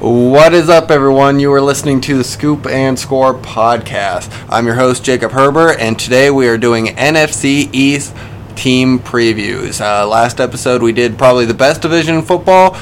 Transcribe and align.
What 0.00 0.54
is 0.54 0.70
up, 0.70 0.90
everyone? 0.90 1.40
You 1.40 1.52
are 1.52 1.60
listening 1.60 2.00
to 2.00 2.16
the 2.16 2.24
Scoop 2.24 2.64
and 2.64 2.98
Score 2.98 3.34
podcast. 3.34 4.32
I'm 4.48 4.64
your 4.64 4.76
host, 4.76 5.04
Jacob 5.04 5.32
Herbert, 5.32 5.72
and 5.78 5.98
today 5.98 6.30
we 6.30 6.48
are 6.48 6.56
doing 6.56 6.86
NFC 6.86 7.68
East 7.74 8.16
team 8.56 8.98
previews. 8.98 9.78
Uh, 9.78 10.08
last 10.08 10.40
episode, 10.40 10.80
we 10.80 10.92
did 10.92 11.18
probably 11.18 11.44
the 11.44 11.52
best 11.52 11.82
division 11.82 12.14
in 12.14 12.22
football. 12.22 12.78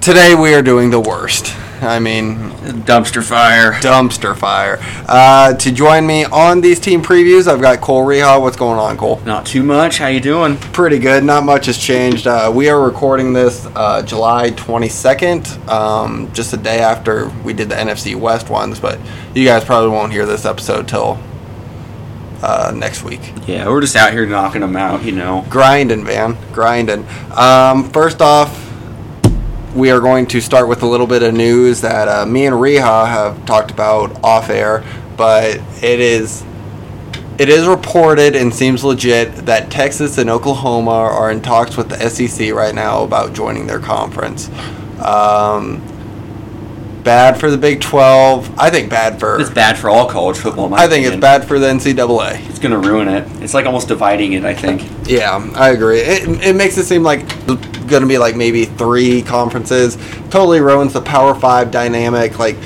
Today, 0.00 0.36
we 0.36 0.54
are 0.54 0.62
doing 0.62 0.90
the 0.90 1.00
worst. 1.00 1.52
I 1.82 1.98
mean, 1.98 2.36
dumpster 2.86 3.22
fire. 3.22 3.72
dumpster 3.74 4.36
fire. 4.36 4.78
Uh, 5.06 5.54
to 5.54 5.72
join 5.72 6.06
me 6.06 6.24
on 6.24 6.60
these 6.60 6.80
team 6.80 7.02
previews, 7.02 7.46
I've 7.46 7.60
got 7.60 7.80
Cole 7.80 8.04
Reha. 8.04 8.40
What's 8.40 8.56
going 8.56 8.78
on, 8.78 8.96
Cole? 8.96 9.20
Not 9.26 9.44
too 9.44 9.62
much. 9.62 9.98
How 9.98 10.06
you 10.06 10.20
doing? 10.20 10.56
Pretty 10.56 10.98
good. 10.98 11.22
Not 11.22 11.44
much 11.44 11.66
has 11.66 11.76
changed. 11.76 12.26
Uh, 12.26 12.50
we 12.54 12.68
are 12.70 12.80
recording 12.80 13.32
this 13.32 13.66
uh, 13.74 14.02
July 14.02 14.50
22nd, 14.52 15.68
um, 15.68 16.32
just 16.32 16.52
a 16.54 16.56
day 16.56 16.78
after 16.78 17.28
we 17.44 17.52
did 17.52 17.68
the 17.68 17.74
NFC 17.74 18.14
West 18.14 18.48
ones, 18.48 18.80
but 18.80 18.98
you 19.34 19.44
guys 19.44 19.64
probably 19.64 19.90
won't 19.90 20.12
hear 20.12 20.24
this 20.24 20.46
episode 20.46 20.88
till 20.88 21.18
uh, 22.42 22.72
next 22.74 23.02
week. 23.02 23.20
Yeah, 23.46 23.68
we're 23.68 23.80
just 23.80 23.96
out 23.96 24.12
here 24.12 24.24
knocking 24.24 24.62
them 24.62 24.76
out. 24.76 25.04
You 25.04 25.12
know. 25.12 25.44
Grinding, 25.50 26.04
man. 26.04 26.36
Grinding. 26.52 27.06
Um, 27.32 27.90
first 27.90 28.22
off, 28.22 28.65
we 29.76 29.90
are 29.90 30.00
going 30.00 30.24
to 30.26 30.40
start 30.40 30.68
with 30.68 30.82
a 30.82 30.86
little 30.86 31.06
bit 31.06 31.22
of 31.22 31.34
news 31.34 31.82
that 31.82 32.08
uh, 32.08 32.24
me 32.24 32.46
and 32.46 32.56
Reha 32.56 33.06
have 33.06 33.44
talked 33.44 33.70
about 33.70 34.24
off 34.24 34.48
air, 34.48 34.82
but 35.18 35.56
it 35.82 36.00
is 36.00 36.44
it 37.38 37.50
is 37.50 37.66
reported 37.66 38.34
and 38.34 38.54
seems 38.54 38.82
legit 38.82 39.34
that 39.44 39.70
Texas 39.70 40.16
and 40.16 40.30
Oklahoma 40.30 40.90
are 40.90 41.30
in 41.30 41.42
talks 41.42 41.76
with 41.76 41.90
the 41.90 42.08
SEC 42.08 42.54
right 42.54 42.74
now 42.74 43.04
about 43.04 43.34
joining 43.34 43.66
their 43.66 43.78
conference. 43.78 44.48
Um, 44.98 45.82
bad 47.06 47.38
for 47.40 47.50
the 47.50 47.56
Big 47.56 47.80
Twelve. 47.80 48.52
I 48.58 48.68
think 48.68 48.90
bad 48.90 49.18
for. 49.18 49.40
It's 49.40 49.48
bad 49.48 49.78
for 49.78 49.88
all 49.88 50.06
college 50.10 50.36
football. 50.36 50.74
I 50.74 50.88
think 50.88 51.06
it's 51.06 51.16
bad 51.16 51.46
for 51.48 51.58
the 51.58 51.68
NCAA. 51.68 52.46
It's 52.50 52.58
gonna 52.58 52.78
ruin 52.78 53.08
it. 53.08 53.26
It's 53.42 53.54
like 53.54 53.64
almost 53.64 53.88
dividing 53.88 54.34
it. 54.34 54.44
I 54.44 54.52
think. 54.54 54.82
Yeah, 55.08 55.48
I 55.54 55.70
agree. 55.70 56.00
It, 56.00 56.28
it 56.48 56.56
makes 56.56 56.76
it 56.76 56.84
seem 56.84 57.02
like 57.04 57.20
going 57.86 58.02
to 58.02 58.08
be 58.08 58.18
like 58.18 58.34
maybe 58.34 58.64
three 58.64 59.22
conferences. 59.22 59.96
Totally 60.30 60.60
ruins 60.60 60.92
the 60.92 61.00
Power 61.00 61.34
Five 61.36 61.70
dynamic. 61.70 62.36
Like, 62.40 62.56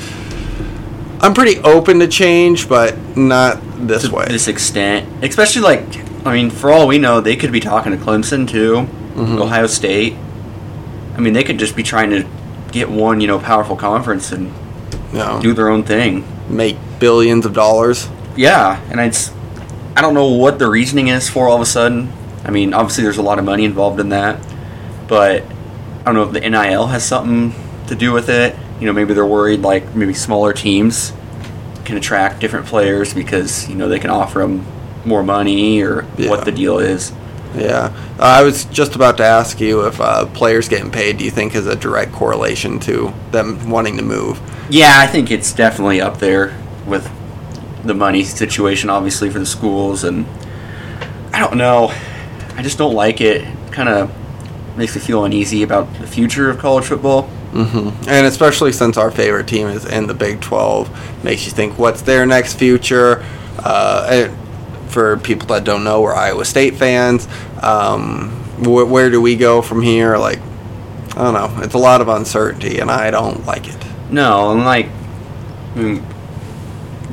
I'm 1.20 1.34
pretty 1.34 1.60
open 1.60 1.98
to 2.00 2.08
change, 2.08 2.66
but 2.68 2.96
not 3.18 3.60
this 3.86 4.08
to 4.08 4.14
way. 4.14 4.24
this 4.26 4.48
extent, 4.48 5.22
especially 5.22 5.60
like, 5.60 5.82
I 6.26 6.32
mean, 6.34 6.48
for 6.48 6.70
all 6.72 6.86
we 6.88 6.96
know, 6.98 7.20
they 7.20 7.36
could 7.36 7.52
be 7.52 7.60
talking 7.60 7.92
to 7.92 7.98
Clemson 7.98 8.48
too, 8.48 8.88
Mhm. 9.14 9.38
Ohio 9.38 9.66
State. 9.66 10.16
I 11.16 11.20
mean, 11.20 11.34
they 11.34 11.44
could 11.44 11.58
just 11.58 11.76
be 11.76 11.82
trying 11.82 12.08
to 12.10 12.24
get 12.72 12.88
one, 12.90 13.20
you 13.20 13.26
know, 13.26 13.38
powerful 13.38 13.76
conference 13.76 14.32
and 14.32 14.52
know, 15.12 15.40
do 15.42 15.52
their 15.54 15.68
own 15.68 15.82
thing. 15.82 16.24
make 16.48 16.76
billions 16.98 17.46
of 17.46 17.52
dollars. 17.54 18.08
Yeah, 18.36 18.80
and 18.90 19.00
it's 19.00 19.32
I 19.96 20.02
don't 20.02 20.14
know 20.14 20.28
what 20.28 20.58
the 20.58 20.68
reasoning 20.70 21.08
is 21.08 21.28
for 21.28 21.48
all 21.48 21.56
of 21.56 21.62
a 21.62 21.66
sudden. 21.66 22.12
I 22.44 22.50
mean, 22.50 22.72
obviously 22.72 23.04
there's 23.04 23.18
a 23.18 23.22
lot 23.22 23.38
of 23.38 23.44
money 23.44 23.64
involved 23.64 24.00
in 24.00 24.10
that, 24.10 24.40
but 25.08 25.42
I 26.00 26.04
don't 26.04 26.14
know 26.14 26.22
if 26.24 26.32
the 26.32 26.40
NIL 26.40 26.86
has 26.86 27.04
something 27.04 27.52
to 27.88 27.94
do 27.94 28.12
with 28.12 28.28
it. 28.28 28.56
You 28.80 28.86
know, 28.86 28.92
maybe 28.92 29.12
they're 29.14 29.26
worried 29.26 29.60
like 29.60 29.94
maybe 29.94 30.14
smaller 30.14 30.52
teams 30.52 31.12
can 31.84 31.96
attract 31.96 32.40
different 32.40 32.66
players 32.66 33.12
because 33.12 33.68
you 33.68 33.74
know 33.74 33.88
they 33.88 33.98
can 33.98 34.10
offer 34.10 34.38
them 34.40 34.64
more 35.04 35.22
money 35.22 35.82
or 35.82 36.06
Yeah. 36.16 36.30
what 36.30 36.44
the 36.44 36.52
deal 36.52 36.78
is. 36.78 37.12
Yeah, 37.54 37.92
uh, 38.18 38.22
I 38.22 38.42
was 38.42 38.64
just 38.66 38.94
about 38.94 39.16
to 39.16 39.24
ask 39.24 39.60
you 39.60 39.86
if 39.86 40.00
uh, 40.00 40.26
players 40.26 40.68
getting 40.68 40.90
paid. 40.90 41.18
Do 41.18 41.24
you 41.24 41.30
think 41.30 41.54
is 41.54 41.66
a 41.66 41.76
direct 41.76 42.12
correlation 42.12 42.78
to 42.80 43.12
them 43.32 43.68
wanting 43.68 43.96
to 43.96 44.02
move? 44.02 44.40
Yeah, 44.70 44.94
I 44.98 45.06
think 45.06 45.30
it's 45.30 45.52
definitely 45.52 46.00
up 46.00 46.18
there 46.18 46.56
with 46.86 47.10
the 47.84 47.94
money 47.94 48.24
situation, 48.24 48.88
obviously 48.90 49.30
for 49.30 49.38
the 49.38 49.46
schools, 49.46 50.04
and 50.04 50.26
I 51.32 51.40
don't 51.40 51.56
know. 51.56 51.92
I 52.56 52.62
just 52.62 52.78
don't 52.78 52.94
like 52.94 53.20
it. 53.20 53.44
Kind 53.72 53.88
of 53.88 54.14
makes 54.76 54.94
me 54.94 55.00
feel 55.00 55.24
uneasy 55.24 55.62
about 55.62 55.92
the 55.94 56.06
future 56.06 56.50
of 56.50 56.58
college 56.58 56.84
football. 56.84 57.22
hmm 57.52 57.88
And 58.08 58.26
especially 58.26 58.72
since 58.72 58.96
our 58.96 59.10
favorite 59.10 59.48
team 59.48 59.66
is 59.66 59.84
in 59.84 60.06
the 60.06 60.14
Big 60.14 60.40
12, 60.40 61.24
makes 61.24 61.44
you 61.46 61.52
think 61.52 61.78
what's 61.78 62.02
their 62.02 62.26
next 62.26 62.54
future. 62.54 63.24
Uh, 63.58 64.06
and 64.10 64.90
for 64.90 65.16
people 65.18 65.46
that 65.48 65.64
don't 65.64 65.84
know, 65.84 66.00
we're 66.00 66.14
Iowa 66.14 66.44
State 66.44 66.76
fans. 66.76 67.28
Um, 67.62 68.30
wh- 68.64 68.90
where 68.90 69.10
do 69.10 69.20
we 69.20 69.36
go 69.36 69.62
from 69.62 69.82
here? 69.82 70.16
Like, 70.16 70.38
I 71.16 71.24
don't 71.24 71.34
know. 71.34 71.62
It's 71.62 71.74
a 71.74 71.78
lot 71.78 72.00
of 72.00 72.08
uncertainty, 72.08 72.78
and 72.78 72.90
I 72.90 73.10
don't 73.10 73.44
like 73.46 73.68
it. 73.68 73.76
No, 74.10 74.52
and 74.52 74.64
like, 74.64 74.86
I 75.74 75.78
mean, 75.78 76.04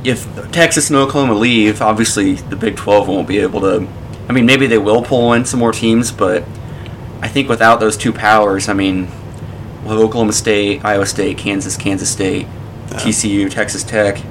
if 0.04 0.26
Texas 0.52 0.90
and 0.90 0.98
Oklahoma 0.98 1.34
leave, 1.34 1.82
obviously 1.82 2.36
the 2.36 2.56
Big 2.56 2.76
12 2.78 3.08
won't 3.08 3.28
be 3.28 3.40
able 3.40 3.62
to. 3.62 3.88
I 4.30 4.34
mean, 4.34 4.46
maybe 4.46 4.68
they 4.68 4.78
will 4.78 5.04
pull 5.04 5.34
in 5.34 5.46
some 5.46 5.60
more 5.60 5.72
teams, 5.72 6.12
but 6.12 6.44
I 7.22 7.28
think 7.28 7.50
without 7.50 7.80
those 7.80 7.98
two 7.98 8.14
powers, 8.14 8.70
I 8.70 8.74
mean, 8.74 9.10
we'll 9.84 9.96
have 9.96 10.00
Oklahoma 10.00 10.34
State, 10.34 10.84
Iowa 10.86 11.06
State, 11.06 11.38
Kansas, 11.38 11.76
Kansas 11.78 12.10
State, 12.10 12.46
Yeah. 12.92 12.98
TCU, 13.00 13.50
Texas 13.50 13.84
Tech. 13.84 14.22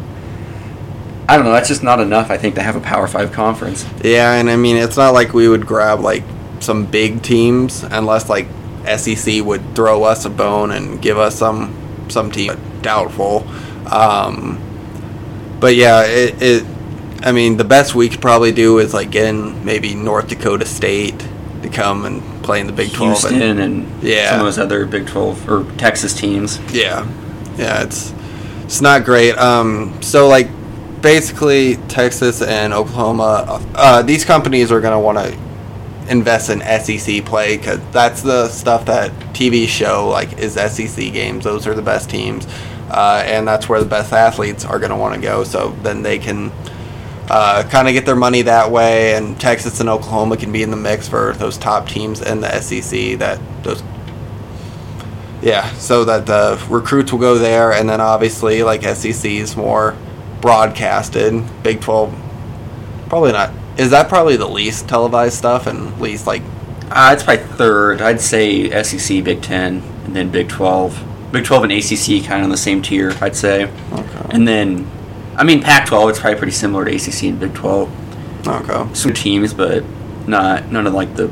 I 1.28 1.36
don't 1.36 1.44
know. 1.44 1.52
That's 1.52 1.68
just 1.68 1.82
not 1.82 1.98
enough. 2.00 2.30
I 2.30 2.36
think 2.36 2.54
to 2.54 2.62
have 2.62 2.76
a 2.76 2.80
Power 2.80 3.06
Five 3.08 3.32
conference. 3.32 3.84
Yeah, 4.04 4.32
and 4.34 4.48
I 4.48 4.56
mean, 4.56 4.76
it's 4.76 4.96
not 4.96 5.10
like 5.12 5.32
we 5.34 5.48
would 5.48 5.66
grab 5.66 6.00
like 6.00 6.22
some 6.60 6.86
big 6.86 7.22
teams 7.22 7.82
unless 7.82 8.28
like 8.28 8.46
SEC 8.96 9.44
would 9.44 9.74
throw 9.74 10.04
us 10.04 10.24
a 10.24 10.30
bone 10.30 10.70
and 10.70 11.02
give 11.02 11.18
us 11.18 11.36
some 11.36 12.06
some 12.08 12.30
team. 12.30 12.52
Doubtful. 12.82 13.46
Um, 13.90 14.60
but 15.60 15.74
yeah, 15.74 16.04
it, 16.06 16.40
it. 16.40 16.64
I 17.22 17.32
mean, 17.32 17.56
the 17.56 17.64
best 17.64 17.94
we 17.94 18.08
could 18.08 18.20
probably 18.20 18.52
do 18.52 18.78
is 18.78 18.94
like 18.94 19.10
getting 19.10 19.64
maybe 19.64 19.94
North 19.94 20.28
Dakota 20.28 20.64
State 20.66 21.26
to 21.62 21.68
come 21.68 22.04
and 22.04 22.22
play 22.44 22.60
in 22.60 22.66
the 22.68 22.72
Big 22.72 22.92
Twelve. 22.92 23.18
Houston 23.20 23.42
and, 23.42 23.58
and 23.58 24.02
Yeah. 24.02 24.30
some 24.30 24.40
of 24.40 24.46
those 24.46 24.58
other 24.58 24.86
Big 24.86 25.06
12 25.08 25.50
or 25.50 25.64
Texas 25.78 26.14
teams. 26.14 26.60
Yeah, 26.72 27.08
yeah, 27.56 27.82
it's 27.82 28.12
it's 28.64 28.80
not 28.80 29.04
great. 29.04 29.32
Um, 29.38 30.00
so 30.02 30.28
like 30.28 30.48
basically 31.06 31.76
Texas 31.86 32.42
and 32.42 32.74
Oklahoma, 32.74 33.62
uh, 33.76 34.02
these 34.02 34.24
companies 34.24 34.72
are 34.72 34.80
gonna 34.80 34.98
want 34.98 35.16
to 35.16 35.38
invest 36.10 36.50
in 36.50 36.60
SEC 36.62 37.24
play 37.24 37.56
because 37.56 37.78
that's 37.92 38.22
the 38.22 38.48
stuff 38.48 38.86
that 38.86 39.12
TV 39.32 39.68
show 39.68 40.08
like 40.08 40.36
is 40.36 40.54
SEC 40.54 41.12
games. 41.12 41.44
Those 41.44 41.64
are 41.68 41.74
the 41.74 41.82
best 41.82 42.10
teams, 42.10 42.44
uh, 42.90 43.22
and 43.24 43.46
that's 43.46 43.68
where 43.68 43.78
the 43.78 43.88
best 43.88 44.12
athletes 44.12 44.64
are 44.64 44.80
gonna 44.80 44.96
want 44.96 45.14
to 45.14 45.20
go. 45.20 45.44
So 45.44 45.76
then 45.82 46.02
they 46.02 46.18
can. 46.18 46.50
Uh, 47.28 47.68
kind 47.70 47.88
of 47.88 47.92
get 47.92 48.06
their 48.06 48.14
money 48.14 48.42
that 48.42 48.70
way, 48.70 49.16
and 49.16 49.40
Texas 49.40 49.80
and 49.80 49.88
Oklahoma 49.88 50.36
can 50.36 50.52
be 50.52 50.62
in 50.62 50.70
the 50.70 50.76
mix 50.76 51.08
for 51.08 51.32
those 51.38 51.58
top 51.58 51.88
teams 51.88 52.22
in 52.22 52.40
the 52.40 52.60
SEC. 52.60 53.18
That 53.18 53.40
those 53.64 53.82
yeah, 55.42 55.68
so 55.72 56.04
that 56.04 56.26
the 56.26 56.64
recruits 56.70 57.10
will 57.10 57.18
go 57.18 57.34
there, 57.34 57.72
and 57.72 57.88
then 57.88 58.00
obviously, 58.00 58.62
like 58.62 58.84
SEC 58.84 59.28
is 59.28 59.56
more 59.56 59.96
broadcasted. 60.46 61.42
Big 61.64 61.80
Twelve, 61.80 62.14
probably 63.08 63.32
not. 63.32 63.52
Is 63.76 63.90
that 63.90 64.08
probably 64.08 64.36
the 64.36 64.46
least 64.46 64.88
televised 64.88 65.36
stuff 65.36 65.66
and 65.66 66.00
least 66.00 66.24
like? 66.24 66.42
Uh, 66.88 67.10
it's 67.12 67.24
probably 67.24 67.44
third. 67.44 68.00
I'd 68.00 68.20
say 68.20 68.70
SEC, 68.84 69.24
Big 69.24 69.42
Ten, 69.42 69.82
and 70.04 70.14
then 70.14 70.30
Big 70.30 70.48
Twelve. 70.48 71.02
Big 71.32 71.44
Twelve 71.44 71.64
and 71.64 71.72
ACC 71.72 72.24
kind 72.24 72.40
of 72.40 72.44
on 72.44 72.50
the 72.50 72.56
same 72.56 72.80
tier, 72.80 73.12
I'd 73.20 73.34
say. 73.34 73.64
Okay. 73.64 74.26
And 74.30 74.46
then, 74.46 74.88
I 75.34 75.42
mean, 75.42 75.60
Pac-12. 75.60 76.10
It's 76.10 76.20
probably 76.20 76.38
pretty 76.38 76.52
similar 76.52 76.84
to 76.84 76.94
ACC 76.94 77.24
and 77.24 77.40
Big 77.40 77.52
Twelve. 77.52 77.90
Okay. 78.46 78.94
Some 78.94 79.14
teams, 79.14 79.52
but 79.52 79.82
not 80.28 80.70
none 80.70 80.86
of 80.86 80.94
like 80.94 81.16
the 81.16 81.28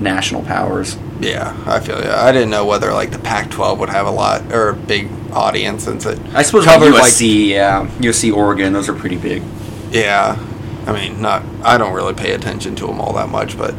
national 0.00 0.42
powers. 0.42 0.96
Yeah, 1.20 1.54
I 1.66 1.80
feel 1.80 2.00
yeah. 2.00 2.22
I 2.24 2.32
didn't 2.32 2.50
know 2.50 2.64
whether 2.64 2.92
like 2.92 3.10
the 3.10 3.18
Pac-12 3.18 3.78
would 3.78 3.88
have 3.90 4.06
a 4.06 4.10
lot 4.10 4.52
or 4.52 4.70
a 4.70 4.74
big 4.74 5.08
audience 5.32 5.84
since 5.84 6.06
it 6.06 6.18
I 6.34 6.42
suppose 6.42 6.66
like 6.66 6.80
covers 6.80 6.94
USC, 6.94 7.48
yeah, 7.48 7.86
USC, 7.98 8.32
Oregon. 8.34 8.72
Those 8.72 8.88
are 8.88 8.94
pretty 8.94 9.16
big. 9.16 9.42
yeah. 9.90 10.38
I 10.86 10.92
mean, 10.94 11.20
not. 11.20 11.42
I 11.62 11.76
don't 11.76 11.92
really 11.92 12.14
pay 12.14 12.32
attention 12.32 12.74
to 12.76 12.86
them 12.86 13.00
all 13.00 13.12
that 13.12 13.28
much, 13.28 13.56
but 13.58 13.74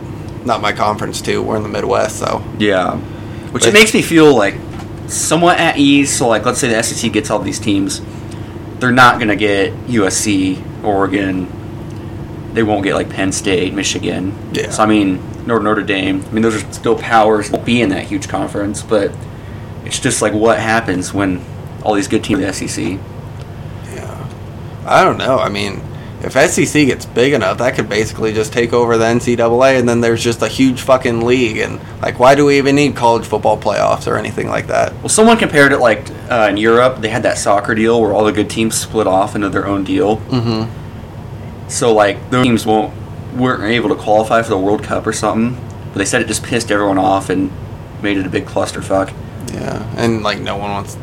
not 0.46 0.62
my 0.62 0.72
conference 0.72 1.20
too. 1.20 1.42
We're 1.42 1.58
in 1.58 1.64
the 1.64 1.70
Midwest, 1.70 2.20
so 2.20 2.44
Yeah, 2.60 2.96
which 3.52 3.64
But- 3.64 3.70
it 3.70 3.74
makes 3.74 3.94
me 3.94 4.02
feel 4.04 4.36
like 4.36 4.56
somewhat 5.08 5.58
at 5.60 5.78
ease. 5.78 6.16
So, 6.16 6.28
like, 6.28 6.46
let's 6.46 6.60
say 6.60 6.70
the 6.70 6.78
SEC 6.78 7.10
gets 7.12 7.32
all 7.32 7.40
these 7.40 7.60
teams, 7.60 8.02
they're 8.80 8.92
not 8.92 9.20
gonna 9.20 9.36
get 9.36 9.74
USC, 9.88 10.62
Oregon. 10.84 11.48
They 12.54 12.64
won't 12.64 12.84
get 12.84 12.94
like 12.96 13.10
Penn 13.10 13.32
State, 13.32 13.74
Michigan. 13.74 14.34
Yeah. 14.54 14.70
So 14.70 14.84
I 14.84 14.86
mean, 14.86 15.20
Notre 15.46 15.64
Notre 15.64 15.84
Dame. 15.84 16.24
I 16.24 16.32
mean, 16.32 16.42
those 16.42 16.64
are 16.64 16.74
still 16.74 16.98
powers. 16.98 17.50
Won't 17.52 17.66
be 17.66 17.82
in 17.82 17.90
that 17.90 18.06
huge 18.06 18.28
conference, 18.28 18.84
but 18.84 19.12
it's 19.86 20.00
just 20.00 20.22
like 20.22 20.34
what 20.34 20.60
happens 20.60 21.14
when 21.14 21.44
all 21.84 21.94
these 21.94 22.08
good 22.08 22.24
teams 22.24 22.42
in 22.42 22.48
the 22.48 22.54
SEC. 22.54 23.00
Yeah. 23.94 24.30
I 24.86 25.04
don't 25.04 25.18
know. 25.18 25.38
I 25.38 25.50
mean, 25.50 25.82
if 26.24 26.34
SEC 26.34 26.86
gets 26.86 27.06
big 27.06 27.34
enough, 27.34 27.58
that 27.58 27.76
could 27.76 27.90
basically 27.90 28.34
just 28.34 28.54
take 28.54 28.74
over 28.74 28.98
the 28.98 29.06
NCAA, 29.06 29.80
and 29.80 29.90
then 29.90 30.02
there's 30.02 30.24
just 30.24 30.42
a 30.42 30.48
huge 30.48 30.82
fucking 30.82 31.22
league. 31.22 31.58
And 31.58 31.80
like, 32.02 32.20
why 32.20 32.36
do 32.36 32.46
we 32.46 32.58
even 32.58 32.76
need 32.76 32.96
college 32.96 33.26
football 33.26 33.58
playoffs 33.58 34.08
or 34.08 34.18
anything 34.18 34.48
like 34.48 34.68
that? 34.68 34.94
Well, 34.98 35.10
someone 35.10 35.38
compared 35.38 35.72
it 35.72 35.80
like 35.80 36.10
uh, 36.30 36.48
in 36.50 36.58
Europe, 36.58 37.02
they 37.02 37.10
had 37.10 37.24
that 37.24 37.38
soccer 37.38 37.74
deal 37.74 38.00
where 38.00 38.14
all 38.14 38.24
the 38.24 38.32
good 38.32 38.50
teams 38.50 38.76
split 38.76 39.08
off 39.08 39.36
into 39.36 39.50
their 39.50 39.68
own 39.68 39.84
deal. 39.84 40.18
Mm-hmm. 40.18 41.70
So 41.70 41.94
like 41.94 42.30
those 42.30 42.46
teams 42.46 42.66
won't 42.66 42.94
weren't 43.34 43.64
able 43.64 43.90
to 43.90 43.96
qualify 43.96 44.42
for 44.42 44.50
the 44.50 44.58
World 44.58 44.84
Cup 44.84 45.08
or 45.08 45.14
something. 45.14 45.62
But 45.92 45.98
they 45.98 46.06
said 46.06 46.22
it 46.22 46.28
just 46.28 46.44
pissed 46.44 46.72
everyone 46.72 46.98
off 46.98 47.30
and 47.30 47.52
made 48.02 48.18
it 48.18 48.26
a 48.26 48.30
big 48.30 48.46
clusterfuck. 48.46 49.14
Yeah, 49.54 49.86
and 49.98 50.24
like 50.24 50.40
no 50.40 50.58
one 50.58 50.72
wants. 50.72 50.98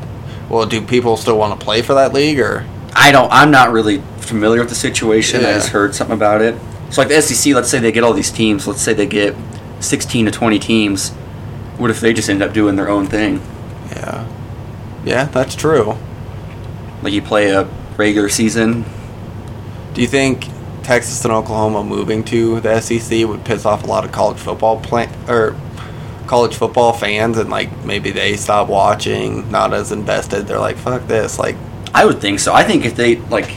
Well, 0.48 0.66
do 0.66 0.80
people 0.80 1.16
still 1.16 1.38
want 1.38 1.58
to 1.58 1.64
play 1.64 1.82
for 1.82 1.94
that 1.94 2.12
league 2.12 2.40
or? 2.40 2.66
I 2.94 3.12
don't. 3.12 3.30
I'm 3.30 3.50
not 3.50 3.70
really 3.70 4.02
familiar 4.18 4.60
with 4.60 4.70
the 4.70 4.74
situation. 4.74 5.40
I 5.40 5.54
just 5.54 5.68
heard 5.68 5.94
something 5.94 6.16
about 6.16 6.40
it. 6.40 6.58
So 6.90 7.02
like 7.02 7.08
the 7.08 7.20
SEC, 7.20 7.54
let's 7.54 7.68
say 7.68 7.78
they 7.78 7.92
get 7.92 8.02
all 8.02 8.14
these 8.14 8.30
teams. 8.30 8.66
Let's 8.66 8.80
say 8.80 8.94
they 8.94 9.06
get 9.06 9.36
16 9.80 10.26
to 10.26 10.30
20 10.30 10.58
teams. 10.58 11.10
What 11.76 11.90
if 11.90 12.00
they 12.00 12.12
just 12.12 12.28
end 12.30 12.42
up 12.42 12.52
doing 12.52 12.76
their 12.76 12.88
own 12.88 13.06
thing? 13.06 13.42
Yeah, 13.90 14.26
yeah, 15.04 15.24
that's 15.26 15.54
true. 15.54 15.96
Like 17.02 17.12
you 17.12 17.22
play 17.22 17.50
a 17.50 17.64
regular 17.96 18.28
season. 18.28 18.84
Do 19.94 20.00
you 20.00 20.08
think 20.08 20.48
Texas 20.88 21.22
and 21.22 21.34
Oklahoma 21.34 21.84
moving 21.84 22.24
to 22.24 22.60
the 22.60 22.80
SEC 22.80 23.28
would 23.28 23.44
piss 23.44 23.66
off 23.66 23.84
a 23.84 23.86
lot 23.86 24.06
of 24.06 24.10
college 24.10 24.38
football 24.38 24.80
plan 24.80 25.10
or 25.28 25.54
college 26.26 26.54
football 26.54 26.94
fans, 26.94 27.36
and 27.36 27.50
like 27.50 27.84
maybe 27.84 28.10
they 28.10 28.38
stop 28.38 28.70
watching, 28.70 29.50
not 29.50 29.74
as 29.74 29.92
invested? 29.92 30.46
They're 30.46 30.58
like, 30.58 30.78
"Fuck 30.78 31.06
this!" 31.06 31.38
Like, 31.38 31.56
I 31.92 32.06
would 32.06 32.22
think 32.22 32.40
so. 32.40 32.54
I 32.54 32.64
think 32.64 32.86
if 32.86 32.96
they 32.96 33.16
like, 33.16 33.50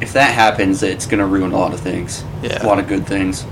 if 0.00 0.14
that 0.14 0.32
happens, 0.32 0.82
it's 0.82 1.04
gonna 1.04 1.26
ruin 1.26 1.52
a 1.52 1.58
lot 1.58 1.74
of 1.74 1.80
things. 1.80 2.24
Yeah. 2.42 2.64
A 2.64 2.66
lot 2.66 2.78
of 2.78 2.88
good 2.88 3.06
things. 3.06 3.44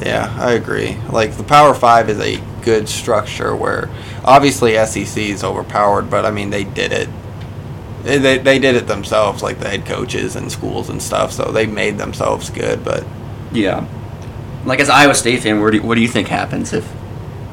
yeah, 0.00 0.34
I 0.38 0.52
agree. 0.52 0.96
Like 1.10 1.36
the 1.36 1.44
Power 1.44 1.74
Five 1.74 2.08
is 2.08 2.20
a 2.20 2.40
good 2.62 2.88
structure 2.88 3.54
where 3.54 3.90
obviously 4.24 4.82
SEC 4.86 5.22
is 5.22 5.44
overpowered, 5.44 6.08
but 6.08 6.24
I 6.24 6.30
mean 6.30 6.48
they 6.48 6.64
did 6.64 6.90
it. 6.90 7.10
They, 8.06 8.38
they, 8.38 8.58
did 8.60 8.76
it 8.76 8.86
themselves, 8.86 9.42
like 9.42 9.58
the 9.58 9.68
head 9.68 9.84
coaches 9.84 10.36
and 10.36 10.50
schools 10.52 10.88
and 10.88 11.02
stuff. 11.02 11.32
So 11.32 11.50
they 11.50 11.66
made 11.66 11.98
themselves 11.98 12.50
good, 12.50 12.84
but 12.84 13.04
Yeah. 13.52 13.86
Like 14.64 14.78
as 14.78 14.88
Iowa 14.88 15.14
State 15.14 15.42
fan, 15.42 15.60
where 15.60 15.72
do, 15.72 15.82
what 15.82 15.96
do 15.96 16.00
you 16.00 16.08
think 16.08 16.28
happens 16.28 16.72
if 16.72 16.88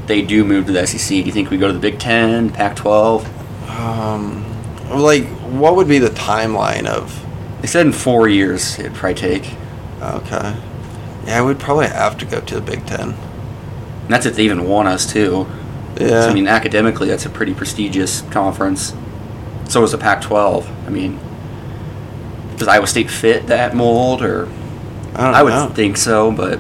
they 0.06 0.22
do 0.22 0.44
move 0.44 0.68
to 0.68 0.72
the 0.72 0.86
SEC? 0.86 1.10
Do 1.10 1.16
you 1.24 1.32
think 1.32 1.50
we 1.50 1.58
go 1.58 1.68
to 1.68 1.74
the 1.74 1.80
Big 1.80 1.98
Ten, 2.00 2.52
Pac-12? 2.52 3.26
um, 3.70 4.44
like 4.90 5.26
what 5.54 5.76
would 5.76 5.88
be 5.88 5.98
the 5.98 6.10
timeline 6.10 6.86
of? 6.86 7.20
They 7.62 7.68
said 7.68 7.86
in 7.86 7.92
four 7.92 8.28
years 8.28 8.78
it'd 8.78 8.94
probably 8.94 9.16
take. 9.16 9.56
Okay. 10.02 10.56
Yeah, 11.26 11.44
we'd 11.44 11.60
probably 11.60 11.88
have 11.88 12.18
to 12.20 12.26
go 12.26 12.42
to 12.42 12.56
the 12.56 12.62
Big 12.62 12.86
Ten. 12.86 13.12
And 13.12 14.10
that's 14.10 14.26
if 14.26 14.36
they 14.36 14.44
even 14.44 14.68
want 14.68 14.88
us 14.88 15.12
to. 15.14 15.48
Yeah. 16.00 16.24
So, 16.24 16.30
I 16.30 16.34
mean, 16.34 16.48
academically, 16.48 17.08
that's 17.08 17.26
a 17.26 17.30
pretty 17.30 17.54
prestigious 17.54 18.22
conference. 18.24 18.94
So 19.74 19.82
is 19.84 19.92
the 19.92 19.98
Pac-12. 19.98 20.86
I 20.86 20.90
mean, 20.92 21.20
does 22.58 22.68
Iowa 22.68 22.86
State 22.86 23.10
fit 23.10 23.48
that 23.48 23.76
mold, 23.76 24.22
or 24.22 24.46
I 25.16 25.24
don't 25.24 25.34
I 25.34 25.42
would 25.42 25.50
know. 25.50 25.70
think 25.70 25.98
so, 25.98 26.32
but 26.32 26.60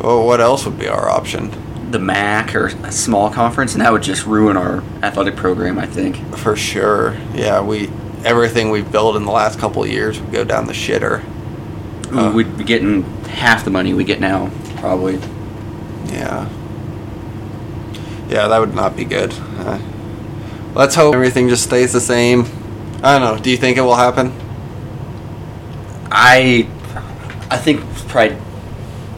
well, 0.00 0.26
what 0.26 0.40
else 0.40 0.64
would 0.64 0.76
be 0.76 0.88
our 0.88 1.08
option? 1.08 1.52
the 1.92 2.00
MAC 2.00 2.56
or 2.56 2.66
a 2.66 2.90
small 2.90 3.30
conference, 3.30 3.74
and 3.74 3.80
that 3.82 3.92
would 3.92 4.02
just 4.02 4.26
ruin 4.26 4.56
our 4.56 4.82
athletic 5.04 5.36
program. 5.36 5.78
I 5.78 5.86
think. 5.86 6.16
For 6.38 6.56
sure. 6.56 7.16
Yeah, 7.34 7.60
we 7.60 7.88
everything 8.24 8.70
we've 8.70 8.90
built 8.90 9.14
in 9.14 9.24
the 9.24 9.30
last 9.32 9.60
couple 9.60 9.84
of 9.84 9.88
years 9.88 10.20
would 10.20 10.32
go 10.32 10.42
down 10.42 10.66
the 10.66 10.72
shitter. 10.72 11.22
Uh. 12.12 12.32
We'd 12.34 12.58
be 12.58 12.64
getting 12.64 13.04
half 13.26 13.64
the 13.64 13.70
money 13.70 13.94
we 13.94 14.02
get 14.02 14.18
now, 14.18 14.50
probably. 14.78 15.20
Yeah. 16.06 16.48
Yeah, 18.28 18.48
that 18.48 18.58
would 18.58 18.74
not 18.74 18.96
be 18.96 19.04
good. 19.04 19.32
Uh, 19.56 19.78
let's 20.74 20.94
hope 20.94 21.14
everything 21.14 21.48
just 21.48 21.64
stays 21.64 21.92
the 21.92 22.00
same. 22.00 22.44
I 23.02 23.18
don't 23.18 23.36
know. 23.36 23.42
Do 23.42 23.50
you 23.50 23.56
think 23.56 23.76
it 23.78 23.82
will 23.82 23.96
happen? 23.96 24.32
I, 26.12 26.68
I 27.50 27.56
think 27.56 27.82
it's 27.92 28.02
probably 28.04 28.36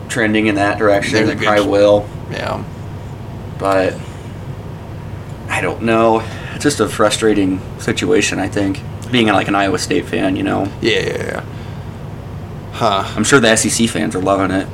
trending 0.09 0.47
in 0.47 0.57
that 0.57 0.79
direction. 0.79 1.29
It 1.29 1.39
probably 1.39 1.67
will, 1.67 2.09
Yeah. 2.31 2.63
but 3.59 3.95
I 5.49 5.61
don't 5.61 5.83
know. 5.83 6.23
It's 6.55 6.63
just 6.63 6.81
a 6.81 6.89
frustrating 6.89 7.61
situation. 7.81 8.39
I 8.39 8.49
think 8.49 8.81
being 9.11 9.27
like 9.29 9.49
an 9.49 9.55
Iowa 9.55 9.79
State 9.79 10.07
fan, 10.07 10.37
you 10.37 10.43
know, 10.43 10.71
Yeah, 10.81 11.01
yeah, 11.01 11.17
yeah. 11.25 11.45
Huh. 12.73 13.05
I'm 13.17 13.25
sure 13.25 13.41
the 13.41 13.55
SEC 13.57 13.89
fans 13.89 14.15
are 14.17 14.21
loving 14.23 14.51
it. 14.55 14.67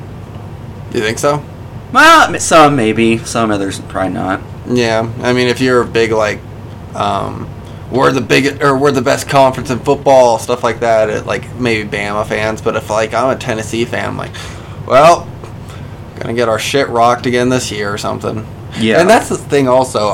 Do 0.91 0.97
you 0.99 1.03
think 1.03 1.19
so? 1.19 1.43
Well, 1.91 2.37
some 2.39 2.75
maybe, 2.75 3.17
some 3.19 3.51
others 3.51 3.79
probably 3.81 4.13
not. 4.13 4.41
Yeah. 4.67 5.11
I 5.21 5.33
mean, 5.33 5.47
if 5.47 5.59
you're 5.61 5.81
a 5.81 5.85
big 5.85 6.11
like, 6.11 6.39
um, 6.95 7.49
we're 7.91 8.11
the 8.11 8.21
big 8.21 8.61
or 8.61 8.77
we're 8.77 8.91
the 8.91 9.01
best 9.01 9.27
conference 9.29 9.69
in 9.69 9.79
football, 9.79 10.37
stuff 10.39 10.63
like 10.63 10.81
that. 10.81 11.09
It, 11.09 11.25
like 11.25 11.55
maybe 11.55 11.89
Bama 11.89 12.25
fans, 12.25 12.61
but 12.61 12.75
if 12.75 12.89
like 12.89 13.13
I'm 13.13 13.35
a 13.35 13.39
Tennessee 13.39 13.85
fan, 13.85 14.09
I'm 14.09 14.17
like, 14.17 14.31
well, 14.85 15.27
gonna 16.19 16.33
get 16.33 16.49
our 16.49 16.59
shit 16.59 16.87
rocked 16.89 17.25
again 17.25 17.49
this 17.49 17.71
year 17.71 17.91
or 17.91 17.97
something. 17.97 18.45
Yeah. 18.77 18.99
And 19.01 19.09
that's 19.09 19.29
the 19.29 19.37
thing. 19.37 19.67
Also, 19.67 20.09
uh, 20.09 20.13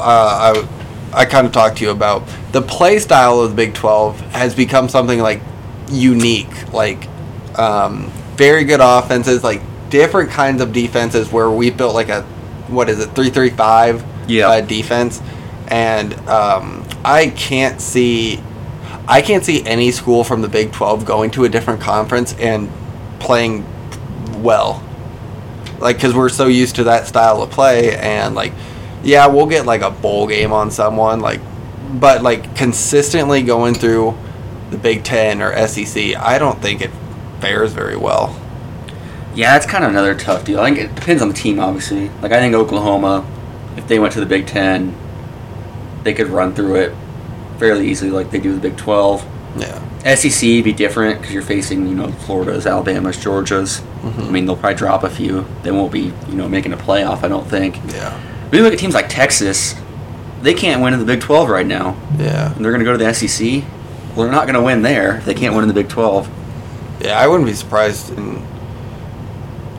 I 1.14 1.22
I 1.22 1.26
kind 1.26 1.46
of 1.48 1.54
talked 1.54 1.78
to 1.78 1.84
you 1.84 1.92
about 1.92 2.24
the 2.52 2.62
play 2.62 3.00
style 3.00 3.40
of 3.42 3.50
the 3.52 3.56
Big 3.56 3.74
Twelve 3.74 4.20
has 4.32 4.56
become 4.56 4.88
something 4.90 5.20
like 5.20 5.42
unique, 5.90 6.72
like 6.74 7.08
um, 7.60 8.10
very 8.36 8.64
good 8.64 8.80
offenses, 8.82 9.44
like 9.44 9.62
different 9.90 10.30
kinds 10.30 10.62
of 10.62 10.74
defenses 10.74 11.32
where 11.32 11.50
we 11.50 11.70
built 11.70 11.94
like 11.94 12.10
a 12.10 12.22
what 12.68 12.90
is 12.90 13.00
it 13.00 13.08
three 13.16 13.30
three 13.30 13.50
five 13.50 14.04
Yeah. 14.28 14.48
uh, 14.48 14.62
defense, 14.62 15.22
and 15.68 16.14
um, 16.30 16.86
I 17.04 17.28
can't 17.30 17.82
see 17.82 18.42
I 19.08 19.22
can't 19.22 19.44
see 19.46 19.64
any 19.66 19.92
school 19.92 20.24
from 20.24 20.42
the 20.42 20.48
Big 20.48 20.72
Twelve 20.72 21.06
going 21.06 21.32
to 21.32 21.44
a 21.46 21.50
different 21.50 21.82
conference 21.82 22.34
and 22.40 22.70
playing 23.20 23.66
well 24.44 24.84
like 25.80 25.96
because 25.98 26.14
we're 26.14 26.30
so 26.30 26.48
used 26.48 26.76
to 26.76 26.84
that 26.86 27.08
style 27.08 27.42
of 27.42 27.50
play 27.52 27.96
and 27.98 28.36
like 28.36 28.54
yeah 29.04 29.28
we'll 29.28 29.48
get 29.48 29.66
like 29.66 29.82
a 29.82 29.92
bowl 29.92 30.28
game 30.28 30.54
on 30.54 30.70
someone 30.72 31.20
like 31.20 31.42
but 32.00 32.22
like 32.22 32.56
consistently 32.56 33.42
going 33.42 33.74
through 33.74 34.16
the 34.70 34.78
big 34.78 35.04
ten 35.04 35.42
or 35.42 35.52
sec 35.68 36.16
i 36.18 36.38
don't 36.38 36.62
think 36.62 36.82
it 36.82 36.92
fares 37.40 37.74
very 37.74 37.96
well 37.98 38.40
Yeah, 39.36 39.52
that's 39.54 39.66
kind 39.66 39.84
of 39.84 39.90
another 39.90 40.16
tough 40.16 40.46
deal. 40.46 40.60
I 40.62 40.72
think 40.72 40.80
it 40.90 40.96
depends 40.96 41.22
on 41.22 41.28
the 41.28 41.34
team, 41.34 41.60
obviously. 41.60 42.08
Like 42.22 42.32
I 42.32 42.40
think 42.40 42.56
Oklahoma, 42.56 43.26
if 43.76 43.86
they 43.88 44.00
went 44.00 44.14
to 44.14 44.22
the 44.22 44.26
Big 44.26 44.48
Ten, 44.48 44.96
they 46.06 46.14
could 46.14 46.28
run 46.28 46.54
through 46.54 46.76
it 46.76 46.96
fairly 47.60 47.90
easily, 47.90 48.12
like 48.12 48.32
they 48.32 48.40
do 48.40 48.54
the 48.54 48.62
Big 48.62 48.78
Twelve. 48.78 49.26
yeah 49.58 49.82
SEC 50.16 50.40
be 50.64 50.72
different 50.72 51.20
because 51.20 51.34
you're 51.34 51.42
facing, 51.42 51.88
you 51.88 51.96
know, 51.96 52.12
Florida's, 52.12 52.68
Alabama's, 52.68 53.18
Georgia's. 53.22 53.82
Mhm. 54.04 54.28
I 54.28 54.30
mean, 54.30 54.46
they'll 54.46 54.56
probably 54.56 54.76
drop 54.76 55.04
a 55.04 55.10
few. 55.10 55.46
They 55.64 55.72
won't 55.72 55.92
be, 55.92 56.14
you 56.30 56.36
know, 56.36 56.48
making 56.48 56.74
a 56.74 56.78
playoff. 56.78 57.24
I 57.24 57.28
don't 57.28 57.48
think. 57.48 57.78
yeah 57.92 58.16
But 58.52 58.58
you 58.58 58.64
look 58.64 58.72
at 58.74 58.78
teams 58.80 58.94
like 58.94 59.10
Texas, 59.10 59.74
they 60.44 60.54
can't 60.54 60.82
win 60.84 60.94
in 60.94 61.00
the 61.00 61.06
Big 61.06 61.22
Twelve 61.22 61.50
right 61.50 61.66
now, 61.66 61.98
yeah 62.20 62.54
and 62.56 62.64
they're 62.64 62.72
going 62.72 62.86
to 62.86 62.86
go 62.86 62.92
to 62.96 63.04
the 63.04 63.12
SEC. 63.14 63.64
Well, 64.16 64.26
they're 64.28 64.32
not 64.36 64.44
going 64.46 64.54
to 64.56 64.62
win 64.62 64.82
there 64.84 65.22
they 65.26 65.34
can't 65.34 65.54
win 65.56 65.64
in 65.64 65.68
the 65.68 65.74
Big 65.74 65.90
Twelve. 65.90 66.30
yeah 67.02 67.20
i 67.20 67.28
wouldn't 67.28 67.48
be 67.48 67.54
surprised 67.54 68.16
in 68.18 68.46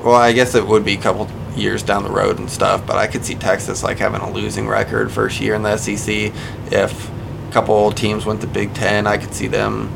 well 0.04 0.14
i 0.16 0.32
guess 0.32 0.54
it 0.54 0.66
would 0.66 0.84
be 0.84 0.94
a 0.94 1.00
couple 1.00 1.26
years 1.56 1.82
down 1.82 2.02
the 2.04 2.10
road 2.10 2.38
and 2.38 2.50
stuff 2.50 2.86
but 2.86 2.96
i 2.96 3.06
could 3.06 3.24
see 3.24 3.34
texas 3.34 3.82
like 3.82 3.98
having 3.98 4.20
a 4.20 4.30
losing 4.30 4.66
record 4.68 5.10
first 5.10 5.40
year 5.40 5.54
in 5.54 5.62
the 5.62 5.76
sec 5.76 6.32
if 6.72 7.10
a 7.10 7.52
couple 7.52 7.90
teams 7.92 8.24
went 8.26 8.40
to 8.40 8.46
big 8.46 8.72
ten 8.74 9.06
i 9.06 9.16
could 9.16 9.32
see 9.34 9.46
them 9.46 9.90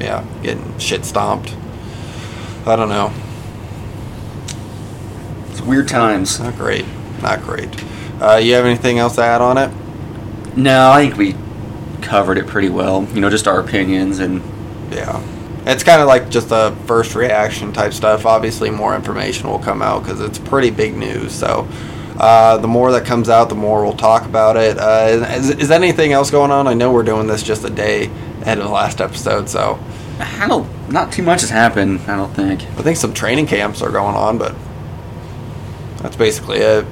yeah 0.00 0.24
getting 0.42 0.78
shit 0.78 1.04
stomped 1.04 1.54
i 2.66 2.76
don't 2.76 2.88
know 2.88 3.12
It's 5.50 5.60
weird 5.62 5.88
times. 5.88 6.40
not 6.40 6.56
great 6.56 6.84
not 7.22 7.42
great 7.42 7.68
uh, 8.20 8.36
you 8.36 8.54
have 8.54 8.64
anything 8.64 8.98
else 8.98 9.16
to 9.16 9.22
add 9.22 9.40
on 9.40 9.58
it 9.58 9.70
No, 10.56 10.90
I 10.92 11.02
think 11.08 11.16
we 11.16 11.34
covered 12.00 12.38
it 12.38 12.46
pretty 12.46 12.68
well. 12.68 13.04
You 13.12 13.20
know, 13.20 13.28
just 13.28 13.48
our 13.48 13.58
opinions 13.58 14.20
and 14.20 14.40
Yeah. 14.92 15.20
It's 15.66 15.82
kind 15.82 16.02
of 16.02 16.08
like 16.08 16.28
just 16.28 16.48
a 16.50 16.76
first 16.86 17.14
reaction 17.14 17.72
type 17.72 17.94
stuff. 17.94 18.26
Obviously, 18.26 18.70
more 18.70 18.94
information 18.94 19.48
will 19.48 19.58
come 19.58 19.80
out 19.80 20.02
because 20.02 20.20
it's 20.20 20.38
pretty 20.38 20.70
big 20.70 20.94
news. 20.94 21.32
So, 21.32 21.66
uh, 22.18 22.58
the 22.58 22.68
more 22.68 22.92
that 22.92 23.06
comes 23.06 23.28
out, 23.28 23.48
the 23.48 23.54
more 23.54 23.82
we'll 23.82 23.96
talk 23.96 24.26
about 24.26 24.56
it. 24.56 24.78
Uh, 24.78 25.26
is, 25.30 25.50
is 25.50 25.70
anything 25.70 26.12
else 26.12 26.30
going 26.30 26.50
on? 26.50 26.68
I 26.68 26.74
know 26.74 26.92
we're 26.92 27.02
doing 27.02 27.26
this 27.26 27.42
just 27.42 27.64
a 27.64 27.70
day 27.70 28.06
ahead 28.42 28.58
of 28.58 28.64
the 28.64 28.70
last 28.70 29.00
episode, 29.00 29.48
so 29.48 29.78
I 30.20 30.46
don't. 30.46 30.68
Not 30.90 31.12
too 31.12 31.22
much 31.22 31.40
has 31.40 31.50
happened. 31.50 32.02
I 32.02 32.16
don't 32.16 32.32
think. 32.34 32.62
I 32.62 32.82
think 32.82 32.98
some 32.98 33.14
training 33.14 33.46
camps 33.46 33.80
are 33.80 33.90
going 33.90 34.14
on, 34.14 34.36
but 34.38 34.54
that's 36.02 36.16
basically 36.16 36.58
it. 36.58 36.84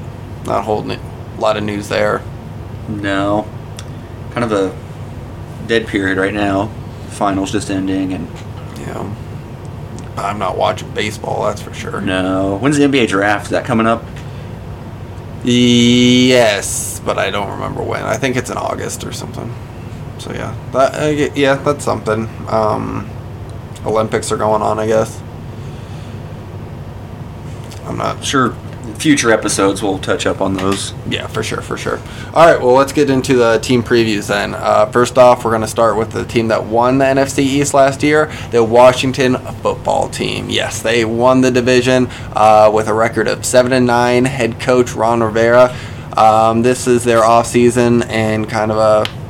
Not 0.47 0.65
holding 0.65 0.93
it. 0.93 1.01
a 1.37 1.41
lot 1.41 1.57
of 1.57 1.63
news 1.63 1.89
there. 1.89 2.23
No. 2.89 3.47
Kind 4.33 4.45
of 4.45 4.53
a 4.53 5.69
dead 5.69 5.87
period 5.87 6.19
right 6.19 6.35
now. 6.35 6.69
Finals 7.11 7.53
just 7.53 7.71
ending, 7.71 8.13
and 8.15 8.27
Yeah. 8.83 9.15
I'm 10.17 10.39
not 10.39 10.57
watching 10.57 10.91
baseball. 10.93 11.45
That's 11.45 11.63
for 11.63 11.73
sure. 11.73 12.01
No. 12.01 12.59
When's 12.59 12.77
the 12.77 12.85
NBA 12.85 13.09
draft? 13.09 13.47
Is 13.47 13.51
that 13.51 13.65
coming 13.65 13.87
up? 13.87 14.05
Yes, 15.45 17.01
but 17.05 17.19
I 17.19 17.31
don't 17.31 17.51
remember 17.51 17.83
when. 17.83 18.03
I 18.05 18.17
think 18.17 18.37
it's 18.37 18.51
in 18.51 18.57
August 18.57 19.05
or 19.05 19.13
something. 19.13 19.53
So 20.19 20.33
yeah, 20.33 20.55
that 20.73 20.95
uh, 21.03 21.33
yeah, 21.35 21.55
that's 21.57 21.85
something. 21.85 22.29
Um, 22.49 23.11
Olympics 23.85 24.31
are 24.31 24.37
going 24.37 24.63
on, 24.63 24.79
I 24.79 24.87
guess. 24.87 25.21
I'm 27.85 27.97
not 27.99 28.25
Sure. 28.25 28.55
Future 28.99 29.31
episodes 29.31 29.81
we'll 29.81 29.99
touch 29.99 30.27
up 30.27 30.41
on 30.41 30.55
those. 30.55 30.93
Yeah, 31.09 31.29
for 31.29 31.43
sure, 31.43 31.61
for 31.61 31.77
sure. 31.77 31.99
All 32.35 32.47
right, 32.47 32.61
well, 32.61 32.75
let's 32.75 32.93
get 32.93 33.11
into 33.11 33.35
the 33.35 33.59
team 33.59 33.83
previews 33.83 34.27
then. 34.27 34.55
Uh, 34.55 34.87
first 34.87 35.19
off, 35.19 35.45
we're 35.45 35.53
going 35.53 35.63
to 35.63 35.69
start 35.69 35.97
with 35.97 36.11
the 36.11 36.25
team 36.25 36.49
that 36.49 36.65
won 36.65 36.99
the 36.99 37.05
NFC 37.05 37.41
East 37.41 37.75
last 37.75 38.03
year, 38.03 38.27
the 38.51 38.63
Washington 38.63 39.37
football 39.37 40.09
team. 40.09 40.51
Yes, 40.51 40.83
they 40.83 41.05
won 41.05 41.41
the 41.41 41.51
division 41.51 42.09
uh, 42.35 42.71
with 42.75 42.89
a 42.89 42.95
record 42.95 43.29
of 43.29 43.45
seven 43.45 43.73
and 43.73 43.87
nine. 43.87 44.25
Head 44.25 44.59
coach 44.59 44.95
Ron 44.95 45.23
Rivera. 45.23 45.77
Um, 46.17 46.63
this 46.63 46.87
is 46.87 47.05
their 47.05 47.23
offseason 47.23 48.05
and 48.09 48.49
kind 48.49 48.71
of 48.73 48.77
a 48.79 49.22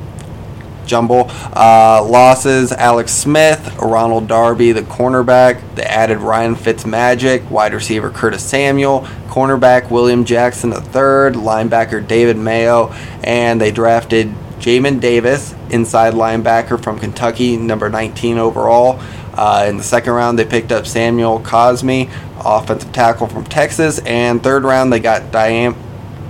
jumble. 0.92 1.30
Uh, 1.56 2.04
losses: 2.04 2.70
Alex 2.70 3.12
Smith, 3.12 3.76
Ronald 3.80 4.28
Darby, 4.28 4.72
the 4.72 4.82
cornerback. 4.82 5.74
They 5.74 5.84
added 5.84 6.18
Ryan 6.18 6.54
Fitzmagic, 6.54 7.48
wide 7.50 7.72
receiver 7.72 8.10
Curtis 8.10 8.44
Samuel, 8.44 9.00
cornerback 9.28 9.90
William 9.90 10.26
Jackson 10.26 10.70
III, 10.70 11.32
linebacker 11.40 12.06
David 12.06 12.36
Mayo, 12.36 12.92
and 13.24 13.58
they 13.58 13.70
drafted 13.70 14.34
Jamin 14.60 15.00
Davis, 15.00 15.54
inside 15.70 16.12
linebacker 16.12 16.80
from 16.80 16.98
Kentucky, 16.98 17.56
number 17.56 17.88
19 17.88 18.36
overall. 18.36 19.00
Uh, 19.32 19.64
in 19.66 19.78
the 19.78 19.82
second 19.82 20.12
round, 20.12 20.38
they 20.38 20.44
picked 20.44 20.70
up 20.70 20.86
Samuel 20.86 21.40
Cosmi, 21.40 22.10
offensive 22.44 22.92
tackle 22.92 23.28
from 23.28 23.44
Texas, 23.44 23.98
and 24.00 24.42
third 24.42 24.64
round 24.64 24.92
they 24.92 25.00
got 25.00 25.32
Diam- 25.32 25.74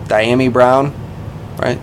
Dyami 0.04 0.52
Brown, 0.52 0.95
right? 1.59 1.81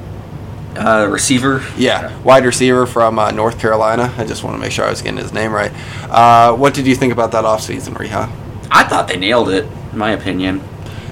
Uh, 0.79 1.07
receiver. 1.09 1.63
Yeah, 1.77 2.17
wide 2.21 2.45
receiver 2.45 2.85
from 2.85 3.19
uh, 3.19 3.31
North 3.31 3.59
Carolina. 3.59 4.13
I 4.17 4.25
just 4.25 4.43
want 4.43 4.55
to 4.55 4.59
make 4.61 4.71
sure 4.71 4.85
I 4.85 4.89
was 4.89 5.01
getting 5.01 5.17
his 5.19 5.33
name 5.33 5.51
right. 5.51 5.71
Uh, 6.09 6.55
what 6.55 6.73
did 6.73 6.87
you 6.87 6.95
think 6.95 7.11
about 7.13 7.31
that 7.33 7.43
offseason, 7.45 7.93
Reha? 7.95 8.29
I 8.71 8.83
thought 8.83 9.07
they 9.07 9.17
nailed 9.17 9.49
it, 9.49 9.65
in 9.91 9.97
my 9.97 10.11
opinion. 10.11 10.61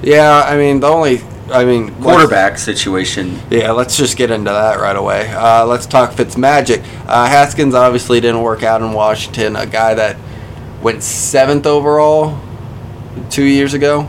Yeah, 0.01 0.43
I 0.45 0.57
mean, 0.57 0.79
the 0.79 0.88
only, 0.88 1.21
I 1.51 1.65
mean, 1.65 1.93
Quarterback 2.01 2.57
situation. 2.59 3.39
Yeah, 3.50 3.71
let's 3.71 3.97
just 3.97 4.15
get 4.15 4.31
into 4.31 4.51
that 4.51 4.79
right 4.79 4.95
away. 4.95 5.27
Uh, 5.33 5.65
let's 5.65 5.86
talk 5.86 6.12
Fitzmagic. 6.12 6.83
Uh, 7.07 7.25
Haskins 7.27 7.74
obviously 7.74 8.19
didn't 8.21 8.41
work 8.43 8.63
out 8.63 8.81
in 8.81 8.93
Washington, 8.93 9.55
a 9.55 9.65
guy 9.65 9.93
that 9.95 10.17
went 10.81 11.01
seventh 11.03 11.65
overall 11.65 12.39
two 13.31 13.43
years 13.43 13.74
ago. 13.74 14.07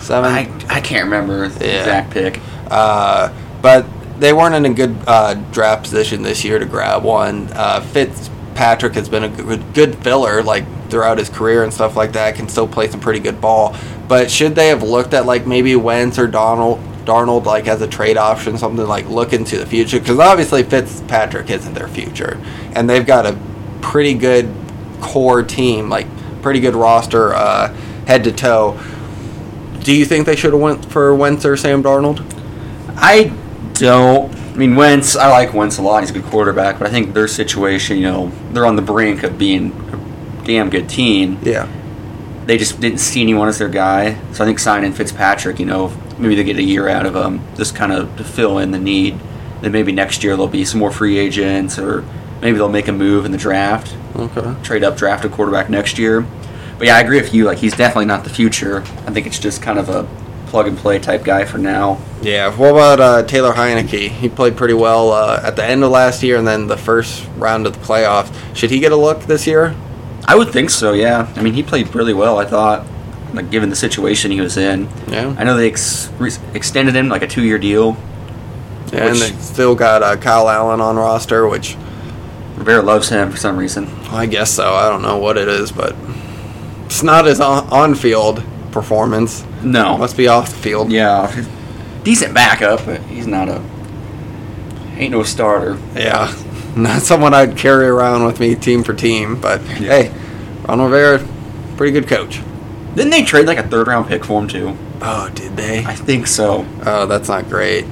Seven? 0.00 0.30
I, 0.32 0.50
I 0.68 0.80
can't 0.80 1.04
remember 1.04 1.48
the 1.48 1.66
Yeah. 1.66 1.78
exact 1.80 2.10
pick. 2.12 2.40
Uh, 2.70 3.30
but 3.60 3.84
they 4.20 4.32
weren't 4.32 4.54
in 4.54 4.66
a 4.66 4.74
good 4.74 4.96
uh, 5.06 5.34
draft 5.50 5.82
position 5.82 6.22
this 6.22 6.44
year 6.44 6.58
to 6.58 6.66
grab 6.66 7.02
one. 7.02 7.48
Uh, 7.52 7.80
Fitzpatrick 7.80 8.94
has 8.94 9.08
been 9.08 9.24
a 9.24 9.28
good, 9.28 9.74
good 9.74 9.96
filler 9.96 10.42
like 10.42 10.64
throughout 10.90 11.18
his 11.18 11.30
career 11.30 11.64
and 11.64 11.72
stuff 11.72 11.96
like 11.96 12.12
that. 12.12 12.34
Can 12.34 12.48
still 12.48 12.68
play 12.68 12.88
some 12.88 13.00
pretty 13.00 13.20
good 13.20 13.40
ball. 13.40 13.74
But 14.06 14.30
should 14.30 14.54
they 14.54 14.68
have 14.68 14.82
looked 14.82 15.14
at 15.14 15.24
like 15.24 15.46
maybe 15.46 15.74
Wentz 15.74 16.18
or 16.18 16.26
Donald? 16.26 16.80
Darnold 17.04 17.46
like 17.46 17.66
as 17.66 17.80
a 17.80 17.88
trade 17.88 18.18
option, 18.18 18.58
something 18.58 18.86
like 18.86 19.08
look 19.08 19.32
into 19.32 19.56
the 19.56 19.64
future 19.64 19.98
because 19.98 20.18
obviously 20.18 20.62
Fitzpatrick 20.62 21.48
isn't 21.48 21.72
their 21.72 21.88
future, 21.88 22.38
and 22.74 22.88
they've 22.88 23.06
got 23.06 23.24
a 23.24 23.36
pretty 23.80 24.12
good 24.12 24.52
core 25.00 25.42
team, 25.42 25.88
like 25.88 26.06
pretty 26.42 26.60
good 26.60 26.74
roster, 26.74 27.34
uh, 27.34 27.74
head 28.06 28.22
to 28.24 28.32
toe. 28.32 28.78
Do 29.80 29.94
you 29.94 30.04
think 30.04 30.26
they 30.26 30.36
should 30.36 30.52
have 30.52 30.60
went 30.60 30.84
for 30.84 31.14
Wentz 31.14 31.46
or 31.46 31.56
Sam 31.56 31.82
Darnold? 31.82 32.22
I 32.96 33.32
don't. 33.80 34.34
I 34.34 34.54
mean, 34.56 34.76
Wentz. 34.76 35.16
I 35.16 35.28
like 35.30 35.54
Wentz 35.54 35.78
a 35.78 35.82
lot. 35.82 36.02
He's 36.02 36.10
a 36.10 36.12
good 36.14 36.24
quarterback, 36.24 36.78
but 36.78 36.86
I 36.86 36.90
think 36.90 37.14
their 37.14 37.26
situation, 37.28 37.96
you 37.96 38.04
know, 38.04 38.32
they're 38.52 38.66
on 38.66 38.76
the 38.76 38.82
brink 38.82 39.22
of 39.22 39.38
being 39.38 39.72
a 39.72 40.44
damn 40.44 40.70
good 40.70 40.88
team. 40.88 41.38
Yeah. 41.42 41.68
They 42.46 42.58
just 42.58 42.80
didn't 42.80 42.98
see 42.98 43.22
anyone 43.22 43.48
as 43.48 43.58
their 43.58 43.68
guy, 43.68 44.14
so 44.32 44.42
I 44.44 44.46
think 44.46 44.58
signing 44.58 44.92
Fitzpatrick, 44.92 45.60
you 45.60 45.66
know, 45.66 45.92
maybe 46.18 46.34
they 46.34 46.44
get 46.44 46.56
a 46.56 46.62
year 46.62 46.88
out 46.88 47.06
of 47.06 47.14
him, 47.14 47.40
just 47.56 47.74
kind 47.76 47.92
of 47.92 48.16
to 48.16 48.24
fill 48.24 48.58
in 48.58 48.70
the 48.72 48.78
need. 48.78 49.18
Then 49.60 49.72
maybe 49.72 49.92
next 49.92 50.24
year 50.24 50.32
there'll 50.32 50.48
be 50.48 50.64
some 50.64 50.80
more 50.80 50.90
free 50.90 51.18
agents, 51.18 51.78
or 51.78 52.04
maybe 52.40 52.56
they'll 52.56 52.68
make 52.68 52.88
a 52.88 52.92
move 52.92 53.24
in 53.24 53.32
the 53.32 53.38
draft, 53.38 53.94
Okay. 54.16 54.54
trade 54.64 54.82
up, 54.82 54.96
draft 54.96 55.24
a 55.24 55.28
quarterback 55.28 55.70
next 55.70 55.98
year. 55.98 56.26
But 56.78 56.86
yeah, 56.88 56.96
I 56.96 57.00
agree 57.00 57.20
with 57.20 57.32
you. 57.34 57.44
Like 57.44 57.58
he's 57.58 57.76
definitely 57.76 58.06
not 58.06 58.24
the 58.24 58.30
future. 58.30 58.80
I 59.06 59.12
think 59.12 59.26
it's 59.26 59.38
just 59.38 59.62
kind 59.62 59.78
of 59.78 59.88
a 59.88 60.08
plug 60.50 60.66
and 60.66 60.76
play 60.76 60.98
type 60.98 61.24
guy 61.24 61.44
for 61.44 61.58
now. 61.58 61.98
Yeah. 62.22 62.54
What 62.54 62.70
about 62.70 63.00
uh, 63.00 63.22
Taylor 63.22 63.52
Heinicke? 63.52 64.08
He 64.10 64.28
played 64.28 64.56
pretty 64.56 64.74
well 64.74 65.12
uh, 65.12 65.40
at 65.42 65.56
the 65.56 65.64
end 65.64 65.82
of 65.84 65.90
last 65.90 66.22
year 66.22 66.36
and 66.36 66.46
then 66.46 66.66
the 66.66 66.76
first 66.76 67.26
round 67.36 67.66
of 67.66 67.72
the 67.72 67.78
playoffs. 67.86 68.34
Should 68.54 68.70
he 68.70 68.80
get 68.80 68.92
a 68.92 68.96
look 68.96 69.22
this 69.22 69.46
year? 69.46 69.74
I 70.26 70.34
would 70.34 70.50
think 70.50 70.70
so. 70.70 70.92
Yeah. 70.92 71.32
I 71.36 71.42
mean, 71.42 71.54
he 71.54 71.62
played 71.62 71.94
really 71.94 72.12
well. 72.12 72.38
I 72.38 72.44
thought, 72.44 72.86
like 73.32 73.50
given 73.50 73.70
the 73.70 73.76
situation 73.76 74.30
he 74.32 74.40
was 74.40 74.56
in. 74.56 74.88
Yeah. 75.08 75.34
I 75.38 75.44
know 75.44 75.56
they 75.56 75.68
ex- 75.70 76.10
re- 76.18 76.30
extended 76.52 76.94
him 76.96 77.08
like 77.08 77.22
a 77.22 77.28
two 77.28 77.42
year 77.42 77.58
deal. 77.58 77.96
Yeah, 78.92 79.06
and 79.06 79.16
they 79.16 79.30
still 79.38 79.76
got 79.76 80.02
uh, 80.02 80.16
Kyle 80.16 80.48
Allen 80.48 80.80
on 80.80 80.96
roster, 80.96 81.46
which 81.46 81.76
Rivera 82.56 82.82
loves 82.82 83.08
him 83.08 83.30
for 83.30 83.36
some 83.36 83.56
reason. 83.56 83.86
I 84.10 84.26
guess 84.26 84.50
so. 84.50 84.72
I 84.74 84.88
don't 84.88 85.02
know 85.02 85.18
what 85.18 85.38
it 85.38 85.46
is, 85.46 85.70
but 85.70 85.94
it's 86.86 87.04
not 87.04 87.24
his 87.24 87.38
on 87.40 87.94
field 87.94 88.42
performance. 88.72 89.44
No. 89.62 89.98
Must 89.98 90.16
be 90.16 90.28
off 90.28 90.50
the 90.50 90.56
field. 90.56 90.90
Yeah. 90.90 91.44
Decent 92.04 92.34
backup, 92.34 92.84
but 92.84 93.00
he's 93.02 93.26
not 93.26 93.48
a. 93.48 93.62
Ain't 94.96 95.12
no 95.12 95.22
starter. 95.22 95.78
Yeah. 95.94 96.34
Not 96.76 97.02
someone 97.02 97.34
I'd 97.34 97.56
carry 97.56 97.86
around 97.86 98.24
with 98.24 98.38
me 98.38 98.54
team 98.54 98.84
for 98.84 98.94
team, 98.94 99.40
but 99.40 99.60
hey, 99.60 100.14
Ron 100.68 100.80
Rivera, 100.80 101.26
pretty 101.76 101.92
good 101.92 102.06
coach. 102.06 102.40
Didn't 102.94 103.10
they 103.10 103.24
trade 103.24 103.46
like 103.46 103.58
a 103.58 103.66
third 103.66 103.88
round 103.88 104.06
pick 104.06 104.24
for 104.24 104.40
him 104.40 104.46
too? 104.46 104.76
Oh, 105.02 105.28
did 105.34 105.56
they? 105.56 105.84
I 105.84 105.94
think 105.94 106.28
so. 106.28 106.64
Oh, 106.86 107.06
that's 107.06 107.28
not 107.28 107.48
great. 107.48 107.86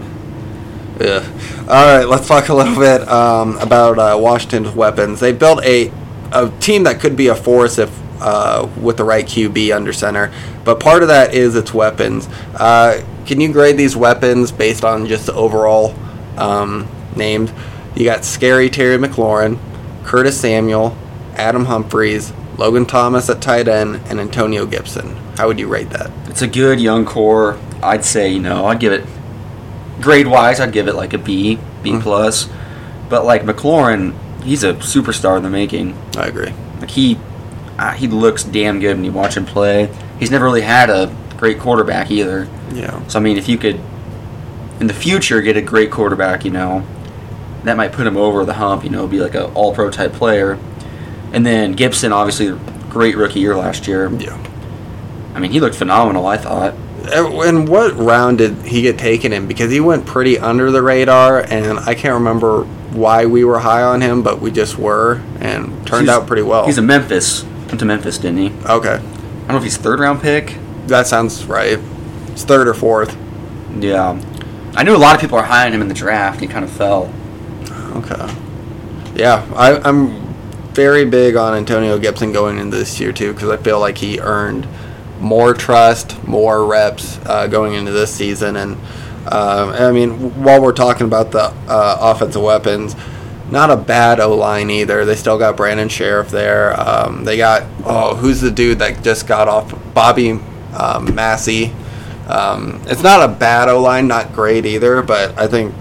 Yeah. 1.00 1.28
All 1.62 1.98
right, 1.98 2.04
let's 2.04 2.28
talk 2.28 2.48
a 2.48 2.54
little 2.54 2.76
bit 2.76 3.08
um, 3.08 3.56
about 3.58 3.98
uh, 3.98 4.16
Washington's 4.16 4.70
weapons. 4.74 5.18
They 5.18 5.32
built 5.32 5.64
a 5.64 5.92
a 6.30 6.50
team 6.60 6.84
that 6.84 7.00
could 7.00 7.16
be 7.16 7.28
a 7.28 7.34
force 7.34 7.78
if 7.78 7.90
uh, 8.20 8.68
with 8.80 8.96
the 8.96 9.04
right 9.04 9.24
QB 9.24 9.74
under 9.74 9.92
center, 9.92 10.32
but 10.64 10.80
part 10.80 11.02
of 11.02 11.08
that 11.08 11.34
is 11.34 11.54
its 11.56 11.72
weapons. 11.74 12.28
Uh, 12.54 13.02
can 13.26 13.40
you 13.40 13.52
grade 13.52 13.76
these 13.76 13.96
weapons 13.96 14.50
based 14.52 14.84
on 14.84 15.06
just 15.06 15.26
the 15.26 15.34
overall 15.34 15.94
um, 16.36 16.88
names? 17.16 17.50
You 17.94 18.04
got 18.04 18.24
Scary 18.24 18.70
Terry 18.70 18.96
McLaurin, 18.96 19.58
Curtis 20.04 20.40
Samuel, 20.40 20.96
Adam 21.34 21.66
Humphries, 21.66 22.32
Logan 22.56 22.86
Thomas 22.86 23.28
at 23.30 23.40
tight 23.40 23.68
end, 23.68 24.00
and 24.08 24.18
Antonio 24.20 24.66
Gibson. 24.66 25.14
How 25.36 25.46
would 25.46 25.58
you 25.58 25.68
rate 25.68 25.90
that? 25.90 26.10
It's 26.28 26.42
a 26.42 26.48
good 26.48 26.80
young 26.80 27.04
core. 27.04 27.58
I'd 27.82 28.04
say 28.04 28.30
you 28.32 28.40
know 28.40 28.66
I'd 28.66 28.80
give 28.80 28.92
it 28.92 29.04
grade 30.00 30.26
wise. 30.26 30.58
I'd 30.60 30.72
give 30.72 30.88
it 30.88 30.94
like 30.94 31.12
a 31.12 31.18
B, 31.18 31.58
B 31.82 31.92
Mhm. 31.92 32.02
plus. 32.02 32.48
But 33.08 33.24
like 33.24 33.42
McLaurin, 33.44 34.14
he's 34.42 34.64
a 34.64 34.74
superstar 34.74 35.36
in 35.36 35.42
the 35.42 35.50
making. 35.50 35.96
I 36.16 36.26
agree. 36.26 36.52
Like 36.80 36.90
he, 36.90 37.18
uh, 37.78 37.92
he 37.92 38.06
looks 38.08 38.42
damn 38.44 38.80
good 38.80 38.96
when 38.96 39.04
you 39.04 39.12
watch 39.12 39.36
him 39.36 39.44
play. 39.46 39.88
He's 40.18 40.30
never 40.30 40.44
really 40.44 40.62
had 40.62 40.90
a 40.90 41.14
great 41.36 41.58
quarterback 41.60 42.10
either. 42.10 42.48
Yeah. 42.72 43.06
So 43.06 43.18
I 43.18 43.22
mean, 43.22 43.36
if 43.36 43.48
you 43.48 43.56
could 43.58 43.80
in 44.80 44.86
the 44.86 44.94
future 44.94 45.40
get 45.40 45.56
a 45.56 45.62
great 45.62 45.90
quarterback, 45.90 46.44
you 46.44 46.50
know, 46.50 46.84
that 47.64 47.76
might 47.76 47.92
put 47.92 48.06
him 48.06 48.16
over 48.16 48.44
the 48.44 48.54
hump. 48.54 48.84
You 48.84 48.90
know, 48.90 49.06
be 49.06 49.20
like 49.20 49.34
a 49.34 49.46
All 49.52 49.74
Pro 49.74 49.90
type 49.90 50.12
player. 50.12 50.58
And 51.32 51.44
then 51.44 51.72
Gibson, 51.72 52.12
obviously, 52.12 52.58
great 52.88 53.16
rookie 53.16 53.40
year 53.40 53.56
last 53.56 53.86
year. 53.86 54.10
Yeah. 54.14 54.36
I 55.34 55.40
mean, 55.40 55.50
he 55.52 55.60
looked 55.60 55.76
phenomenal. 55.76 56.26
I 56.26 56.36
thought. 56.36 56.74
And 57.10 57.68
what 57.68 57.94
round 57.96 58.38
did 58.38 58.56
he 58.66 58.82
get 58.82 58.98
taken 58.98 59.32
in? 59.32 59.46
Because 59.46 59.70
he 59.70 59.80
went 59.80 60.04
pretty 60.04 60.38
under 60.38 60.70
the 60.70 60.82
radar, 60.82 61.40
and 61.40 61.78
I 61.78 61.94
can't 61.94 62.14
remember 62.14 62.64
why 62.92 63.24
we 63.26 63.44
were 63.44 63.58
high 63.60 63.82
on 63.82 64.00
him, 64.02 64.22
but 64.22 64.40
we 64.40 64.50
just 64.50 64.76
were, 64.78 65.22
and 65.40 65.86
turned 65.86 66.06
He's- 66.06 66.08
out 66.16 66.26
pretty 66.26 66.42
well. 66.42 66.66
He's 66.66 66.76
a 66.78 66.82
Memphis. 66.82 67.44
Went 67.68 67.80
to 67.80 67.86
Memphis, 67.86 68.18
didn't 68.18 68.38
he? 68.38 68.48
okay, 68.66 68.94
I 68.94 68.98
don't 68.98 69.48
know 69.48 69.56
if 69.56 69.62
he's 69.62 69.76
third 69.76 70.00
round 70.00 70.20
pick. 70.20 70.56
that 70.86 71.06
sounds 71.06 71.44
right. 71.44 71.78
It's 72.28 72.44
third 72.44 72.66
or 72.68 72.74
fourth. 72.74 73.16
Yeah. 73.78 74.20
I 74.74 74.82
knew 74.84 74.94
a 74.94 74.98
lot 74.98 75.14
of 75.14 75.20
people 75.20 75.38
are 75.38 75.44
high 75.44 75.66
on 75.66 75.72
him 75.72 75.82
in 75.82 75.88
the 75.88 75.94
draft. 75.94 76.40
He 76.40 76.46
kind 76.46 76.64
of 76.64 76.70
fell. 76.70 77.12
Okay. 77.96 78.34
Yeah, 79.14 79.46
I, 79.56 79.80
I'm 79.80 80.34
very 80.72 81.04
big 81.04 81.36
on 81.36 81.54
Antonio 81.54 81.98
Gibson 81.98 82.32
going 82.32 82.58
into 82.58 82.76
this 82.76 83.00
year 83.00 83.12
too, 83.12 83.32
because 83.32 83.48
I 83.50 83.56
feel 83.56 83.80
like 83.80 83.98
he 83.98 84.20
earned 84.20 84.66
more 85.18 85.52
trust, 85.52 86.22
more 86.26 86.64
reps 86.64 87.18
uh, 87.26 87.48
going 87.48 87.74
into 87.74 87.90
this 87.90 88.14
season, 88.14 88.56
and 88.56 88.74
um, 89.26 89.70
I 89.70 89.90
mean, 89.90 90.42
while 90.42 90.62
we're 90.62 90.72
talking 90.72 91.06
about 91.06 91.32
the 91.32 91.52
uh, 91.68 91.98
offensive 92.00 92.40
weapons, 92.40 92.94
not 93.50 93.70
a 93.70 93.76
bad 93.76 94.20
O 94.20 94.34
line 94.34 94.70
either. 94.70 95.04
They 95.04 95.14
still 95.14 95.38
got 95.38 95.56
Brandon 95.56 95.88
Scherff 95.88 96.30
there. 96.30 96.78
Um, 96.78 97.24
they 97.24 97.36
got 97.36 97.64
oh, 97.84 98.16
who's 98.16 98.40
the 98.40 98.50
dude 98.50 98.78
that 98.80 99.02
just 99.02 99.26
got 99.26 99.48
off? 99.48 99.74
Bobby 99.94 100.38
um, 100.76 101.14
Massey. 101.14 101.72
Um, 102.26 102.82
it's 102.86 103.02
not 103.02 103.28
a 103.28 103.32
bad 103.32 103.68
O 103.68 103.80
line, 103.80 104.06
not 104.06 104.32
great 104.32 104.66
either, 104.66 105.02
but 105.02 105.38
I 105.38 105.46
think 105.46 105.74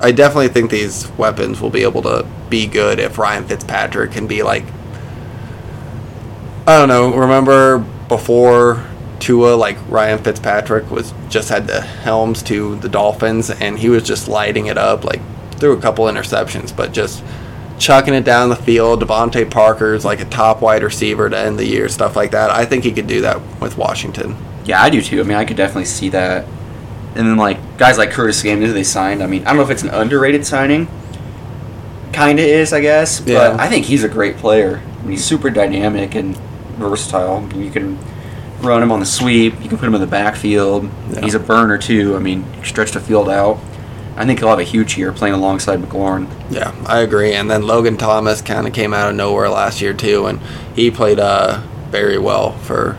I 0.00 0.12
definitely 0.12 0.48
think 0.48 0.70
these 0.70 1.10
weapons 1.12 1.60
will 1.60 1.70
be 1.70 1.82
able 1.82 2.02
to 2.02 2.26
be 2.48 2.66
good 2.66 2.98
if 2.98 3.18
Ryan 3.18 3.46
Fitzpatrick 3.46 4.12
can 4.12 4.26
be 4.26 4.42
like 4.42 4.64
I 6.66 6.76
don't 6.76 6.88
know. 6.88 7.14
Remember 7.14 7.78
before 8.08 8.84
Tua, 9.20 9.54
like 9.54 9.78
Ryan 9.88 10.18
Fitzpatrick 10.18 10.90
was 10.90 11.14
just 11.30 11.48
had 11.48 11.66
the 11.66 11.80
helms 11.80 12.42
to 12.42 12.76
the 12.76 12.90
Dolphins, 12.90 13.48
and 13.48 13.78
he 13.78 13.88
was 13.88 14.02
just 14.02 14.28
lighting 14.28 14.66
it 14.66 14.76
up. 14.76 15.02
Like 15.02 15.22
threw 15.58 15.76
a 15.76 15.80
couple 15.80 16.04
interceptions, 16.06 16.74
but 16.74 16.92
just 16.92 17.22
chucking 17.78 18.14
it 18.14 18.24
down 18.24 18.48
the 18.48 18.56
field. 18.56 19.02
DeVante 19.02 19.50
Parker's 19.50 20.04
like 20.04 20.20
a 20.20 20.24
top 20.24 20.60
wide 20.60 20.82
receiver 20.82 21.28
to 21.30 21.38
end 21.38 21.58
the 21.58 21.66
year, 21.66 21.88
stuff 21.88 22.16
like 22.16 22.32
that. 22.32 22.50
I 22.50 22.64
think 22.64 22.84
he 22.84 22.92
could 22.92 23.06
do 23.06 23.20
that 23.22 23.40
with 23.60 23.76
Washington. 23.76 24.36
Yeah, 24.64 24.82
I 24.82 24.90
do 24.90 25.00
too. 25.00 25.20
I 25.20 25.22
mean, 25.22 25.36
I 25.36 25.44
could 25.44 25.56
definitely 25.56 25.86
see 25.86 26.08
that. 26.10 26.44
And 27.14 27.26
then 27.26 27.36
like 27.36 27.78
guys 27.78 27.98
like 27.98 28.10
Curtis 28.10 28.40
Samuel, 28.40 28.72
they 28.72 28.84
signed. 28.84 29.22
I 29.22 29.26
mean, 29.26 29.42
I 29.42 29.50
don't 29.50 29.56
know 29.56 29.62
if 29.62 29.70
it's 29.70 29.82
an 29.82 29.90
underrated 29.90 30.44
signing. 30.46 30.88
Kind 32.12 32.38
of 32.38 32.44
is, 32.44 32.72
I 32.72 32.80
guess. 32.80 33.20
Yeah. 33.24 33.52
But 33.52 33.60
I 33.60 33.68
think 33.68 33.86
he's 33.86 34.04
a 34.04 34.08
great 34.08 34.36
player. 34.36 34.82
I 34.98 35.02
mean, 35.02 35.12
he's 35.12 35.24
super 35.24 35.50
dynamic 35.50 36.14
and 36.14 36.36
versatile. 36.76 37.48
You 37.54 37.70
can 37.70 37.98
run 38.60 38.82
him 38.82 38.90
on 38.90 39.00
the 39.00 39.06
sweep. 39.06 39.54
You 39.62 39.68
can 39.68 39.78
put 39.78 39.86
him 39.86 39.94
in 39.94 40.00
the 40.00 40.06
backfield. 40.06 40.90
Yeah. 41.10 41.20
He's 41.20 41.34
a 41.34 41.40
burner 41.40 41.78
too. 41.78 42.16
I 42.16 42.18
mean, 42.18 42.44
stretch 42.64 42.92
the 42.92 43.00
field 43.00 43.28
out. 43.28 43.58
I 44.18 44.26
think 44.26 44.40
he'll 44.40 44.48
have 44.48 44.58
a 44.58 44.64
huge 44.64 44.98
year 44.98 45.12
playing 45.12 45.34
alongside 45.34 45.80
McLaurin. 45.80 46.28
Yeah, 46.50 46.74
I 46.86 47.00
agree. 47.00 47.34
And 47.34 47.48
then 47.48 47.62
Logan 47.66 47.96
Thomas 47.96 48.42
kind 48.42 48.66
of 48.66 48.72
came 48.72 48.92
out 48.92 49.08
of 49.10 49.14
nowhere 49.14 49.48
last 49.48 49.80
year 49.80 49.94
too, 49.94 50.26
and 50.26 50.40
he 50.74 50.90
played 50.90 51.20
uh, 51.20 51.62
very 51.90 52.18
well 52.18 52.52
for 52.58 52.98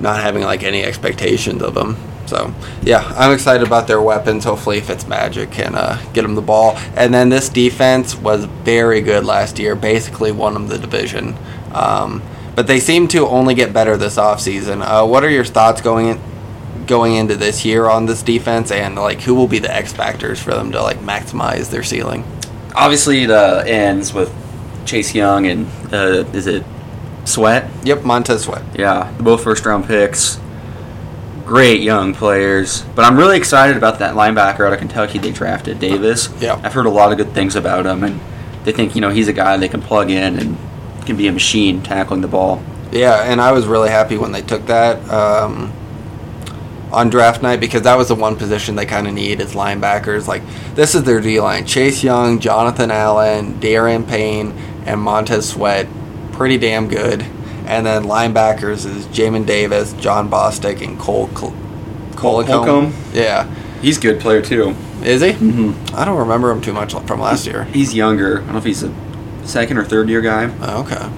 not 0.00 0.20
having 0.20 0.42
like 0.42 0.62
any 0.62 0.82
expectations 0.82 1.62
of 1.62 1.76
him. 1.76 1.96
So 2.26 2.54
yeah, 2.82 3.12
I'm 3.16 3.32
excited 3.32 3.66
about 3.66 3.86
their 3.86 4.02
weapons. 4.02 4.44
Hopefully, 4.44 4.82
Fitzmagic 4.82 5.50
can 5.50 5.74
uh, 5.74 6.00
get 6.12 6.22
them 6.22 6.34
the 6.34 6.42
ball. 6.42 6.76
And 6.94 7.12
then 7.12 7.30
this 7.30 7.48
defense 7.48 8.14
was 8.14 8.44
very 8.44 9.00
good 9.00 9.24
last 9.24 9.58
year. 9.58 9.74
Basically, 9.74 10.30
won 10.30 10.52
them 10.54 10.68
the 10.68 10.78
division. 10.78 11.36
Um, 11.72 12.22
but 12.54 12.66
they 12.66 12.80
seem 12.80 13.08
to 13.08 13.26
only 13.26 13.54
get 13.54 13.72
better 13.72 13.96
this 13.96 14.16
offseason. 14.16 14.82
Uh, 14.82 15.06
what 15.06 15.24
are 15.24 15.30
your 15.30 15.44
thoughts 15.44 15.80
going 15.80 16.08
in, 16.08 16.20
going 16.90 17.14
into 17.14 17.36
this 17.36 17.64
year 17.64 17.88
on 17.88 18.04
this 18.04 18.22
defense, 18.22 18.70
and 18.72 18.96
like 18.96 19.22
who 19.22 19.34
will 19.34 19.46
be 19.46 19.60
the 19.60 19.72
X 19.72 19.92
factors 19.92 20.42
for 20.42 20.50
them 20.50 20.72
to 20.72 20.82
like 20.82 20.98
maximize 20.98 21.70
their 21.70 21.84
ceiling? 21.84 22.24
Obviously, 22.74 23.22
it 23.22 23.30
uh, 23.30 23.62
ends 23.64 24.12
with 24.12 24.30
Chase 24.84 25.14
Young 25.14 25.46
and 25.46 25.66
uh, 25.94 26.24
is 26.34 26.48
it 26.48 26.66
Sweat? 27.24 27.70
Yep, 27.84 28.02
Montez 28.02 28.42
Sweat. 28.42 28.62
Yeah, 28.76 29.10
both 29.20 29.44
first 29.44 29.64
round 29.64 29.86
picks. 29.86 30.40
Great 31.46 31.80
young 31.80 32.12
players. 32.12 32.82
But 32.94 33.04
I'm 33.04 33.16
really 33.16 33.36
excited 33.36 33.76
about 33.76 34.00
that 34.00 34.14
linebacker 34.14 34.66
out 34.66 34.72
of 34.72 34.78
Kentucky 34.78 35.18
they 35.18 35.30
drafted, 35.30 35.78
Davis. 35.78 36.28
Yeah. 36.40 36.60
I've 36.62 36.72
heard 36.72 36.86
a 36.86 36.90
lot 36.90 37.12
of 37.12 37.18
good 37.18 37.32
things 37.32 37.56
about 37.56 37.86
him, 37.86 38.04
and 38.04 38.20
they 38.64 38.72
think, 38.72 38.94
you 38.94 39.00
know, 39.00 39.10
he's 39.10 39.28
a 39.28 39.32
guy 39.32 39.56
they 39.56 39.68
can 39.68 39.82
plug 39.82 40.10
in 40.10 40.38
and 40.38 40.56
can 41.06 41.16
be 41.16 41.28
a 41.28 41.32
machine 41.32 41.82
tackling 41.82 42.20
the 42.20 42.28
ball. 42.28 42.62
Yeah, 42.92 43.22
and 43.22 43.40
I 43.40 43.52
was 43.52 43.66
really 43.66 43.90
happy 43.90 44.16
when 44.16 44.32
they 44.32 44.42
took 44.42 44.66
that 44.66 45.08
um, 45.08 45.72
on 46.92 47.08
draft 47.10 47.42
night 47.42 47.60
because 47.60 47.82
that 47.82 47.96
was 47.96 48.08
the 48.08 48.14
one 48.14 48.36
position 48.36 48.74
they 48.76 48.86
kind 48.86 49.06
of 49.06 49.14
need 49.14 49.40
is 49.40 49.52
linebackers. 49.54 50.26
Like 50.26 50.42
this 50.74 50.94
is 50.94 51.04
their 51.04 51.20
D 51.20 51.40
line: 51.40 51.66
Chase 51.66 52.02
Young, 52.02 52.38
Jonathan 52.40 52.90
Allen, 52.90 53.54
Daron 53.60 54.06
Payne, 54.08 54.52
and 54.86 55.00
Montez 55.00 55.48
Sweat. 55.50 55.86
Pretty 56.32 56.58
damn 56.58 56.88
good. 56.88 57.22
And 57.66 57.86
then 57.86 58.04
linebackers 58.04 58.84
is 58.86 59.06
Jamin 59.08 59.46
Davis, 59.46 59.92
Jon 59.94 60.28
Bostic, 60.30 60.82
and 60.82 60.98
Cole 60.98 61.28
Col- 61.28 61.50
Cole 62.16 62.42
Colacombe. 62.44 62.46
Holcomb? 62.92 62.94
Yeah, 63.12 63.48
He's 63.80 63.98
a 63.98 64.00
good 64.00 64.20
player, 64.20 64.42
too. 64.42 64.74
is 65.04 65.20
he? 65.20 65.30
Mm-hmm. 65.32 65.94
I 65.94 66.04
don't 66.04 66.18
remember 66.18 66.50
him 66.50 66.60
too 66.60 66.72
much 66.72 66.92
from 66.94 67.20
last 67.20 67.46
year. 67.46 67.64
He's 67.64 67.94
younger. 67.94 68.38
I 68.40 68.44
don't 68.44 68.52
know 68.52 68.58
if 68.58 68.64
he's 68.64 68.82
a 68.82 68.92
second 69.44 69.78
or 69.78 69.84
third 69.84 70.08
year 70.08 70.20
guy. 70.20 70.52
Oh, 70.60 70.80
okay. 70.82 71.10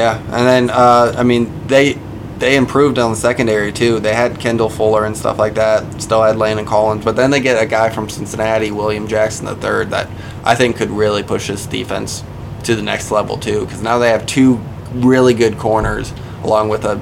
Yeah, 0.00 0.18
and 0.34 0.46
then 0.46 0.70
uh, 0.70 1.14
I 1.18 1.22
mean 1.24 1.66
they 1.66 1.98
they 2.42 2.56
improved 2.56 2.98
on 2.98 3.12
the 3.12 3.16
secondary 3.16 3.70
too. 3.70 4.00
They 4.00 4.14
had 4.14 4.40
Kendall 4.40 4.68
Fuller 4.68 5.04
and 5.04 5.16
stuff 5.16 5.38
like 5.38 5.54
that. 5.54 6.02
Still 6.02 6.24
had 6.24 6.36
Landon 6.36 6.66
Collins, 6.66 7.04
but 7.04 7.14
then 7.14 7.30
they 7.30 7.38
get 7.38 7.62
a 7.62 7.66
guy 7.66 7.88
from 7.88 8.08
Cincinnati, 8.08 8.72
William 8.72 9.06
Jackson 9.06 9.46
the 9.46 9.54
third, 9.54 9.90
that 9.90 10.10
I 10.42 10.56
think 10.56 10.76
could 10.76 10.90
really 10.90 11.22
push 11.22 11.46
this 11.46 11.66
defense 11.66 12.24
to 12.64 12.74
the 12.74 12.82
next 12.82 13.12
level 13.12 13.36
too. 13.36 13.60
Because 13.64 13.80
now 13.80 14.00
they 14.00 14.10
have 14.10 14.26
two 14.26 14.60
really 14.92 15.34
good 15.34 15.56
corners 15.56 16.12
along 16.42 16.68
with 16.68 16.84
a 16.84 17.00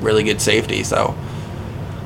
really 0.00 0.22
good 0.22 0.40
safety. 0.40 0.84
So 0.84 1.16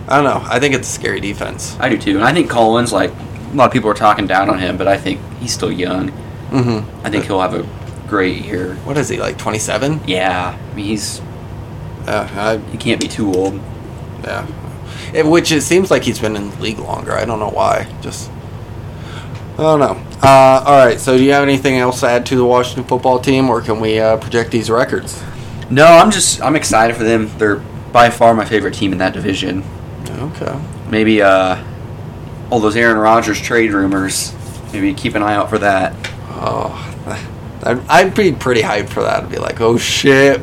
I 0.08 0.16
don't 0.16 0.24
know. 0.24 0.42
I 0.50 0.58
think 0.58 0.74
it's 0.74 0.88
a 0.88 0.92
scary 0.92 1.20
defense. 1.20 1.76
I 1.78 1.90
do, 1.90 1.98
too. 1.98 2.16
And 2.16 2.24
I 2.24 2.32
think 2.32 2.48
Collins, 2.48 2.94
like, 2.94 3.12
a 3.12 3.54
lot 3.54 3.66
of 3.66 3.72
people 3.72 3.90
are 3.90 3.94
talking 3.94 4.26
down 4.26 4.48
on 4.48 4.58
him, 4.58 4.78
but 4.78 4.88
I 4.88 4.96
think 4.96 5.20
he's 5.38 5.52
still 5.52 5.70
young. 5.70 6.10
Mm-hmm. 6.48 7.06
I 7.06 7.10
think 7.10 7.26
he'll 7.26 7.42
have 7.42 7.54
a 7.54 7.68
great 8.08 8.42
year. 8.42 8.74
What 8.76 8.96
is 8.96 9.10
he 9.10 9.18
like? 9.18 9.36
Twenty 9.36 9.58
seven? 9.58 10.00
Yeah, 10.06 10.58
I 10.58 10.74
mean, 10.74 10.86
he's 10.86 11.20
Yeah, 12.10 12.58
he 12.70 12.76
can't 12.76 13.00
be 13.00 13.06
too 13.06 13.32
old. 13.32 13.54
Yeah. 14.24 14.46
It, 15.14 15.24
which 15.24 15.52
it 15.52 15.62
seems 15.62 15.90
like 15.90 16.02
he's 16.02 16.18
been 16.18 16.34
in 16.36 16.50
the 16.50 16.60
league 16.60 16.78
longer. 16.78 17.12
I 17.12 17.24
don't 17.24 17.38
know 17.38 17.50
why. 17.50 17.86
Just 18.00 18.30
I 19.54 19.62
don't 19.62 19.78
know. 19.78 20.02
Uh, 20.22 20.64
all 20.66 20.86
right. 20.86 20.98
So, 20.98 21.16
do 21.16 21.22
you 21.22 21.32
have 21.32 21.42
anything 21.42 21.78
else 21.78 22.00
to 22.00 22.08
add 22.08 22.26
to 22.26 22.36
the 22.36 22.44
Washington 22.44 22.84
football 22.84 23.18
team, 23.18 23.48
or 23.48 23.60
can 23.60 23.80
we 23.80 23.98
uh, 23.98 24.16
project 24.16 24.50
these 24.50 24.70
records? 24.70 25.22
No, 25.70 25.86
I'm 25.86 26.10
just 26.10 26.42
I'm 26.42 26.56
excited 26.56 26.96
for 26.96 27.04
them. 27.04 27.30
They're 27.38 27.62
by 27.92 28.10
far 28.10 28.34
my 28.34 28.44
favorite 28.44 28.74
team 28.74 28.92
in 28.92 28.98
that 28.98 29.12
division. 29.12 29.62
Okay. 30.10 30.60
Maybe 30.88 31.22
uh, 31.22 31.62
all 32.50 32.58
those 32.58 32.76
Aaron 32.76 32.98
Rodgers 32.98 33.40
trade 33.40 33.72
rumors. 33.72 34.34
Maybe 34.72 34.94
keep 34.94 35.14
an 35.14 35.22
eye 35.22 35.34
out 35.34 35.48
for 35.48 35.58
that. 35.58 35.94
Oh, 36.30 36.74
I'd, 37.62 37.78
I'd 37.88 38.14
be 38.14 38.32
pretty 38.32 38.62
hyped 38.62 38.88
for 38.88 39.02
that. 39.02 39.24
I'd 39.24 39.30
be 39.30 39.38
like, 39.38 39.60
oh 39.60 39.78
shit, 39.78 40.42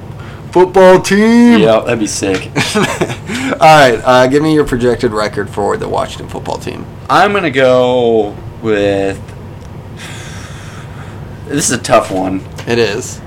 football 0.58 1.00
team. 1.00 1.60
Yeah, 1.60 1.82
that'd 1.82 2.00
be 2.00 2.08
sick. 2.08 2.48
all 2.48 3.60
right. 3.60 4.02
Uh, 4.04 4.26
give 4.26 4.42
me 4.42 4.56
your 4.56 4.66
projected 4.66 5.12
record 5.12 5.50
for 5.50 5.78
the 5.78 5.88
Washington 5.88 6.28
football 6.28 6.58
team. 6.58 6.84
I'm 7.10 7.32
gonna 7.32 7.52
go 7.52 8.36
with. 8.64 9.22
This 11.46 11.70
is 11.70 11.72
a 11.72 11.78
tough 11.78 12.12
one. 12.12 12.44
It 12.68 12.80
is. 12.80 13.22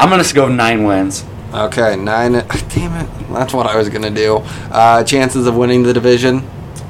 I'm 0.00 0.10
gonna 0.10 0.24
go 0.34 0.48
nine 0.48 0.82
wins. 0.82 1.24
Okay, 1.52 1.94
nine. 1.94 2.32
Damn 2.68 3.06
it. 3.06 3.28
That's 3.32 3.54
what 3.54 3.66
I 3.66 3.76
was 3.76 3.88
gonna 3.88 4.10
do. 4.10 4.38
Uh, 4.72 5.04
chances 5.04 5.46
of 5.46 5.56
winning 5.56 5.84
the 5.84 5.92
division. 5.92 6.38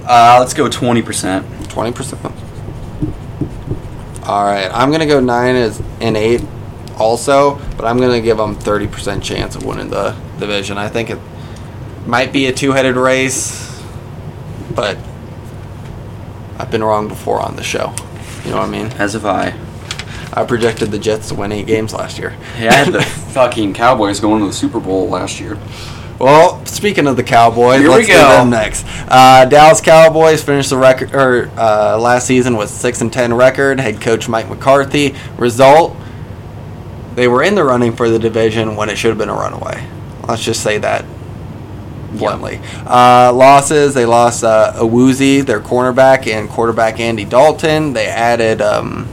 Uh, 0.07 0.39
let's 0.41 0.55
go 0.55 0.71
twenty 0.71 1.03
percent. 1.03 1.45
Twenty 1.69 1.93
percent. 1.93 2.25
All 4.25 4.45
right, 4.45 4.71
I'm 4.73 4.91
gonna 4.91 5.07
go 5.07 5.21
nine 5.21 5.55
as 5.55 5.83
and 6.01 6.17
eight, 6.17 6.41
also, 6.99 7.57
but 7.77 7.85
I'm 7.85 7.99
gonna 7.99 8.21
give 8.21 8.37
them 8.37 8.55
thirty 8.55 8.87
percent 8.87 9.23
chance 9.23 9.57
of 9.57 9.65
winning 9.65 9.91
the 9.91 10.17
division. 10.39 10.79
I 10.79 10.89
think 10.89 11.11
it 11.11 11.19
might 12.07 12.33
be 12.33 12.47
a 12.47 12.53
two-headed 12.53 12.97
race, 12.97 13.83
but 14.75 14.99
I've 16.59 16.71
been 16.71 16.85
wrong 16.85 17.09
before 17.09 17.41
on 17.41 17.57
the 17.57 17.63
show. 17.65 17.95
You 18.45 18.51
know 18.51 18.59
what 18.59 18.69
I 18.69 18.71
mean? 18.71 18.87
As 18.99 19.15
have 19.15 19.27
I. 19.27 19.55
I 20.37 20.45
projected 20.45 20.91
the 20.91 20.99
Jets 20.99 21.29
to 21.29 21.35
win 21.37 21.53
eight 21.53 21.67
games 21.67 21.93
last 21.93 22.19
year. 22.19 22.37
Yeah, 22.59 22.71
I 22.71 22.75
had 22.75 22.93
the 22.93 23.03
fucking 23.33 23.73
Cowboys 23.75 24.19
going 24.21 24.41
to 24.41 24.47
the 24.49 24.53
Super 24.53 24.81
Bowl 24.81 25.09
last 25.09 25.39
year. 25.41 25.57
Well, 26.19 26.65
speaking 26.67 27.07
of 27.07 27.17
the 27.17 27.23
Cowboys, 27.23 27.81
Here 27.81 27.89
we 27.89 27.95
let's 27.97 28.07
do 28.07 28.13
go. 28.15 28.29
them 28.29 28.51
next. 28.51 28.85
Uh, 29.09 29.45
Dallas 29.47 29.81
Cowboys 29.81 30.43
finished 30.43 30.71
the 30.71 30.77
record 30.77 31.15
or 31.15 31.51
uh, 31.57 31.99
last 31.99 32.27
season 32.27 32.57
with 32.57 32.71
six 32.71 33.01
and 33.01 33.13
ten 33.13 33.33
record. 33.35 33.79
Head 33.81 34.01
coach 34.01 34.29
Mike 34.29 34.49
McCarthy. 34.49 35.15
Result: 35.39 35.97
they 37.14 37.29
were 37.29 37.42
in 37.42 37.55
the 37.55 37.64
running 37.64 37.94
for 37.94 38.09
the 38.09 38.18
division 38.18 38.77
when 38.77 38.88
it 38.88 38.96
should 38.96 39.11
have 39.11 39.18
been 39.18 39.29
a 39.29 39.35
runaway. 39.35 39.87
Let's 40.29 40.42
just 40.42 40.62
say 40.62 40.79
that 40.79 41.05
bluntly. 42.12 42.61
Uh, 42.87 43.33
losses: 43.33 43.94
they 43.94 44.07
lost 44.07 44.44
uh, 44.44 44.72
Awuzie, 44.77 45.44
their 45.44 45.61
cornerback, 45.61 46.27
and 46.27 46.48
quarterback 46.48 47.00
Andy 47.00 47.24
Dalton. 47.24 47.92
They 47.92 48.07
added. 48.07 48.61
Um, 48.61 49.09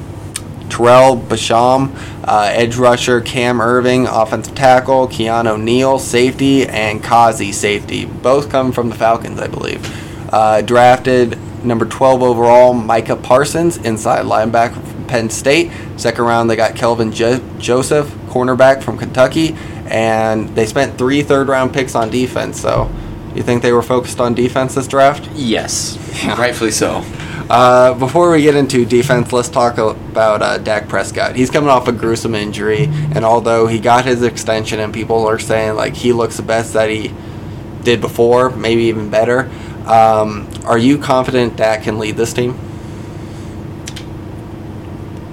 Tarell 0.71 1.17
Basham, 1.17 1.93
uh, 2.23 2.49
edge 2.53 2.77
rusher 2.77 3.19
Cam 3.19 3.59
Erving, 3.59 4.07
offensive 4.09 4.55
tackle 4.55 5.07
Keanu 5.09 5.61
Neal, 5.61 5.99
safety, 5.99 6.65
and 6.65 7.03
Kazee, 7.03 7.53
safety. 7.53 8.05
Both 8.05 8.49
come 8.49 8.71
from 8.71 8.87
the 8.87 8.95
Falcons, 8.95 9.39
I 9.39 9.47
believe. 9.47 9.85
Uh, 10.33 10.61
drafted 10.61 11.37
number 11.65 11.85
12 11.85 12.23
overall, 12.23 12.73
Micah 12.73 13.17
Parsons, 13.17 13.77
inside 13.77 14.25
linebacker 14.25 14.81
Penn 15.11 15.29
State. 15.29 15.69
Second 15.97 16.23
round, 16.23 16.49
they 16.49 16.55
got 16.55 16.73
Kelvin 16.75 17.11
jo- 17.11 17.41
Joseph, 17.59 18.07
cornerback 18.29 18.81
from 18.81 18.97
Kentucky, 18.97 19.55
and 19.87 20.47
they 20.55 20.65
spent 20.65 20.97
three 20.97 21.21
third 21.21 21.49
round 21.49 21.73
picks 21.73 21.93
on 21.95 22.09
defense. 22.09 22.59
So, 22.61 22.89
you 23.35 23.43
think 23.43 23.61
they 23.61 23.73
were 23.73 23.81
focused 23.83 24.19
on 24.21 24.33
defense 24.33 24.75
this 24.75 24.87
draft? 24.87 25.29
Yes, 25.35 25.97
Yeah. 26.23 26.39
rightfully 26.39 26.71
so. 26.71 27.03
Uh, 27.49 27.93
before 27.95 28.31
we 28.31 28.41
get 28.41 28.55
into 28.55 28.85
defense, 28.85 29.33
let's 29.33 29.49
talk 29.49 29.77
about 29.77 30.41
uh, 30.41 30.57
Dak 30.57 30.87
Prescott. 30.87 31.35
He's 31.35 31.49
coming 31.49 31.69
off 31.69 31.89
a 31.89 31.91
gruesome 31.91 32.33
injury, 32.33 32.85
and 33.13 33.25
although 33.25 33.67
he 33.67 33.79
got 33.79 34.05
his 34.05 34.23
extension, 34.23 34.79
and 34.79 34.93
people 34.93 35.27
are 35.27 35.39
saying 35.39 35.75
like 35.75 35.93
he 35.93 36.13
looks 36.13 36.37
the 36.37 36.43
best 36.43 36.71
that 36.73 36.89
he 36.89 37.13
did 37.83 37.99
before, 37.99 38.49
maybe 38.51 38.83
even 38.83 39.09
better. 39.09 39.49
Um, 39.85 40.47
are 40.63 40.77
you 40.77 40.97
confident 40.97 41.57
Dak 41.57 41.83
can 41.83 41.99
lead 41.99 42.15
this 42.15 42.31
team? 42.31 42.57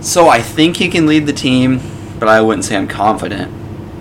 So 0.09 0.27
I 0.27 0.40
think 0.40 0.79
he 0.79 0.88
can 0.88 1.05
lead 1.05 1.27
the 1.27 1.35
team, 1.35 1.83
but 2.18 2.31
I 2.31 2.40
wouldn't 2.40 2.64
say 2.64 2.77
I'm 2.77 2.88
confident. 2.88 3.53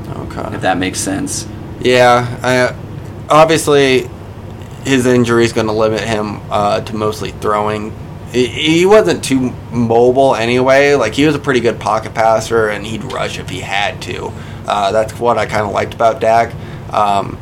Okay. 0.09 0.55
If 0.55 0.61
that 0.61 0.77
makes 0.77 1.01
sense. 1.01 1.45
Yeah, 1.81 2.39
I, 2.41 3.29
obviously 3.29 4.09
his 4.85 5.05
injury 5.05 5.43
is 5.43 5.51
going 5.51 5.67
to 5.67 5.73
limit 5.73 5.99
him 5.99 6.39
uh, 6.49 6.79
to 6.79 6.95
mostly 6.95 7.31
throwing. 7.31 7.93
He, 8.31 8.47
he 8.47 8.85
wasn't 8.85 9.21
too 9.21 9.51
mobile 9.71 10.33
anyway. 10.33 10.93
Like 10.93 11.13
he 11.13 11.25
was 11.25 11.35
a 11.35 11.39
pretty 11.39 11.59
good 11.59 11.77
pocket 11.77 12.13
passer, 12.13 12.69
and 12.69 12.85
he'd 12.85 13.03
rush 13.03 13.37
if 13.37 13.49
he 13.49 13.59
had 13.59 14.01
to. 14.03 14.31
Uh, 14.65 14.93
that's 14.93 15.19
what 15.19 15.37
I 15.37 15.45
kind 15.45 15.65
of 15.65 15.73
liked 15.73 15.93
about 15.93 16.21
Dak. 16.21 16.53
Um, 16.93 17.37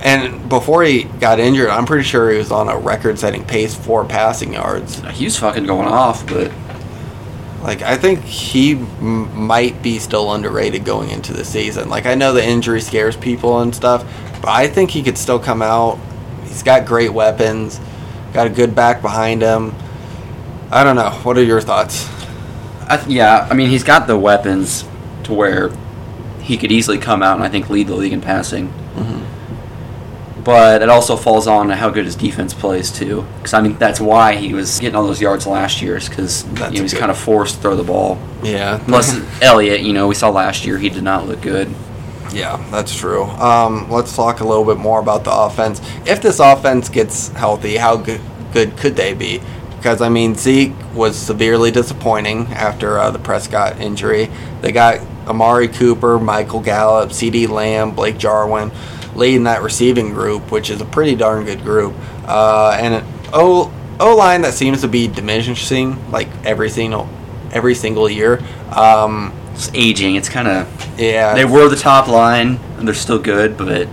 and 0.00 0.48
before 0.48 0.84
he 0.84 1.02
got 1.04 1.38
injured, 1.38 1.68
I'm 1.68 1.84
pretty 1.84 2.04
sure 2.04 2.30
he 2.30 2.38
was 2.38 2.50
on 2.50 2.70
a 2.70 2.78
record-setting 2.78 3.44
pace 3.44 3.74
for 3.74 4.06
passing 4.06 4.54
yards. 4.54 5.00
He 5.10 5.24
was 5.24 5.38
fucking 5.38 5.66
going 5.66 5.88
off, 5.88 6.26
but 6.26 6.50
Like 7.66 7.82
I 7.82 7.96
think 7.96 8.20
he 8.22 8.72
m- 8.74 9.46
might 9.46 9.82
be 9.82 9.98
still 9.98 10.32
underrated 10.32 10.84
going 10.84 11.10
into 11.10 11.32
the 11.32 11.44
season. 11.44 11.88
Like 11.88 12.06
I 12.06 12.14
know 12.14 12.32
the 12.32 12.44
injury 12.46 12.80
scares 12.80 13.16
people 13.16 13.60
and 13.60 13.74
stuff, 13.74 14.04
but 14.40 14.50
I 14.50 14.68
think 14.68 14.90
he 14.92 15.02
could 15.02 15.18
still 15.18 15.40
come 15.40 15.62
out. 15.62 15.98
He's 16.44 16.62
got 16.62 16.86
great 16.86 17.12
weapons, 17.12 17.80
got 18.32 18.46
a 18.46 18.50
good 18.50 18.76
back 18.76 19.02
behind 19.02 19.42
him. 19.42 19.74
I 20.70 20.84
don't 20.84 20.94
know. 20.94 21.10
What 21.24 21.36
are 21.38 21.42
your 21.42 21.60
thoughts? 21.60 22.08
I 22.88 22.98
th- 22.98 23.08
yeah, 23.08 23.48
I 23.50 23.54
mean 23.54 23.68
he's 23.68 23.82
got 23.84 24.06
the 24.06 24.16
weapons 24.16 24.84
to 25.24 25.34
where 25.34 25.70
he 26.40 26.56
could 26.56 26.70
easily 26.70 26.98
come 26.98 27.20
out 27.20 27.34
and 27.34 27.42
I 27.42 27.48
think 27.48 27.68
lead 27.68 27.88
the 27.88 27.96
league 27.96 28.12
in 28.12 28.20
passing. 28.20 28.68
Mm-hmm. 28.68 29.15
But 30.46 30.80
it 30.80 30.88
also 30.88 31.16
falls 31.16 31.48
on 31.48 31.70
how 31.70 31.90
good 31.90 32.04
his 32.04 32.14
defense 32.14 32.54
plays 32.54 32.92
too. 32.92 33.26
Because 33.38 33.52
I 33.52 33.60
mean 33.60 33.76
that's 33.78 34.00
why 34.00 34.36
he 34.36 34.54
was 34.54 34.78
getting 34.78 34.94
all 34.94 35.04
those 35.04 35.20
yards 35.20 35.44
last 35.44 35.82
year, 35.82 35.98
because 35.98 36.44
That's 36.44 36.72
you 36.72 36.78
know, 36.78 36.82
he's 36.82 36.92
good. 36.92 37.00
kind 37.00 37.10
of 37.10 37.18
forced 37.18 37.56
to 37.56 37.60
throw 37.62 37.74
the 37.74 37.82
ball. 37.82 38.16
Yeah. 38.44 38.80
Plus 38.86 39.18
Elliott, 39.42 39.80
you 39.80 39.92
know, 39.92 40.06
we 40.06 40.14
saw 40.14 40.30
last 40.30 40.64
year 40.64 40.78
he 40.78 40.88
did 40.88 41.02
not 41.02 41.26
look 41.26 41.42
good. 41.42 41.68
Yeah, 42.32 42.64
that's 42.70 42.96
true. 42.96 43.24
Um, 43.24 43.90
let's 43.90 44.14
talk 44.14 44.38
a 44.38 44.44
little 44.44 44.64
bit 44.64 44.76
more 44.76 45.00
about 45.00 45.24
the 45.24 45.32
offense. 45.32 45.80
If 46.06 46.22
this 46.22 46.38
offense 46.38 46.88
gets 46.88 47.28
healthy, 47.28 47.76
how 47.76 47.96
good, 47.96 48.20
good 48.52 48.76
could 48.76 48.94
they 48.94 49.14
be? 49.14 49.40
Because, 49.76 50.00
I 50.00 50.10
mean, 50.10 50.34
Zeke 50.34 50.74
was 50.94 51.16
severely 51.16 51.70
disappointing 51.70 52.46
after 52.48 52.98
uh, 52.98 53.10
the 53.10 53.18
Prescott 53.18 53.80
injury. 53.80 54.28
They 54.60 54.72
got 54.72 55.00
Amari 55.26 55.68
Cooper, 55.68 56.18
Michael 56.18 56.60
Gallup, 56.60 57.10
CeeDee 57.10 57.48
Lamb, 57.48 57.94
Blake 57.94 58.18
Jarwin 58.18 58.70
leading 59.16 59.44
that 59.44 59.62
receiving 59.62 60.10
group, 60.10 60.50
which 60.52 60.70
is 60.70 60.80
a 60.80 60.84
pretty 60.84 61.14
darn 61.14 61.44
good 61.44 61.62
group. 61.62 61.94
Uh, 62.26 62.76
and 62.80 62.94
an 62.94 63.04
O 63.32 63.72
O 63.98 64.16
line 64.16 64.42
that 64.42 64.54
seems 64.54 64.82
to 64.82 64.88
be 64.88 65.08
diminishing 65.08 66.10
like 66.10 66.28
every 66.44 66.70
single 66.70 67.08
every 67.52 67.74
single 67.74 68.08
year. 68.08 68.42
Um, 68.70 69.32
It's 69.54 69.70
aging. 69.74 70.16
It's 70.16 70.28
kind 70.28 70.48
of 70.48 71.00
yeah, 71.00 71.34
they 71.34 71.44
were 71.44 71.68
the 71.68 71.76
top 71.76 72.08
line 72.08 72.60
and 72.78 72.86
they're 72.86 72.94
still 72.94 73.18
good, 73.18 73.56
but 73.56 73.88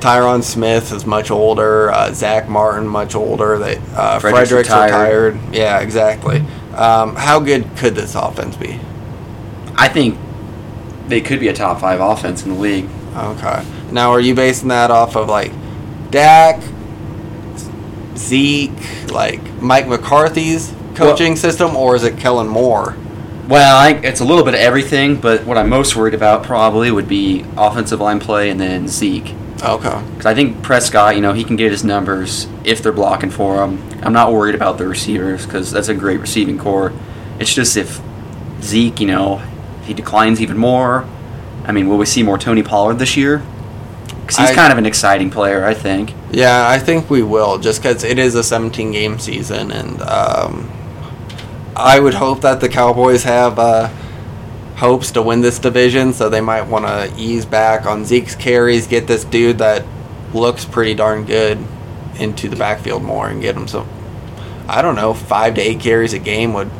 Tyron 0.00 0.42
Smith 0.42 0.92
is 0.92 1.04
much 1.04 1.30
older. 1.30 1.90
Uh, 1.90 2.12
Zack 2.12 2.48
Martin 2.48 2.86
much 2.86 3.14
older. 3.14 3.58
They 3.58 3.76
uh, 3.94 4.18
Frederick's 4.20 4.50
Fredericks 4.50 4.68
retired. 4.70 5.34
retired. 5.34 5.54
Yeah, 5.54 5.80
exactly. 5.80 6.38
Um, 6.74 7.16
how 7.16 7.40
good 7.40 7.64
could 7.76 7.94
this 7.94 8.14
offense 8.14 8.56
be? 8.56 8.78
I 9.74 9.88
think 9.88 10.18
they 11.08 11.20
could 11.20 11.40
be 11.40 11.48
a 11.48 11.52
top 11.54 11.80
five 11.80 12.00
offense 12.00 12.42
in 12.44 12.54
the 12.54 12.58
league. 12.58 12.88
Okay. 13.16 13.64
Now, 13.92 14.10
are 14.10 14.20
you 14.20 14.34
basing 14.34 14.68
that 14.68 14.90
off 14.90 15.16
of 15.16 15.28
like 15.28 15.52
Dak, 16.10 16.62
Zeke, 18.16 19.10
like 19.10 19.62
Mike 19.62 19.88
McCarthy's 19.88 20.74
coaching 20.94 21.36
system, 21.36 21.76
or 21.76 21.94
is 21.96 22.04
it 22.04 22.18
Kellen 22.18 22.48
Moore? 22.48 22.96
Well, 23.48 23.76
I, 23.76 23.90
it's 24.02 24.20
a 24.20 24.24
little 24.24 24.44
bit 24.44 24.54
of 24.54 24.60
everything, 24.60 25.20
but 25.20 25.44
what 25.44 25.56
I'm 25.56 25.68
most 25.68 25.94
worried 25.94 26.14
about 26.14 26.42
probably 26.42 26.90
would 26.90 27.06
be 27.06 27.44
offensive 27.56 28.00
line 28.00 28.18
play 28.18 28.50
and 28.50 28.58
then 28.58 28.88
Zeke. 28.88 29.34
Okay. 29.62 30.02
Because 30.10 30.26
I 30.26 30.34
think 30.34 30.62
Prescott, 30.62 31.14
you 31.14 31.22
know, 31.22 31.32
he 31.32 31.44
can 31.44 31.54
get 31.56 31.70
his 31.70 31.84
numbers 31.84 32.48
if 32.64 32.82
they're 32.82 32.92
blocking 32.92 33.30
for 33.30 33.62
him. 33.62 33.82
I'm 34.02 34.12
not 34.12 34.32
worried 34.32 34.54
about 34.56 34.78
the 34.78 34.88
receivers 34.88 35.46
because 35.46 35.70
that's 35.70 35.88
a 35.88 35.94
great 35.94 36.18
receiving 36.18 36.58
core. 36.58 36.92
It's 37.38 37.54
just 37.54 37.76
if 37.76 38.00
Zeke, 38.62 39.00
you 39.00 39.06
know, 39.06 39.40
if 39.80 39.86
he 39.86 39.94
declines 39.94 40.40
even 40.40 40.58
more. 40.58 41.08
I 41.64 41.72
mean, 41.72 41.88
will 41.88 41.98
we 41.98 42.06
see 42.06 42.22
more 42.22 42.38
Tony 42.38 42.62
Pollard 42.62 42.98
this 42.98 43.16
year? 43.16 43.44
Because 44.26 44.38
he's 44.38 44.50
I- 44.50 44.54
kind 44.54 44.72
of 44.72 44.78
an 44.78 44.86
exciting 44.86 45.30
player, 45.30 45.64
I 45.64 45.72
think. 45.74 46.12
Yeah, 46.32 46.68
I 46.68 46.78
think 46.80 47.08
we 47.08 47.22
will, 47.22 47.58
just 47.58 47.80
because 47.80 48.02
it 48.02 48.18
is 48.18 48.34
a 48.34 48.42
17 48.42 48.90
game 48.90 49.18
season, 49.20 49.70
and 49.70 50.02
um, 50.02 50.68
I 51.76 52.00
would 52.00 52.14
hope 52.14 52.40
that 52.40 52.60
the 52.60 52.68
Cowboys 52.68 53.22
have 53.22 53.58
uh, 53.58 53.88
hopes 54.76 55.12
to 55.12 55.22
win 55.22 55.42
this 55.42 55.58
division, 55.60 56.12
so 56.12 56.28
they 56.28 56.40
might 56.40 56.62
want 56.62 56.86
to 56.86 57.12
ease 57.16 57.46
back 57.46 57.86
on 57.86 58.04
Zeke's 58.04 58.34
carries, 58.34 58.86
get 58.88 59.06
this 59.06 59.24
dude 59.24 59.58
that 59.58 59.84
looks 60.34 60.64
pretty 60.64 60.94
darn 60.94 61.24
good 61.24 61.58
into 62.18 62.48
the 62.48 62.56
backfield 62.56 63.04
more, 63.04 63.28
and 63.28 63.40
get 63.40 63.56
him 63.56 63.68
some. 63.68 63.88
I 64.68 64.82
don't 64.82 64.96
know, 64.96 65.14
five 65.14 65.54
to 65.54 65.60
eight 65.60 65.78
carries 65.78 66.12
a 66.14 66.18
game 66.18 66.52
would 66.54 66.70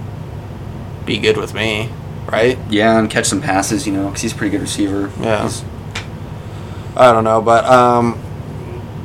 be 1.05 1.19
good 1.19 1.37
with 1.37 1.55
me, 1.55 1.91
right? 2.27 2.59
Yeah, 2.69 2.99
and 2.99 3.09
catch 3.09 3.27
some 3.27 3.41
passes, 3.41 3.87
you 3.87 3.93
know, 3.93 4.07
because 4.09 4.23
he's 4.23 4.33
a 4.33 4.35
pretty 4.37 4.51
good 4.51 4.63
receiver. 4.63 5.13
Yeah. 5.21 5.43
He's- 5.43 5.65
I 6.97 7.13
don't 7.13 7.25
know, 7.25 7.43
but 7.43 7.65
um, 7.67 8.19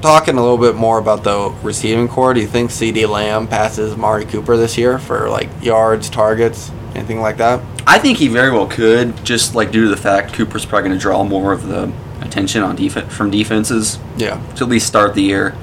talking 0.02 0.38
a 0.38 0.42
little 0.42 0.58
bit 0.58 0.76
more 0.76 0.98
about 0.98 1.24
the 1.24 1.54
receiving 1.62 2.08
core, 2.08 2.34
do 2.34 2.40
you 2.40 2.48
think 2.48 2.72
CeeDee 2.72 3.08
Lamb 3.08 3.48
passes 3.48 3.96
Mari 3.98 4.26
Cooper 4.26 4.56
this 4.58 4.78
year 4.78 4.98
for 4.98 5.30
like 5.30 5.50
yards, 5.62 6.10
targets, 6.10 6.72
anything 6.96 7.20
like 7.22 7.38
that? 7.38 7.62
I 7.86 8.00
think 8.00 8.18
he 8.18 8.28
very 8.28 8.52
well 8.52 8.68
could, 8.68 9.24
just 9.26 9.56
like 9.56 9.72
due 9.72 9.86
to 9.86 9.90
the 9.90 9.98
fact 9.98 10.34
Cooper's 10.34 10.66
probably 10.66 10.88
going 10.90 10.98
to 11.00 11.02
draw 11.02 11.24
more 11.24 11.52
of 11.52 11.68
the 11.68 11.92
attention 12.22 12.62
on 12.64 12.76
defense 12.76 13.14
from 13.14 13.30
defenses 13.32 14.00
Yeah. 14.18 14.40
to 14.56 14.64
at 14.64 14.70
least 14.70 14.88
start 14.88 15.14
the 15.16 15.24
year. 15.24 15.56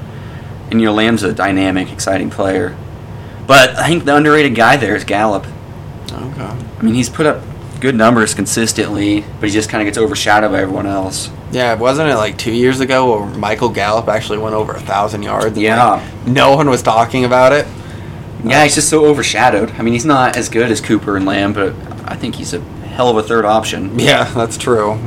And 0.70 0.80
you 0.80 0.86
know, 0.86 0.92
Lamb's 0.92 1.22
a 1.22 1.32
dynamic, 1.32 1.90
exciting 1.90 2.28
player. 2.28 2.76
But 3.46 3.76
I 3.76 3.88
think 3.88 4.04
the 4.04 4.14
underrated 4.14 4.54
guy 4.54 4.76
there 4.76 4.94
is 4.94 5.04
Gallup. 5.04 5.46
Okay. 6.12 6.42
I 6.42 6.82
mean, 6.82 6.92
he's 6.94 7.08
put 7.08 7.24
up 7.24 7.42
good 7.80 7.94
numbers 7.94 8.34
consistently, 8.34 9.24
but 9.40 9.48
he 9.48 9.52
just 9.52 9.68
kind 9.68 9.82
of 9.82 9.86
gets 9.86 9.98
overshadowed 9.98 10.52
by 10.52 10.60
everyone 10.60 10.86
else. 10.86 11.30
Yeah, 11.50 11.74
wasn't 11.74 12.10
it 12.10 12.16
like 12.16 12.36
two 12.36 12.52
years 12.52 12.80
ago 12.80 13.20
where 13.24 13.38
Michael 13.38 13.68
Gallup 13.70 14.08
actually 14.08 14.38
went 14.38 14.54
over 14.54 14.72
a 14.72 14.80
thousand 14.80 15.22
yards? 15.22 15.56
Yeah. 15.56 15.84
like, 15.84 16.26
no 16.26 16.56
one 16.56 16.68
was 16.68 16.82
talking 16.82 17.24
about 17.24 17.52
it. 17.52 17.66
Yeah, 18.44 18.62
he's 18.64 18.74
just 18.74 18.88
so 18.88 19.06
overshadowed. 19.06 19.70
I 19.72 19.82
mean, 19.82 19.94
he's 19.94 20.04
not 20.04 20.36
as 20.36 20.48
good 20.48 20.70
as 20.70 20.80
Cooper 20.80 21.16
and 21.16 21.26
Lamb, 21.26 21.52
but 21.52 21.74
I 22.04 22.16
think 22.16 22.34
he's 22.34 22.54
a 22.54 22.60
hell 22.60 23.08
of 23.08 23.16
a 23.16 23.22
third 23.22 23.44
option. 23.44 23.98
Yeah, 23.98 24.24
that's 24.34 24.56
true. 24.56 24.98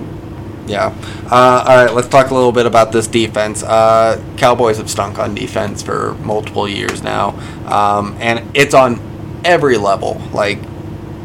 Yeah. 0.67 0.95
Uh, 1.29 1.65
all 1.67 1.86
right, 1.86 1.93
let's 1.93 2.07
talk 2.07 2.29
a 2.29 2.34
little 2.34 2.51
bit 2.51 2.65
about 2.65 2.91
this 2.91 3.07
defense. 3.07 3.63
Uh, 3.63 4.21
Cowboys 4.38 4.77
have 4.77 4.89
stunk 4.89 5.19
on 5.19 5.36
defense 5.36 5.81
for 5.81 6.13
multiple 6.15 6.67
years 6.67 7.01
now, 7.01 7.29
um, 7.67 8.15
and 8.19 8.55
it's 8.55 8.73
on 8.73 8.99
every 9.43 9.77
level. 9.77 10.21
Like 10.34 10.60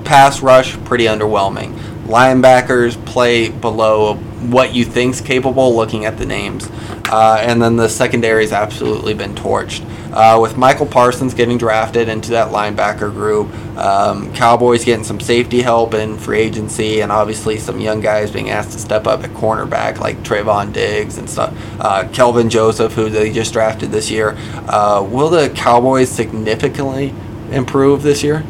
pass 0.07 0.41
rush, 0.41 0.77
pretty 0.85 1.05
underwhelming. 1.05 1.75
Linebackers 2.07 3.05
play 3.05 3.51
below 3.51 4.15
what 4.15 4.73
you 4.73 4.85
think's 4.85 5.21
capable, 5.21 5.75
looking 5.75 6.05
at 6.05 6.19
the 6.19 6.25
names, 6.25 6.71
uh, 7.11 7.39
and 7.41 7.61
then 7.61 7.77
the 7.77 7.89
secondary's 7.89 8.53
absolutely 8.53 9.13
been 9.13 9.35
torched. 9.35 9.85
Uh, 10.13 10.39
with 10.41 10.57
Michael 10.57 10.87
Parsons 10.87 11.35
getting 11.35 11.59
drafted 11.59 12.09
into 12.09 12.31
that 12.31 12.53
linebacker 12.53 13.13
group, 13.13 13.53
um, 13.77 14.33
Cowboys 14.35 14.85
getting 14.85 15.05
some 15.05 15.19
safety 15.19 15.61
help 15.61 15.95
in 15.95 16.17
free 16.17 16.39
agency, 16.39 17.01
and 17.01 17.11
obviously 17.11 17.59
some 17.59 17.81
young 17.81 18.01
guys 18.01 18.31
being 18.31 18.51
asked 18.51 18.73
to 18.73 18.79
step 18.79 19.07
up 19.07 19.25
at 19.25 19.31
cornerback 19.31 19.99
like 19.99 20.17
Trevon 20.23 20.73
Diggs 20.73 21.19
and 21.19 21.29
stuff. 21.29 21.55
Uh, 21.81 22.09
Kelvin 22.13 22.49
Joseph, 22.49 22.93
who 22.93 23.11
they 23.11 23.33
just 23.33 23.53
drafted 23.53 23.91
this 23.91 24.11
year. 24.11 24.37
Uh, 24.69 25.07
will 25.07 25.29
the 25.29 25.51
Cowboys 25.51 26.09
significantly 26.09 27.13
improve 27.51 28.03
this 28.03 28.23
year? 28.23 28.45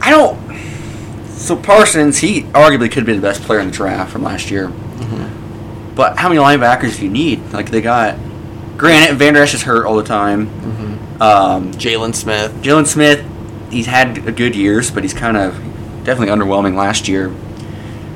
I 0.00 0.10
don't. 0.10 0.41
So 1.42 1.56
Parsons, 1.56 2.18
he 2.18 2.42
arguably 2.42 2.90
could 2.90 3.04
be 3.04 3.14
the 3.14 3.20
best 3.20 3.42
player 3.42 3.58
in 3.58 3.66
the 3.66 3.72
draft 3.72 4.12
from 4.12 4.22
last 4.22 4.50
year. 4.50 4.68
But 5.94 6.16
how 6.16 6.28
many 6.28 6.40
linebackers 6.40 6.98
do 6.98 7.04
you 7.04 7.10
need? 7.10 7.52
Like 7.52 7.70
they 7.70 7.80
got, 7.82 8.16
granted, 8.78 9.16
Van 9.16 9.34
Der 9.34 9.42
Esch 9.42 9.52
is 9.54 9.62
hurt 9.62 9.84
all 9.84 9.96
the 9.96 10.04
time. 10.04 10.48
Um, 11.20 11.72
Jaylon 11.72 12.14
Smith. 12.14 12.52
Jaylon 12.62 12.86
Smith, 12.86 13.24
he's 13.70 13.86
had 13.86 14.18
a 14.26 14.32
good 14.32 14.54
years, 14.56 14.90
but 14.90 15.02
he's 15.02 15.12
kind 15.14 15.36
of 15.36 15.54
definitely 16.04 16.28
underwhelming 16.28 16.76
last 16.76 17.08
year. 17.08 17.34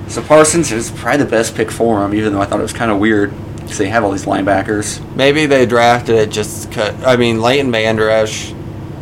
So 0.09 0.23
Parsons 0.23 0.71
is 0.71 0.91
probably 0.93 1.25
the 1.25 1.31
best 1.31 1.55
pick 1.57 1.71
for 1.71 2.05
him, 2.05 2.15
even 2.15 2.33
though 2.33 2.41
I 2.41 2.47
thought 2.47 2.61
it 2.61 2.63
was 2.63 2.73
kind 2.73 2.91
of 2.93 2.99
weird 2.99 3.33
because 3.57 3.79
they 3.79 3.89
have 3.89 4.05
all 4.05 4.13
these 4.13 4.25
linebackers. 4.25 5.01
Maybe 5.17 5.47
they 5.47 5.67
drafted 5.67 6.15
it 6.15 6.31
just 6.31 6.71
'cause- 6.71 6.95
I 7.05 7.17
mean, 7.17 7.41
Leighton 7.43 7.73
Van 7.73 7.97
Der 7.97 8.09
Esch 8.09 8.53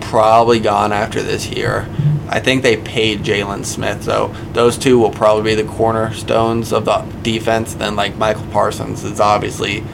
probably 0.00 0.60
gone 0.60 0.92
after 0.92 1.22
this 1.22 1.46
year. 1.48 1.86
I 2.28 2.40
think 2.40 2.62
they 2.62 2.76
paid 2.76 3.20
Jaylon 3.20 3.64
Smith, 3.64 4.04
so 4.04 4.28
those 4.52 4.78
two 4.78 4.98
will 4.98 5.10
probably 5.10 5.54
be 5.54 5.62
the 5.62 5.68
cornerstones 5.68 6.72
of 6.72 6.84
the 6.86 6.98
defense. 7.22 7.74
Then, 7.74 7.96
like 7.96 8.16
Michael 8.16 8.46
Parsons 8.46 9.04
is 9.04 9.20
obviously 9.20 9.84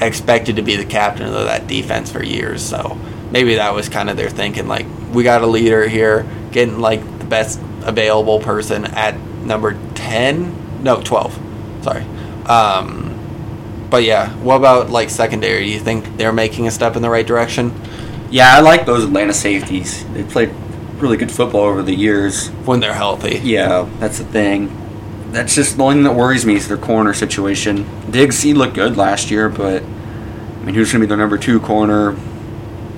expected 0.00 0.56
to 0.56 0.62
be 0.62 0.76
the 0.76 0.84
captain 0.84 1.26
of 1.26 1.32
that 1.32 1.66
defense 1.66 2.10
for 2.10 2.22
years, 2.22 2.62
so 2.62 2.98
maybe 3.30 3.56
that 3.56 3.74
was 3.74 3.88
kind 3.88 4.08
of 4.10 4.16
their 4.16 4.30
thinking. 4.30 4.68
Like, 4.68 4.86
we 5.12 5.22
got 5.24 5.42
a 5.42 5.46
leader 5.46 5.88
here, 5.88 6.26
getting 6.52 6.78
like 6.80 7.00
the 7.18 7.24
best 7.24 7.60
available 7.82 8.38
person 8.40 8.84
at 8.84 9.18
number 9.44 9.76
ten, 9.94 10.82
no 10.82 11.02
twelve, 11.02 11.38
sorry. 11.82 12.04
Um, 12.46 13.08
but 13.90 14.04
yeah, 14.04 14.30
what 14.36 14.56
about 14.56 14.90
like 14.90 15.10
secondary? 15.10 15.64
Do 15.64 15.70
you 15.70 15.80
think 15.80 16.16
they're 16.16 16.32
making 16.32 16.66
a 16.66 16.70
step 16.70 16.96
in 16.96 17.02
the 17.02 17.10
right 17.10 17.26
direction 17.26 17.74
Yeah, 18.30 18.56
I 18.56 18.60
like 18.60 18.86
those 18.86 19.04
Atlanta 19.04 19.34
safeties. 19.34 20.06
They 20.14 20.24
played 20.24 20.54
really 21.02 21.16
good 21.16 21.30
football 21.32 21.62
over 21.62 21.82
the 21.82 21.94
years. 21.94 22.48
when 22.64 22.80
they're 22.80 22.94
healthy? 22.94 23.40
Yeah, 23.42 23.88
that's 23.98 24.18
the 24.18 24.24
thing. 24.24 24.78
That's 25.32 25.54
just 25.54 25.76
the 25.76 25.82
only 25.82 25.96
thing 25.96 26.04
that 26.04 26.14
worries 26.14 26.44
me 26.46 26.54
is 26.54 26.68
their 26.68 26.76
corner 26.76 27.12
situation. 27.14 27.86
Diggs, 28.10 28.42
he 28.42 28.54
looked 28.54 28.74
good 28.74 28.96
last 28.96 29.30
year, 29.30 29.48
but 29.48 29.82
I 29.82 30.64
mean, 30.64 30.74
who's 30.74 30.92
going 30.92 31.00
to 31.00 31.06
be 31.06 31.08
their 31.08 31.16
number 31.16 31.38
two 31.38 31.58
corner? 31.60 32.12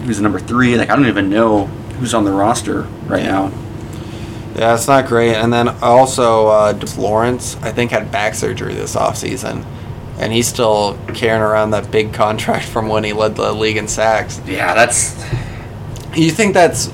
Who's 0.04 0.16
the 0.18 0.22
number 0.22 0.38
three? 0.40 0.76
Like, 0.76 0.90
I 0.90 0.96
don't 0.96 1.06
even 1.06 1.30
know 1.30 1.66
who's 1.98 2.12
on 2.12 2.24
the 2.24 2.32
roster 2.32 2.82
right 3.06 3.22
Yeah. 3.22 3.30
now. 3.30 3.52
Yeah, 4.56 4.74
it's 4.74 4.86
not 4.86 5.06
great. 5.06 5.34
And 5.34 5.52
then 5.52 5.68
also, 5.82 6.48
uh, 6.48 6.78
Lawrence, 6.96 7.56
I 7.62 7.72
think, 7.72 7.90
had 7.90 8.12
back 8.12 8.34
surgery 8.34 8.74
this 8.74 8.94
offseason. 8.94 9.64
And 10.18 10.32
he's 10.32 10.46
still 10.46 10.96
carrying 11.14 11.42
around 11.42 11.70
that 11.70 11.90
big 11.90 12.12
contract 12.12 12.64
from 12.68 12.88
when 12.88 13.02
he 13.04 13.12
led 13.12 13.34
the 13.36 13.52
league 13.52 13.76
in 13.76 13.88
sacks. 13.88 14.40
Yeah, 14.46 14.74
that's 14.74 15.16
You 16.16 16.30
think 16.30 16.54
that's 16.54 16.92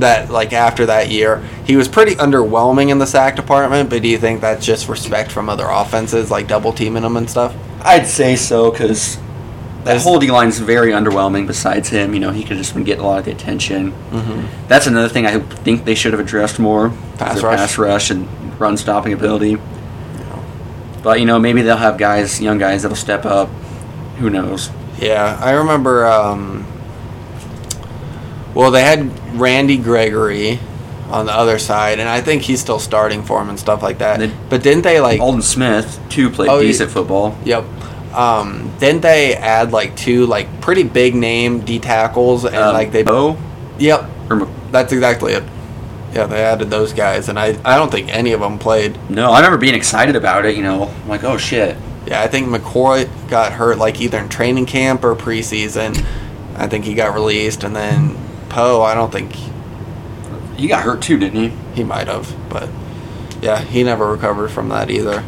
that 0.00 0.30
like 0.30 0.52
after 0.52 0.86
that 0.86 1.10
year 1.10 1.42
he 1.64 1.76
was 1.76 1.88
pretty 1.88 2.14
underwhelming 2.16 2.90
in 2.90 2.98
the 2.98 3.06
sack 3.06 3.36
department 3.36 3.88
but 3.90 4.02
do 4.02 4.08
you 4.08 4.18
think 4.18 4.40
that's 4.40 4.64
just 4.64 4.88
respect 4.88 5.30
from 5.30 5.48
other 5.48 5.66
offenses 5.68 6.30
like 6.30 6.46
double 6.48 6.72
teaming 6.72 7.02
him 7.02 7.16
and 7.16 7.28
stuff 7.28 7.54
I'd 7.82 8.06
say 8.06 8.34
so 8.34 8.70
because 8.70 9.18
that 9.84 10.00
whole 10.00 10.18
D 10.18 10.30
line's 10.30 10.58
very 10.58 10.92
underwhelming. 10.92 11.46
Besides 11.46 11.90
him, 11.90 12.14
you 12.14 12.20
know, 12.20 12.30
he 12.30 12.42
could 12.42 12.56
just 12.56 12.74
been 12.74 12.84
getting 12.84 13.04
a 13.04 13.06
lot 13.06 13.18
of 13.18 13.26
the 13.26 13.32
attention. 13.32 13.92
mm-hmm. 13.92 14.66
That's 14.66 14.86
another 14.86 15.10
thing 15.10 15.26
I 15.26 15.38
think 15.38 15.84
they 15.84 15.94
should 15.94 16.14
have 16.14 16.20
addressed 16.20 16.58
more. 16.58 16.90
Pass 17.18 17.42
rush. 17.42 17.58
pass 17.58 17.78
rush 17.78 18.10
and 18.10 18.26
run 18.58 18.76
stopping 18.76 19.12
ability. 19.12 19.58
But 21.02 21.20
you 21.20 21.26
know, 21.26 21.38
maybe 21.38 21.60
they'll 21.60 21.76
have 21.76 21.98
guys, 21.98 22.40
young 22.40 22.56
guys, 22.56 22.82
that'll 22.82 22.96
step 22.96 23.26
up. 23.26 23.48
Who 24.18 24.30
knows? 24.30 24.70
Yeah, 24.98 25.38
I 25.42 25.52
remember. 25.52 26.06
Um, 26.06 26.66
well, 28.54 28.70
they 28.70 28.82
had 28.82 29.38
Randy 29.38 29.76
Gregory 29.76 30.58
on 31.10 31.26
the 31.26 31.32
other 31.32 31.58
side, 31.58 31.98
and 32.00 32.08
I 32.08 32.20
think 32.20 32.42
he's 32.42 32.60
still 32.60 32.78
starting 32.78 33.22
for 33.22 33.40
him 33.40 33.48
and 33.48 33.58
stuff 33.58 33.82
like 33.82 33.98
that. 33.98 34.18
They- 34.20 34.32
but 34.48 34.62
didn't 34.62 34.82
they 34.82 35.00
like? 35.00 35.20
Aldon 35.20 35.42
Smith 35.42 36.00
too 36.08 36.30
played 36.30 36.48
Oh, 36.48 36.58
yeah. 36.60 36.66
decent 36.68 36.90
football. 36.90 37.36
Yep. 37.44 37.64
Um, 38.14 38.70
didn't 38.78 39.02
they 39.02 39.34
add 39.34 39.72
like 39.72 39.96
two 39.96 40.26
like 40.26 40.60
pretty 40.60 40.84
big 40.84 41.14
name 41.16 41.60
D 41.60 41.78
tackles 41.80 42.44
and 42.44 42.54
Um, 42.56 42.72
like 42.72 42.92
they? 42.92 43.02
Bo 43.02 43.36
Yep, 43.78 44.08
or 44.30 44.48
that's 44.70 44.92
exactly 44.92 45.32
it. 45.32 45.42
Yeah, 46.14 46.26
they 46.26 46.44
added 46.44 46.70
those 46.70 46.92
guys, 46.92 47.28
and 47.28 47.36
I 47.40 47.56
I 47.64 47.74
don't 47.76 47.90
think 47.90 48.14
any 48.14 48.32
of 48.32 48.40
them 48.40 48.56
played. 48.58 48.96
no, 49.10 49.32
I 49.32 49.38
remember 49.38 49.58
being 49.58 49.74
excited 49.74 50.14
about 50.14 50.44
it. 50.46 50.54
You 50.56 50.62
know, 50.62 50.84
I'm 51.02 51.08
like 51.08 51.24
oh 51.24 51.36
shit. 51.36 51.76
Yeah, 52.06 52.22
I 52.22 52.28
think 52.28 52.46
McCoy 52.48 53.08
got 53.28 53.52
hurt 53.54 53.78
like 53.78 54.00
either 54.00 54.18
in 54.18 54.28
training 54.28 54.66
camp 54.66 55.02
or 55.04 55.16
preseason. 55.16 56.00
I 56.56 56.68
think 56.68 56.84
he 56.84 56.94
got 56.94 57.14
released, 57.14 57.64
and 57.64 57.74
then 57.74 58.14
Poe, 58.54 58.82
I 58.82 58.94
don't 58.94 59.10
think 59.12 59.32
He 60.56 60.68
got 60.68 60.82
hurt 60.84 61.02
too, 61.02 61.18
didn't 61.18 61.50
he? 61.50 61.56
he 61.74 61.82
might 61.82 62.06
have, 62.06 62.32
but 62.48 62.68
yeah, 63.42 63.60
he 63.60 63.82
never 63.82 64.06
recovered 64.10 64.48
from 64.48 64.68
that 64.68 64.90
either. 64.90 65.24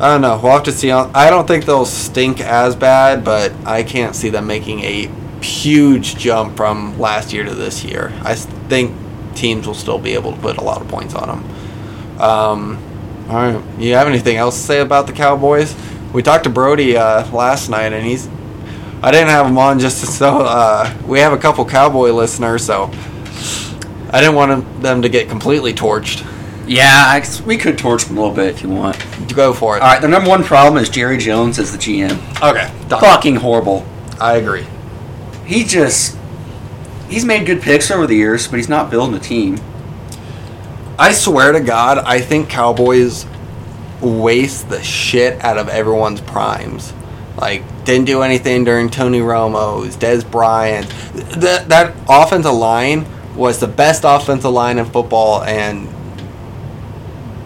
I 0.00 0.08
don't 0.08 0.20
know. 0.20 0.40
We'll 0.42 0.52
have 0.52 0.64
to 0.64 0.72
see. 0.72 0.90
I 0.90 1.30
don't 1.30 1.46
think 1.46 1.64
they'll 1.64 1.84
stink 1.86 2.40
as 2.40 2.74
bad, 2.74 3.24
but 3.24 3.52
I 3.64 3.84
can't 3.84 4.16
see 4.16 4.28
them 4.30 4.48
making 4.48 4.80
a 4.80 5.06
huge 5.40 6.16
jump 6.16 6.56
from 6.56 6.98
last 6.98 7.32
year 7.32 7.44
to 7.44 7.54
this 7.54 7.84
year. 7.84 8.12
I 8.22 8.34
think 8.34 8.92
teams 9.36 9.68
will 9.68 9.74
still 9.74 9.98
be 10.00 10.14
able 10.14 10.32
to 10.32 10.40
put 10.40 10.56
a 10.56 10.64
lot 10.64 10.82
of 10.82 10.88
points 10.88 11.14
on 11.14 11.28
them. 11.28 12.20
Um, 12.20 12.78
all 13.28 13.36
right. 13.36 13.62
You 13.78 13.94
have 13.94 14.08
anything 14.08 14.36
else 14.36 14.56
to 14.56 14.62
say 14.66 14.80
about 14.80 15.06
the 15.06 15.12
Cowboys? 15.12 15.76
We 16.12 16.22
talked 16.22 16.44
to 16.44 16.50
Brody 16.50 16.96
uh, 16.96 17.30
last 17.30 17.68
night, 17.68 17.92
and 17.92 18.04
he's. 18.04 18.28
I 19.04 19.10
didn't 19.10 19.28
have 19.28 19.44
them 19.44 19.58
on 19.58 19.78
just 19.78 20.00
to 20.00 20.06
so 20.06 20.38
uh, 20.38 20.90
we 21.06 21.18
have 21.20 21.34
a 21.34 21.36
couple 21.36 21.62
Cowboy 21.66 22.10
listeners, 22.12 22.64
so 22.64 22.84
I 24.10 24.20
didn't 24.20 24.34
want 24.34 24.80
them 24.80 25.02
to 25.02 25.10
get 25.10 25.28
completely 25.28 25.74
torched. 25.74 26.26
Yeah, 26.66 26.88
I, 26.88 27.22
we 27.44 27.58
could 27.58 27.76
torch 27.76 28.06
them 28.06 28.16
a 28.16 28.20
little 28.22 28.34
bit 28.34 28.54
if 28.54 28.62
you 28.62 28.70
want. 28.70 28.96
Go 29.36 29.52
for 29.52 29.76
it. 29.76 29.82
All 29.82 29.88
right, 29.88 30.00
the 30.00 30.08
number 30.08 30.30
one 30.30 30.42
problem 30.42 30.82
is 30.82 30.88
Jerry 30.88 31.18
Jones 31.18 31.58
as 31.58 31.70
the 31.70 31.76
GM. 31.76 32.12
Okay. 32.40 32.72
Done. 32.88 32.98
Fucking 32.98 33.36
horrible. 33.36 33.84
I 34.18 34.36
agree. 34.36 34.66
He 35.44 35.64
just 35.64 36.16
he's 37.10 37.26
made 37.26 37.44
good 37.44 37.60
picks 37.60 37.90
over 37.90 38.06
the 38.06 38.16
years, 38.16 38.48
but 38.48 38.56
he's 38.56 38.70
not 38.70 38.90
building 38.90 39.14
a 39.14 39.20
team. 39.20 39.60
I 40.98 41.12
swear 41.12 41.52
to 41.52 41.60
God, 41.60 41.98
I 41.98 42.22
think 42.22 42.48
Cowboys 42.48 43.26
waste 44.00 44.70
the 44.70 44.82
shit 44.82 45.44
out 45.44 45.58
of 45.58 45.68
everyone's 45.68 46.22
primes. 46.22 46.94
Like, 47.36 47.64
didn't 47.84 48.06
do 48.06 48.22
anything 48.22 48.64
during 48.64 48.88
Tony 48.90 49.20
Romo's, 49.20 49.96
Dez 49.96 50.28
Bryant. 50.28 50.88
That 51.40 51.68
that 51.68 51.94
offensive 52.08 52.52
line 52.54 53.06
was 53.36 53.60
the 53.60 53.66
best 53.68 54.02
offensive 54.04 54.50
line 54.50 54.78
in 54.78 54.84
football, 54.86 55.42
and 55.42 55.88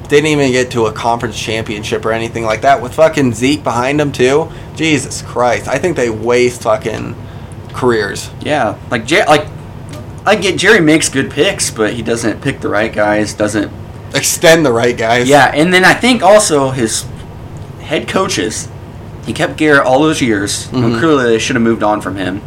didn't 0.09 0.27
even 0.27 0.51
get 0.53 0.71
to 0.71 0.87
a 0.87 0.93
conference 0.93 1.39
championship 1.39 2.05
or 2.05 2.13
anything 2.13 2.45
like 2.45 2.63
that. 2.63 2.81
With 2.81 2.95
fucking 2.95 3.35
Zeke 3.35 3.63
behind 3.63 4.01
him 4.01 4.11
too. 4.13 4.51
Jesus 4.75 5.23
Christ, 5.23 5.69
I 5.69 5.79
think 5.79 5.97
they 5.97 6.09
waste 6.11 6.63
fucking 6.63 7.15
careers. 7.75 8.31
Yeah, 8.41 8.79
like 8.91 9.05
Jer- 9.07 9.25
like 9.27 9.47
I 10.25 10.35
get 10.37 10.59
Jerry 10.59 10.81
makes 10.81 11.09
good 11.09 11.31
picks, 11.31 11.71
but 11.71 11.93
he 11.95 12.03
doesn't 12.03 12.41
pick 12.43 12.61
the 12.61 12.69
right 12.69 12.93
guys. 12.93 13.35
Doesn't 13.35 13.73
Extend 14.15 14.65
the 14.65 14.73
right 14.73 14.97
guys. 14.97 15.29
yeah, 15.29 15.53
and 15.55 15.73
then 15.75 15.85
I 15.85 15.93
think 15.93 16.23
also 16.23 16.71
his 16.71 17.05
head 17.81 18.09
coaches. 18.09 18.69
He 19.29 19.35
kept 19.35 19.57
Garrett 19.59 19.85
all 19.87 20.01
those 20.03 20.21
years. 20.23 20.69
and 20.73 20.83
Mhm. 20.85 20.99
clearly, 20.99 21.25
they 21.27 21.39
should 21.39 21.55
have 21.55 21.63
moved 21.63 21.83
on 21.83 22.01
from 22.01 22.17
him. 22.17 22.41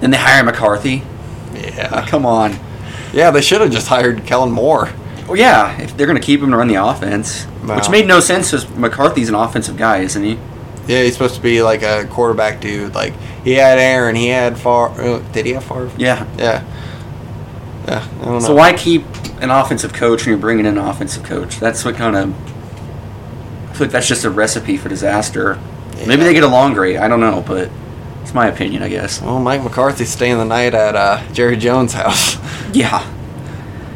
Then 0.00 0.10
they 0.12 0.16
hire 0.16 0.44
McCarthy. 0.44 1.02
Yeah. 1.54 2.06
Come 2.08 2.24
on. 2.24 2.58
Yeah, 3.12 3.30
they 3.32 3.40
should 3.40 3.60
have 3.60 3.70
just 3.70 3.88
hired 3.88 4.24
Kellen 4.26 4.52
Moore. 4.52 4.90
Well, 5.26 5.36
yeah, 5.36 5.76
if 5.80 5.96
they're 5.96 6.06
going 6.06 6.18
to 6.20 6.24
keep 6.24 6.40
him 6.42 6.50
to 6.52 6.56
run 6.56 6.68
the 6.68 6.76
offense, 6.76 7.44
which 7.64 7.90
made 7.90 8.06
no 8.06 8.20
sense 8.20 8.50
because 8.52 8.66
McCarthy's 8.76 9.28
an 9.28 9.34
offensive 9.34 9.76
guy, 9.76 9.98
isn't 9.98 10.22
he? 10.22 10.38
Yeah, 10.86 11.02
he's 11.02 11.14
supposed 11.14 11.34
to 11.34 11.40
be 11.42 11.62
like 11.62 11.82
a 11.82 12.06
quarterback 12.08 12.60
dude. 12.60 12.94
Like 12.94 13.12
he 13.44 13.54
had 13.54 13.78
Aaron, 13.78 14.14
he 14.14 14.28
had 14.28 14.56
Favre. 14.56 14.92
Uh, 15.02 15.20
did 15.32 15.44
he 15.46 15.52
have 15.52 15.64
Favre? 15.64 15.90
Yeah. 15.98 16.24
Yeah. 16.38 16.62
Yeah. 17.86 18.02
I 18.22 18.24
don't 18.24 18.34
know. 18.34 18.40
So 18.40 18.54
why 18.54 18.72
keep 18.74 19.04
an 19.40 19.50
offensive 19.50 19.92
coach 19.92 20.20
when 20.24 20.30
you're 20.30 20.38
bringing 20.38 20.64
in 20.64 20.78
an 20.78 20.84
offensive 20.84 21.24
coach? 21.24 21.58
That's 21.58 21.84
what 21.84 21.96
kind 21.96 22.14
of. 22.16 22.32
Feel 23.78 23.86
like 23.86 23.92
that's 23.92 24.08
just 24.08 24.24
a 24.24 24.30
recipe 24.30 24.76
for 24.76 24.88
disaster. 24.88 25.56
Maybe 26.04 26.24
they 26.24 26.34
get 26.34 26.42
along 26.42 26.74
great. 26.74 26.96
I 26.96 27.06
don't 27.06 27.20
know, 27.20 27.44
but 27.46 27.70
it's 28.22 28.34
my 28.34 28.48
opinion, 28.48 28.82
I 28.82 28.88
guess. 28.88 29.22
Well, 29.22 29.38
Mike 29.38 29.62
McCarthy's 29.62 30.08
staying 30.08 30.36
the 30.36 30.44
night 30.44 30.74
at 30.74 30.96
uh, 30.96 31.22
Jerry 31.32 31.56
Jones' 31.56 31.92
house. 31.92 32.36
Yeah. 32.74 33.08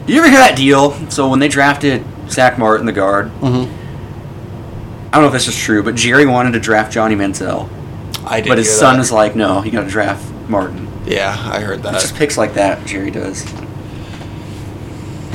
Did 0.06 0.14
you 0.14 0.20
ever 0.20 0.30
hear 0.30 0.38
that 0.38 0.56
deal? 0.56 0.92
So 1.10 1.28
when 1.28 1.40
they 1.40 1.48
drafted 1.48 2.04
Zack 2.30 2.58
Martin, 2.58 2.86
the 2.86 2.92
guard, 2.92 3.26
mm-hmm. 3.26 3.70
I 5.08 5.10
don't 5.10 5.22
know 5.22 5.26
if 5.26 5.32
this 5.32 5.48
is 5.48 5.58
true, 5.58 5.82
but 5.82 5.94
Jerry 5.94 6.24
wanted 6.24 6.52
to 6.52 6.60
draft 6.60 6.90
Johnny 6.90 7.14
Manziel, 7.14 7.68
I 8.24 8.40
did. 8.40 8.48
but 8.48 8.56
his 8.56 8.74
son 8.74 8.96
that. 8.96 9.02
is 9.02 9.12
like, 9.12 9.36
no, 9.36 9.62
you 9.62 9.70
got 9.72 9.82
to 9.82 9.90
draft 9.90 10.32
Martin. 10.48 10.88
Yeah, 11.04 11.36
I 11.38 11.60
heard 11.60 11.82
that. 11.82 11.94
It's 11.94 12.04
just 12.04 12.16
picks 12.16 12.38
like 12.38 12.54
that 12.54 12.86
Jerry 12.86 13.10
does. 13.10 13.44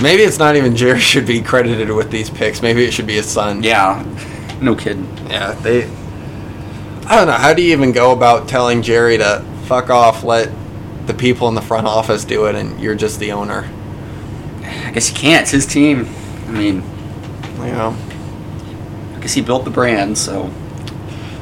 Maybe 0.02 0.24
it's 0.24 0.40
not 0.40 0.56
even 0.56 0.76
Jerry 0.76 1.00
should 1.00 1.28
be 1.28 1.42
credited 1.42 1.92
with 1.92 2.10
these 2.10 2.30
picks. 2.30 2.62
Maybe 2.62 2.86
it 2.86 2.92
should 2.92 3.08
be 3.08 3.16
his 3.16 3.28
son. 3.28 3.62
Yeah, 3.62 4.04
no 4.62 4.76
kidding. 4.76 5.06
Yeah. 5.28 5.54
They. 5.54 5.86
I 7.06 7.16
don't 7.16 7.28
know. 7.28 7.34
How 7.34 7.54
do 7.54 7.62
you 7.62 7.72
even 7.72 7.92
go 7.92 8.12
about 8.12 8.50
telling 8.50 8.82
Jerry 8.82 9.18
to 9.18 9.44
fuck 9.66 9.90
off? 9.90 10.24
Let 10.24 10.52
the 11.08 11.14
people 11.14 11.48
in 11.48 11.56
the 11.56 11.62
front 11.62 11.88
office 11.88 12.26
do 12.26 12.46
it, 12.48 12.56
and 12.56 12.80
you're 12.82 12.96
just 12.96 13.20
the 13.20 13.32
owner. 13.32 13.70
I 14.64 14.92
guess 14.92 15.08
he 15.08 15.16
can't. 15.16 15.44
It's 15.44 15.52
his 15.52 15.66
team. 15.66 16.08
I 16.48 16.52
mean, 16.52 16.84
You 17.60 17.72
know. 17.72 17.96
I 19.16 19.20
guess 19.20 19.34
he 19.34 19.42
built 19.42 19.64
the 19.64 19.72
brand, 19.72 20.18
so. 20.18 20.52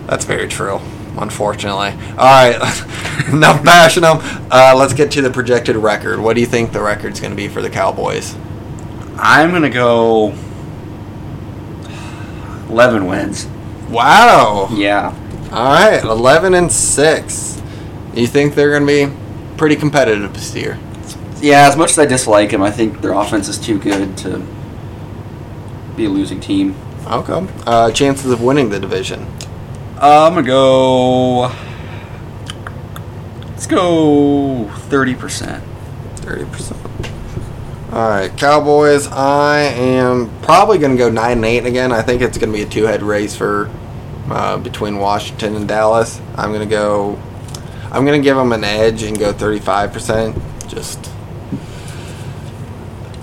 That's 0.08 0.26
very 0.26 0.48
true. 0.48 0.80
Unfortunately. 1.18 1.92
All 2.12 2.26
right, 2.26 2.56
enough 3.34 3.64
bashing 3.64 4.04
them. 4.04 4.20
Uh, 4.52 4.74
let's 4.78 4.94
get 4.94 5.12
to 5.12 5.22
the 5.22 5.30
projected 5.32 5.76
record. 5.78 6.20
What 6.20 6.36
do 6.36 6.42
you 6.42 6.48
think 6.48 6.74
the 6.74 6.82
record's 6.82 7.20
going 7.20 7.32
to 7.32 7.38
be 7.38 7.48
for 7.48 7.62
the 7.62 7.70
Cowboys? 7.70 8.36
I'm 9.18 9.52
gonna 9.52 9.70
go. 9.70 10.32
11 12.70 13.06
wins. 13.06 13.48
Wow. 13.90 14.70
Yeah. 14.72 15.14
All 15.52 15.74
right, 15.74 16.04
11 16.04 16.54
and 16.54 16.72
6. 16.72 17.62
You 18.14 18.28
think 18.28 18.56
they're 18.56 18.72
going 18.72 18.86
to 18.86 19.08
be 19.08 19.58
pretty 19.58 19.76
competitive 19.76 20.34
this 20.34 20.56
year? 20.56 20.80
Yeah, 21.42 21.68
as 21.68 21.78
much 21.78 21.92
as 21.92 22.00
I 22.00 22.06
dislike 22.06 22.52
them, 22.52 22.62
I 22.62 22.72
think 22.72 23.02
their 23.02 23.14
offense 23.14 23.48
is 23.48 23.58
too 23.60 23.78
good 23.80 24.18
to 24.20 24.46
be 25.96 26.06
a 26.06 26.10
losing 26.10 26.40
team. 26.40 26.76
Okay. 27.06 27.48
Uh, 27.68 27.92
chances 27.92 28.32
of 28.32 28.42
winning 28.42 28.70
the 28.70 28.80
division? 28.80 29.28
Uh, 30.02 30.28
I'm 30.28 30.34
going 30.34 30.46
to 30.46 30.50
go. 30.50 31.52
Let's 33.50 33.68
go 33.68 34.70
30%. 34.90 35.62
30%. 36.16 37.12
All 37.96 38.10
right, 38.10 38.36
Cowboys. 38.36 39.08
I 39.08 39.60
am 39.60 40.30
probably 40.42 40.80
going 40.80 40.92
to 40.92 40.98
go 40.98 41.10
nine 41.10 41.38
and 41.38 41.46
eight 41.46 41.66
again. 41.66 41.94
I 41.94 42.02
think 42.02 42.22
it's 42.22 42.38
going 42.38 42.52
to 42.52 42.58
be 42.58 42.62
a 42.62 42.68
two-head 42.68 43.02
race 43.02 43.38
for 43.38 43.72
uh, 44.30 44.58
between 44.58 44.98
Washington 44.98 45.56
and 45.56 45.66
Dallas. 45.66 46.20
I'm 46.36 46.50
going 46.50 46.68
to 46.68 46.70
go. 46.70 47.18
I'm 47.94 48.04
going 48.04 48.22
to 48.22 48.24
give 48.24 48.36
them 48.36 48.52
an 48.52 48.66
edge 48.66 49.04
and 49.04 49.18
go 49.18 49.32
thirty-five 49.32 49.94
percent. 49.94 50.36
Just. 50.68 51.10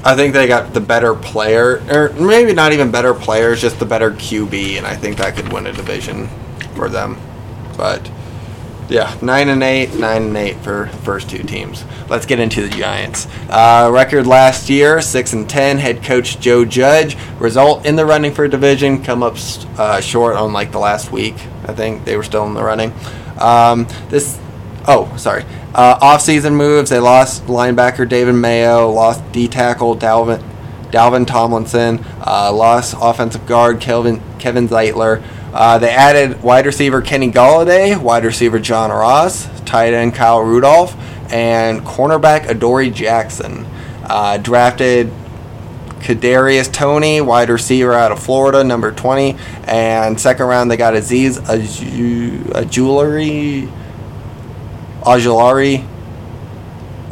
I 0.06 0.16
think 0.16 0.32
they 0.32 0.46
got 0.46 0.72
the 0.72 0.80
better 0.80 1.14
player, 1.14 1.82
or 1.90 2.14
maybe 2.14 2.54
not 2.54 2.72
even 2.72 2.90
better 2.90 3.12
players, 3.12 3.60
just 3.60 3.78
the 3.78 3.84
better 3.84 4.10
QB, 4.10 4.78
and 4.78 4.86
I 4.86 4.96
think 4.96 5.18
that 5.18 5.36
could 5.36 5.52
win 5.52 5.66
a 5.66 5.72
division 5.74 6.30
for 6.76 6.88
them. 6.88 7.20
But 7.76 8.10
yeah, 8.92 9.16
nine 9.22 9.48
and 9.48 9.62
eight, 9.62 9.94
nine 9.94 10.22
and 10.24 10.36
eight 10.36 10.56
for 10.58 10.86
first 11.02 11.30
two 11.30 11.42
teams. 11.42 11.84
Let's 12.08 12.26
get 12.26 12.38
into 12.38 12.62
the 12.62 12.68
Giants. 12.68 13.26
Uh, 13.48 13.90
record 13.92 14.26
last 14.26 14.68
year, 14.68 15.00
six 15.00 15.32
and 15.32 15.48
ten. 15.48 15.78
Head 15.78 16.02
coach 16.02 16.38
Joe 16.38 16.64
Judge. 16.64 17.16
Result 17.38 17.86
in 17.86 17.96
the 17.96 18.04
running 18.04 18.32
for 18.32 18.44
a 18.44 18.48
division. 18.50 19.02
Come 19.02 19.22
up 19.22 19.36
uh, 19.78 20.00
short 20.00 20.36
on 20.36 20.52
like 20.52 20.72
the 20.72 20.78
last 20.78 21.10
week. 21.10 21.34
I 21.66 21.72
think 21.72 22.04
they 22.04 22.16
were 22.16 22.22
still 22.22 22.46
in 22.46 22.54
the 22.54 22.62
running. 22.62 22.92
Um, 23.38 23.86
this, 24.08 24.38
oh 24.86 25.12
sorry. 25.16 25.44
Uh, 25.74 25.98
off-season 26.02 26.54
moves. 26.54 26.90
They 26.90 26.98
lost 26.98 27.46
linebacker 27.46 28.06
David 28.06 28.34
Mayo. 28.34 28.90
Lost 28.90 29.22
D 29.32 29.48
tackle 29.48 29.96
Dalvin 29.96 30.42
Dalvin 30.90 31.26
Tomlinson. 31.26 32.04
Uh, 32.20 32.52
lost 32.52 32.94
offensive 33.00 33.46
guard 33.46 33.80
Kelvin 33.80 34.20
Kevin 34.38 34.68
Zeitler. 34.68 35.22
Uh, 35.52 35.78
they 35.78 35.90
added 35.90 36.42
wide 36.42 36.64
receiver 36.66 37.02
Kenny 37.02 37.30
Golladay, 37.30 38.00
wide 38.00 38.24
receiver 38.24 38.58
John 38.58 38.90
Ross, 38.90 39.48
tight 39.62 39.92
end 39.92 40.14
Kyle 40.14 40.40
Rudolph, 40.40 40.96
and 41.30 41.82
cornerback 41.82 42.48
Adoree 42.48 42.90
Jackson. 42.90 43.66
Uh, 44.04 44.38
drafted 44.38 45.12
Kadarius 46.00 46.72
Toney, 46.72 47.20
wide 47.20 47.48
receiver 47.48 47.92
out 47.92 48.12
of 48.12 48.18
Florida, 48.22 48.64
number 48.64 48.92
20. 48.92 49.36
And 49.64 50.20
second 50.20 50.46
round, 50.46 50.70
they 50.70 50.76
got 50.76 50.94
Azeez 50.94 51.38
Ojulari. 52.54 53.70
Ojulari. 55.02 55.86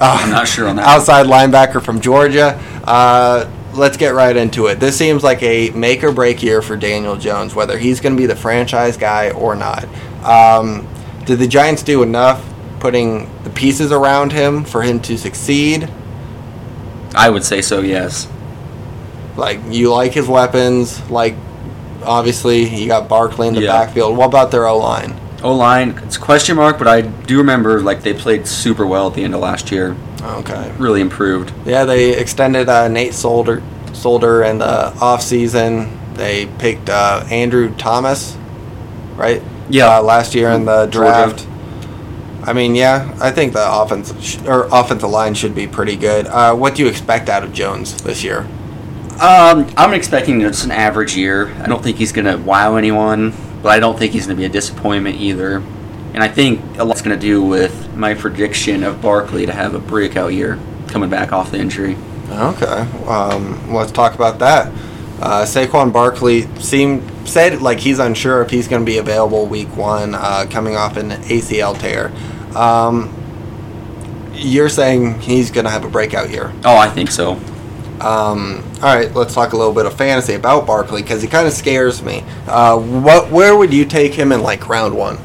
I'm 0.01 0.31
not 0.31 0.49
sure 0.49 0.67
on 0.69 0.77
that. 0.77 0.87
Outside 0.87 1.27
linebacker 1.27 1.83
from 1.83 2.01
Georgia. 2.01 2.59
Uh, 2.85 3.51
let's 3.81 3.97
get 3.97 4.15
right 4.15 4.37
into 4.37 4.67
it. 4.67 4.79
This 4.79 4.97
seems 4.97 5.25
like 5.25 5.43
a 5.43 5.71
make 5.71 6.05
or 6.05 6.13
break 6.13 6.43
year 6.43 6.63
for 6.63 6.77
Daniel 6.77 7.17
Jones, 7.17 7.55
whether 7.55 7.79
he's 7.79 7.99
going 8.01 8.15
to 8.15 8.21
be 8.21 8.27
the 8.27 8.37
franchise 8.37 8.97
guy 8.97 9.31
or 9.31 9.57
not. 9.57 9.85
Um, 10.25 10.87
did 11.25 11.39
the 11.39 11.49
Giants 11.49 11.83
do 11.83 12.03
enough 12.03 12.45
putting 12.79 13.29
the 13.43 13.51
pieces 13.51 13.91
around 13.91 14.33
him 14.33 14.65
for 14.65 14.83
him 14.83 15.01
to 15.01 15.17
succeed? 15.19 15.91
I 17.15 17.29
would 17.31 17.43
say 17.43 17.63
so, 17.63 17.81
yes. 17.81 18.29
Like, 19.37 19.61
you 19.71 19.91
like 19.93 20.13
his 20.13 20.29
weapons. 20.29 21.01
Like, 21.11 21.35
obviously, 22.05 22.69
you 22.69 22.87
got 22.87 23.09
Barkley 23.09 23.49
in 23.49 23.55
the 23.55 23.63
Yeah. 23.63 23.73
backfield. 23.73 24.17
What 24.17 24.27
about 24.27 24.51
their 24.51 24.67
O 24.69 24.77
line? 24.79 25.19
O 25.43 25.55
line, 25.55 25.99
it's 26.05 26.17
a 26.17 26.21
question 26.21 26.57
mark, 26.57 26.79
but 26.79 26.87
I 26.87 27.01
do 27.01 27.39
remember 27.39 27.81
like 27.81 28.03
they 28.03 28.13
played 28.13 28.47
super 28.47 28.87
well 28.87 29.07
at 29.07 29.15
the 29.15 29.25
end 29.25 29.35
of 29.35 29.41
last 29.41 29.73
year. 29.73 29.97
Okay. 30.23 30.73
Really 30.79 31.01
improved. 31.01 31.53
Yeah, 31.67 31.85
they 31.85 32.17
extended 32.19 32.69
uh, 32.69 32.89
Nate 32.89 33.15
Solder, 33.15 33.63
Solder 33.93 34.43
in 34.43 34.59
the 34.59 34.93
offseason. 34.97 35.97
They 36.15 36.47
picked 36.59 36.91
uh, 36.91 37.25
Andrew 37.31 37.75
Thomas, 37.77 38.37
right? 39.17 39.43
Yeah. 39.71 39.99
Uh, 39.99 40.03
last 40.03 40.35
year 40.35 40.51
in 40.51 40.65
the 40.67 40.87
Georgia. 40.87 41.33
draft. 41.33 41.47
I 42.43 42.53
mean, 42.53 42.75
yeah, 42.75 43.17
I 43.21 43.31
think 43.31 43.53
the 43.53 43.65
offense 43.71 44.13
sh- 44.23 44.39
or 44.47 44.67
offensive 44.73 45.11
line 45.11 45.35
should 45.35 45.55
be 45.55 45.67
pretty 45.67 45.97
good. 45.97 46.27
Uh, 46.27 46.55
what 46.55 46.75
do 46.75 46.83
you 46.83 46.89
expect 46.89 47.29
out 47.29 47.45
of 47.45 47.53
Jones 47.53 48.03
this 48.03 48.25
year? 48.25 48.41
Um, 49.21 49.71
I'm 49.77 49.93
expecting 49.93 50.41
just 50.41 50.65
an 50.65 50.71
average 50.71 51.15
year. 51.17 51.49
I 51.63 51.67
don't 51.67 51.83
think 51.83 51.99
he's 51.99 52.13
gonna 52.13 52.39
wow 52.39 52.77
anyone, 52.77 53.35
but 53.63 53.69
I 53.69 53.79
don't 53.79 53.99
think 53.99 54.13
he's 54.13 54.27
gonna 54.27 54.39
be 54.39 54.47
a 54.47 54.51
disappointment 54.51 55.17
either. 55.21 55.63
And 56.15 56.23
I 56.23 56.29
think 56.29 56.79
a 56.79 56.85
lot's 56.85 57.03
gonna 57.03 57.17
do 57.17 57.43
with 57.43 57.95
my 57.95 58.15
prediction 58.15 58.83
of 58.83 59.01
Barkley 59.01 59.47
to 59.47 59.53
have 59.53 59.75
a 59.75 59.79
breakout 59.79 60.33
year 60.33 60.59
coming 60.89 61.11
back 61.11 61.33
off 61.33 61.51
the 61.51 61.59
injury. 61.59 61.97
Okay, 62.31 62.87
um, 63.07 63.73
let's 63.73 63.93
talk 63.93 64.15
about 64.15 64.39
that. 64.39 64.73
Uh, 65.21 65.45
Saquon 65.45 65.93
Barkley 65.93 66.43
seemed 66.61 67.29
said 67.29 67.61
like 67.61 67.79
he's 67.79 67.99
unsure 67.99 68.43
if 68.43 68.51
he's 68.51 68.69
going 68.69 68.81
to 68.81 68.87
be 68.87 68.99
available 68.99 69.47
week 69.47 69.77
one, 69.77 70.15
uh, 70.15 70.47
coming 70.51 70.77
off 70.77 70.97
an 70.97 71.11
ACL 71.11 71.79
tear. 71.79 72.11
Um, 72.57 73.15
you're 74.33 74.71
saying 74.71 75.21
he's 75.21 75.51
going 75.51 75.65
to 75.65 75.71
have 75.71 75.85
a 75.85 75.91
breakout 75.91 76.31
year. 76.31 76.53
Oh, 76.65 76.77
I 76.77 76.89
think 76.89 77.11
so. 77.11 77.33
Um, 78.01 78.65
all 78.83 78.97
right, 78.97 79.15
let's 79.15 79.35
talk 79.35 79.53
a 79.53 79.57
little 79.57 79.75
bit 79.75 79.85
of 79.85 79.95
fantasy 79.95 80.33
about 80.33 80.67
Barkley 80.67 81.03
because 81.03 81.21
he 81.21 81.29
kind 81.29 81.47
of 81.47 81.53
scares 81.53 82.03
me. 82.03 82.25
Uh, 82.47 82.79
what, 82.79 83.31
where 83.31 83.55
would 83.55 83.75
you 83.75 83.85
take 83.85 84.15
him 84.15 84.33
in 84.33 84.43
like 84.43 84.69
round 84.69 84.97
one? 84.97 85.19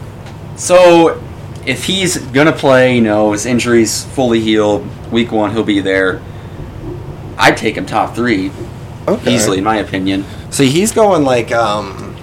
So, 0.56 1.22
if 1.65 1.86
he's 1.86 2.18
gonna 2.18 2.52
play, 2.52 2.96
you 2.96 3.02
know, 3.02 3.32
his 3.32 3.46
injury's 3.46 4.06
fully 4.06 4.39
healed, 4.39 4.88
week 5.12 5.32
one 5.32 5.52
he'll 5.52 5.63
be 5.63 5.80
there. 5.82 6.22
I'd 7.38 7.58
take 7.58 7.76
him 7.76 7.86
top 7.86 8.15
three 8.15 8.52
Okay. 9.08 9.36
easily, 9.36 9.58
in 9.60 9.63
my 9.63 9.78
opinion. 9.78 10.26
See, 10.50 10.70
he's 10.70 10.91
going 10.91 11.24
like 11.24 11.52
um, 11.52 12.15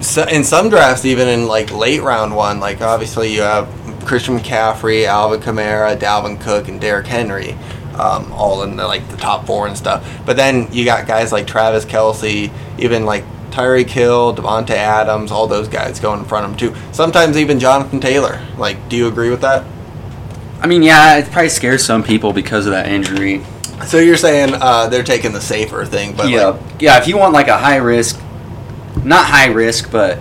so 0.00 0.24
in 0.24 0.44
some 0.44 0.68
drafts, 0.70 1.04
even 1.04 1.28
in 1.28 1.46
like 1.46 1.72
late 1.72 2.02
round 2.02 2.34
one. 2.34 2.60
Like 2.60 2.80
obviously, 2.80 3.34
you 3.34 3.42
have 3.42 3.68
Christian 4.04 4.38
McCaffrey, 4.38 5.06
Alvin 5.06 5.40
Kamara, 5.40 5.96
Dalvin 5.98 6.40
Cook, 6.40 6.68
and 6.68 6.80
Derrick 6.80 7.06
Henry, 7.06 7.52
um, 7.94 8.32
all 8.32 8.62
in 8.62 8.76
the, 8.76 8.86
like 8.86 9.06
the 9.10 9.16
top 9.16 9.46
four 9.46 9.66
and 9.66 9.76
stuff. 9.76 10.08
But 10.24 10.36
then 10.36 10.72
you 10.72 10.84
got 10.84 11.06
guys 11.06 11.32
like 11.32 11.46
Travis 11.46 11.84
Kelce, 11.84 12.50
even 12.78 13.04
like 13.04 13.24
Tyreek 13.50 13.88
Hill, 13.88 14.34
Davante 14.34 14.70
Adams, 14.70 15.30
all 15.30 15.46
those 15.46 15.68
guys 15.68 16.00
going 16.00 16.20
in 16.20 16.24
front 16.24 16.44
of 16.44 16.52
him 16.52 16.56
too. 16.56 16.80
Sometimes 16.92 17.36
even 17.36 17.58
Jonathan 17.58 18.00
Taylor. 18.00 18.40
Like, 18.56 18.88
do 18.88 18.96
you 18.96 19.08
agree 19.08 19.30
with 19.30 19.40
that? 19.42 19.64
I 20.60 20.66
mean, 20.66 20.82
yeah, 20.82 21.16
it 21.16 21.30
probably 21.30 21.48
scares 21.48 21.84
some 21.84 22.02
people 22.02 22.32
because 22.32 22.66
of 22.66 22.72
that 22.72 22.86
injury. 22.88 23.42
So 23.86 23.98
you're 23.98 24.18
saying 24.18 24.54
uh, 24.60 24.88
they're 24.88 25.02
taking 25.02 25.32
the 25.32 25.40
safer 25.40 25.86
thing, 25.86 26.14
but 26.14 26.28
yeah, 26.28 26.48
like, 26.48 26.82
yeah. 26.82 26.98
If 26.98 27.08
you 27.08 27.16
want 27.16 27.32
like 27.32 27.48
a 27.48 27.56
high 27.56 27.76
risk, 27.76 28.20
not 29.04 29.26
high 29.26 29.46
risk, 29.46 29.90
but 29.90 30.18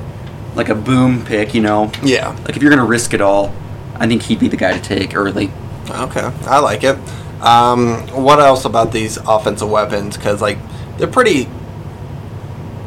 like 0.55 0.69
a 0.69 0.75
boom 0.75 1.25
pick, 1.25 1.53
you 1.53 1.61
know, 1.61 1.91
yeah. 2.01 2.29
like 2.45 2.55
if 2.55 2.61
you're 2.61 2.71
gonna 2.71 2.85
risk 2.85 3.13
it 3.13 3.19
all, 3.19 3.53
I 3.95 4.07
think 4.07 4.21
he'd 4.23 4.39
be 4.39 4.47
the 4.47 4.55
guy 4.55 4.77
to 4.77 4.81
take 4.81 5.13
early. 5.13 5.51
Okay, 5.89 6.31
I 6.45 6.59
like 6.59 6.85
it. 6.85 6.97
Um, 7.41 8.07
what 8.07 8.39
else 8.39 8.63
about 8.63 8.91
these 8.91 9.17
offensive 9.17 9.69
weapons? 9.69 10.15
Because 10.15 10.41
like 10.41 10.57
they're 10.97 11.07
pretty, 11.07 11.49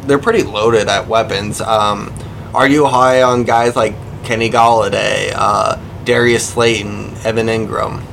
they're 0.03 0.19
pretty 0.19 0.43
loaded 0.43 0.89
at 0.89 1.07
weapons. 1.07 1.61
Um, 1.61 2.13
are 2.55 2.67
you 2.69 2.87
high 2.87 3.23
on 3.23 3.45
guys 3.45 3.77
like 3.77 3.95
Kenny 4.25 4.51
Golladay, 4.51 5.33
uh, 5.35 5.77
Darius 6.05 6.49
Slayton, 6.49 7.15
Evan 7.25 7.47
Engram? 7.47 8.05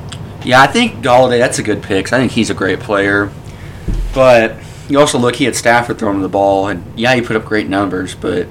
Yeah, 0.46 0.62
I 0.62 0.68
think 0.68 1.04
Golladay. 1.04 1.40
That's 1.40 1.60
a 1.60 1.64
good 1.64 1.84
pick. 1.84 2.14
I 2.14 2.18
think 2.20 2.32
he's 2.32 2.50
a 2.50 2.54
great 2.54 2.80
player, 2.80 3.32
but 4.14 4.56
you 4.88 5.00
also 5.00 5.18
look. 5.20 5.36
He 5.36 5.44
had 5.46 5.56
Stafford 5.56 6.00
throwing 6.00 6.16
him 6.18 6.22
the 6.22 6.30
ball, 6.30 6.68
and 6.68 6.84
yeah, 6.98 7.14
he 7.16 7.22
put 7.22 7.36
up 7.36 7.46
great 7.46 7.68
numbers, 7.68 8.16
but 8.16 8.48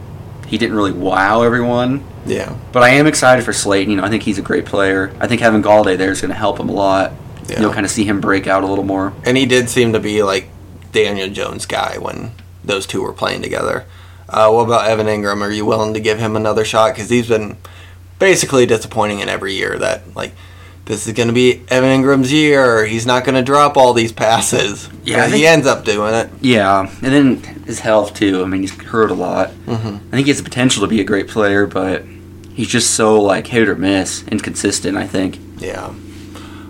he 0.47 0.59
didn't 0.59 0.77
really 0.77 0.93
wow 0.93 1.43
everyone. 1.43 2.05
Yeah, 2.27 2.55
But 2.73 2.83
I 2.83 2.91
am 2.91 3.07
excited 3.07 3.43
for 3.43 3.55
Slayton. 3.55 3.91
You 3.91 3.97
know, 3.97 4.05
I 4.05 4.11
think 4.11 4.23
he's 4.23 4.37
a 4.39 4.43
great 4.43 4.67
player. 4.67 5.15
I 5.19 5.27
think 5.27 5.41
having 5.41 5.63
Golladay 5.63 5.97
there 5.97 6.11
is 6.11 6.21
going 6.21 6.29
to 6.31 6.37
help 6.37 6.61
him 6.61 6.69
a 6.69 6.73
lot. 6.73 7.13
Yeah. 7.49 7.63
You'll 7.63 7.73
kind 7.73 7.87
of 7.87 7.91
see 7.91 8.05
him 8.05 8.21
break 8.21 8.47
out 8.47 8.63
a 8.63 8.67
little 8.67 8.85
more. 8.85 9.15
and 9.25 9.35
he 9.35 9.47
did 9.47 9.71
seem 9.71 9.95
to 9.95 9.99
be 10.01 10.23
like 10.23 10.47
Daniel 10.93 11.31
Jones' 11.31 11.65
guy 11.65 11.97
when 11.97 12.33
those 12.69 12.87
two 12.87 13.03
were 13.03 13.13
playing 13.13 13.43
together. 13.43 13.85
Uh, 14.29 14.51
what 14.51 14.67
about 14.67 14.87
Evan 14.89 15.07
Engram? 15.07 15.41
Are 15.41 15.51
you 15.51 15.65
willing 15.65 15.95
to 15.95 16.01
give 16.01 16.19
him 16.19 16.37
another 16.37 16.65
shot? 16.65 16.95
Because 16.95 17.11
he's 17.11 17.29
been 17.29 17.57
basically 18.19 18.67
disappointing 18.67 19.21
in 19.21 19.29
every 19.29 19.55
year. 19.55 19.79
That 19.79 20.15
like 20.15 20.33
this 20.85 21.07
is 21.07 21.13
going 21.15 21.29
to 21.29 21.35
be 21.35 21.63
Evan 21.69 21.91
Engram's 22.03 22.33
year. 22.33 22.85
He's 22.87 23.07
not 23.07 23.25
going 23.25 23.35
to 23.35 23.43
drop 23.43 23.77
all 23.77 23.93
these 23.93 24.13
passes. 24.13 24.89
Yeah, 25.05 25.25
think- 25.25 25.37
he 25.37 25.47
ends 25.47 25.67
up 25.67 25.85
doing 25.85 26.15
it. 26.15 26.31
Yeah, 26.41 26.81
and 27.03 27.13
then 27.13 27.37
his 27.65 27.81
health 27.81 28.15
too. 28.15 28.43
I 28.43 28.47
mean, 28.47 28.61
he's 28.61 28.75
hurt 28.83 29.11
a 29.11 29.15
lot. 29.15 29.51
Mm-hmm. 29.67 29.97
I 29.97 30.17
think 30.17 30.27
he 30.27 30.31
has 30.31 30.39
the 30.39 30.45
potential 30.45 30.83
to 30.83 30.89
be 30.89 31.01
a 31.01 31.05
great 31.05 31.29
player, 31.29 31.67
but 31.67 32.05
he's 32.53 32.69
just 32.69 32.95
so 32.95 33.21
like 33.21 33.47
hit 33.47 33.69
or 33.69 33.77
miss, 33.77 34.27
inconsistent. 34.29 34.97
I 34.97 35.07
think. 35.07 35.39
Yeah, 35.59 35.95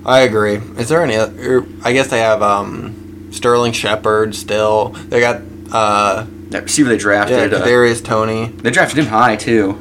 I 0.06 0.20
agree. 0.20 0.56
Is 0.78 0.88
there 0.88 1.02
any? 1.02 1.16
Other, 1.16 1.66
I 1.82 1.92
guess 1.92 2.08
they 2.08 2.20
have 2.20 2.40
um, 2.40 3.30
Sterling 3.32 3.72
Shepard 3.72 4.34
still. 4.34 4.90
They 4.90 5.20
got 5.20 5.42
uh, 5.72 6.26
That 6.50 6.64
receiver 6.64 6.88
they 6.88 6.94
yeah, 6.96 7.00
drafted, 7.00 7.54
uh, 7.54 7.64
Kadarius 7.64 8.04
Toney. 8.04 8.46
they 8.46 8.70
drafted 8.70 8.98
him 8.98 9.06
high 9.06 9.36
too. 9.36 9.80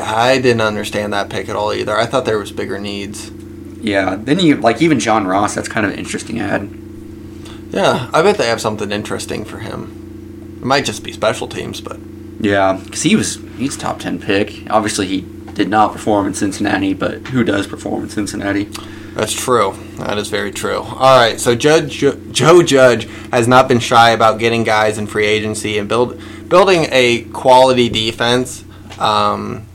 I 0.00 0.38
didn't 0.40 0.62
understand 0.62 1.12
that 1.12 1.28
pick 1.30 1.48
at 1.48 1.56
all 1.56 1.72
either. 1.72 1.96
I 1.96 2.06
thought 2.06 2.24
there 2.24 2.38
was 2.38 2.50
bigger 2.50 2.78
needs. 2.78 3.30
Yeah. 3.80 4.16
Then 4.16 4.38
you 4.40 4.56
like 4.56 4.80
even 4.82 4.98
John 5.00 5.26
Ross. 5.26 5.54
That's 5.54 5.68
kind 5.68 5.84
of 5.86 5.92
an 5.92 5.98
interesting 5.98 6.40
ad. 6.40 6.68
Yeah, 7.70 8.10
I 8.12 8.22
bet 8.22 8.36
they 8.38 8.46
have 8.48 8.60
something 8.60 8.90
interesting 8.92 9.44
for 9.44 9.58
him. 9.58 10.58
It 10.60 10.64
might 10.64 10.84
just 10.84 11.02
be 11.04 11.12
special 11.12 11.46
teams, 11.48 11.80
but 11.80 11.98
Yeah, 12.40 12.80
because 12.84 13.02
he 13.02 13.16
was 13.16 13.38
he's 13.58 13.76
top 13.76 13.98
ten 13.98 14.18
pick. 14.20 14.64
Obviously, 14.70 15.06
he 15.06 15.20
did 15.54 15.68
not 15.68 15.92
perform 15.92 16.26
in 16.26 16.34
Cincinnati, 16.34 16.94
but 16.94 17.28
who 17.28 17.44
does 17.44 17.66
perform 17.66 18.04
in 18.04 18.08
Cincinnati? 18.08 18.68
That's 19.14 19.32
true. 19.32 19.74
That 19.98 20.16
is 20.18 20.28
very 20.28 20.52
true. 20.52 20.78
All 20.78 21.18
right, 21.18 21.38
so 21.38 21.54
Judge 21.54 21.98
Joe 22.32 22.62
Judge 22.62 23.04
has 23.30 23.46
not 23.46 23.68
been 23.68 23.78
shy 23.78 24.10
about 24.10 24.38
getting 24.38 24.64
guys 24.64 24.98
in 24.98 25.06
free 25.06 25.26
agency 25.26 25.78
and 25.78 25.88
build 25.88 26.20
building 26.48 26.86
a 26.90 27.22
quality 27.24 27.88
defense 27.88 28.64
um, 28.98 29.66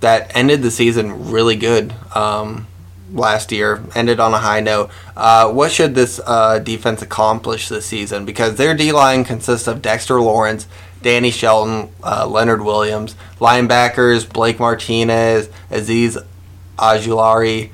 that 0.00 0.36
ended 0.36 0.62
the 0.62 0.70
season 0.70 1.30
really 1.30 1.54
good 1.54 1.94
um, 2.14 2.66
last 3.12 3.52
year. 3.52 3.82
Ended 3.94 4.18
on 4.18 4.34
a 4.34 4.38
high 4.38 4.60
note. 4.60 4.90
Uh, 5.16 5.50
what 5.52 5.70
should 5.70 5.94
this 5.94 6.20
uh, 6.26 6.58
defense 6.58 7.00
accomplish 7.00 7.68
this 7.68 7.86
season? 7.86 8.24
Because 8.24 8.56
their 8.56 8.74
D 8.74 8.90
line 8.90 9.24
consists 9.24 9.68
of 9.68 9.82
Dexter 9.82 10.20
Lawrence. 10.20 10.66
Danny 11.02 11.32
Shelton, 11.32 11.92
uh, 12.04 12.28
Leonard 12.28 12.62
Williams, 12.62 13.16
linebackers 13.40 14.32
Blake 14.32 14.60
Martinez, 14.60 15.48
Azeez 15.68 16.16
Ojulari, 16.78 17.70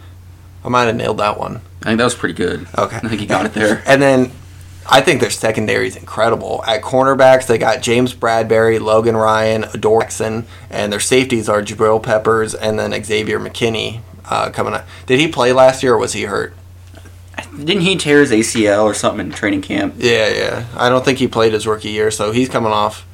I 0.65 0.69
might 0.69 0.85
have 0.85 0.97
nailed 0.97 1.19
that 1.19 1.39
one. 1.39 1.61
I 1.83 1.87
think 1.87 1.99
that 1.99 2.05
was 2.05 2.15
pretty 2.15 2.35
good. 2.35 2.67
Okay. 2.77 2.97
I 2.97 3.01
think 3.01 3.21
he 3.21 3.27
got 3.27 3.47
it 3.47 3.55
there. 3.55 3.83
And 3.87 4.03
then 4.03 4.33
I 4.91 5.01
think 5.01 5.21
their 5.21 5.31
secondary 5.31 5.87
is 5.87 5.97
incredible. 5.97 6.65
At 6.67 6.83
cornerbacks, 6.83 7.47
they 7.47 7.59
got 7.59 7.83
James 7.83 8.15
Bradberry, 8.15 8.81
Logan 8.81 9.17
Ryan, 9.17 9.65
Adoree 9.65 10.03
Jackson, 10.03 10.47
and 10.71 10.93
their 10.93 11.01
safeties 11.01 11.49
are 11.49 11.63
Jabril 11.63 12.03
Peppers 12.03 12.55
and 12.55 12.79
then 12.79 13.05
Xavier 13.05 13.39
McKinney 13.39 14.01
uh, 14.25 14.51
coming 14.51 14.75
up. 14.75 14.87
Did 15.07 15.21
he 15.21 15.29
play 15.29 15.53
last 15.53 15.83
year 15.83 15.95
or 15.95 15.99
was 15.99 16.15
he 16.15 16.23
hurt? 16.23 16.55
Didn't 17.57 17.83
he 17.83 17.97
tear 17.97 18.21
his 18.21 18.33
ACL 18.33 18.85
or 18.85 18.95
something 18.95 19.27
in 19.27 19.33
training 19.33 19.63
camp? 19.63 19.95
Yeah, 19.99 20.29
yeah. 20.29 20.67
I 20.75 20.89
don't 20.89 21.05
think 21.05 21.19
he 21.19 21.29
played 21.29 21.53
his 21.53 21.67
rookie 21.67 21.91
year, 21.91 22.11
so 22.11 22.33
he's 22.33 22.49
coming 22.49 22.73
off. 22.73 23.07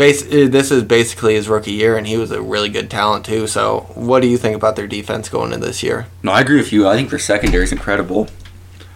Uh, 0.00 0.48
this 0.48 0.70
is 0.70 0.82
basically 0.84 1.34
his 1.34 1.48
rookie 1.48 1.72
year, 1.72 1.96
and 1.96 2.06
he 2.06 2.16
was 2.16 2.30
a 2.30 2.40
really 2.40 2.68
good 2.70 2.90
talent 2.90 3.24
too. 3.26 3.46
So, 3.46 3.86
what 3.94 4.20
do 4.20 4.28
you 4.28 4.38
think 4.38 4.56
about 4.56 4.74
their 4.76 4.86
defense 4.86 5.28
going 5.28 5.52
into 5.52 5.66
this 5.66 5.82
year? 5.82 6.06
No, 6.22 6.32
I 6.32 6.40
agree 6.40 6.56
with 6.56 6.72
you. 6.72 6.88
I 6.88 6.96
think 6.96 7.10
their 7.10 7.18
secondary 7.18 7.64
is 7.64 7.72
incredible. 7.72 8.28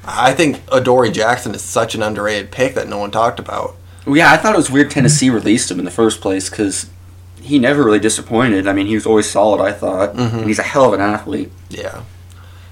I 0.06 0.32
think 0.32 0.60
Adoree 0.72 1.10
Jackson 1.12 1.54
is 1.54 1.62
such 1.62 1.94
an 1.94 2.02
underrated 2.02 2.50
pick 2.50 2.74
that 2.74 2.88
no 2.88 2.98
one 2.98 3.10
talked 3.10 3.38
about. 3.38 3.76
Well, 4.06 4.16
yeah, 4.16 4.32
I 4.32 4.36
thought 4.36 4.54
it 4.54 4.58
was 4.58 4.70
weird 4.70 4.90
Tennessee 4.90 5.30
released 5.30 5.70
him 5.70 5.78
in 5.78 5.84
the 5.84 5.90
first 5.90 6.20
place 6.20 6.50
because 6.50 6.90
he 7.40 7.58
never 7.58 7.82
really 7.84 7.98
disappointed. 8.00 8.66
I 8.66 8.72
mean, 8.74 8.86
he 8.86 8.94
was 8.94 9.06
always 9.06 9.30
solid. 9.30 9.62
I 9.62 9.72
thought, 9.72 10.14
Mhm. 10.14 10.32
and 10.40 10.46
he's 10.46 10.58
a 10.58 10.62
hell 10.62 10.86
of 10.86 10.94
an 10.94 11.00
athlete. 11.00 11.50
Yeah, 11.70 12.00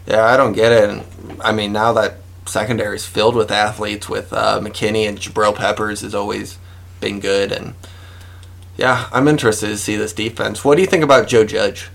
yeah, 0.06 0.24
I 0.24 0.36
don't 0.36 0.52
get 0.52 0.72
it. 0.72 0.88
And 0.90 1.02
I 1.42 1.52
mean, 1.52 1.72
now 1.72 1.92
that 1.94 2.16
secondary 2.46 2.96
is 2.96 3.06
filled 3.06 3.34
with 3.34 3.50
athletes, 3.50 4.08
with 4.08 4.32
uh, 4.32 4.60
McKinney 4.60 5.08
and 5.08 5.18
Jabril 5.18 5.54
Peppers 5.54 6.00
has 6.02 6.14
always 6.14 6.58
been 7.00 7.18
good, 7.20 7.50
and 7.52 7.74
yeah, 8.76 9.08
I'm 9.12 9.28
interested 9.28 9.68
to 9.68 9.76
see 9.76 9.96
this 9.96 10.12
defense. 10.12 10.64
What 10.64 10.76
do 10.76 10.82
you 10.82 10.88
think 10.88 11.04
about 11.04 11.28
Joe 11.28 11.44
Judge? 11.44 11.88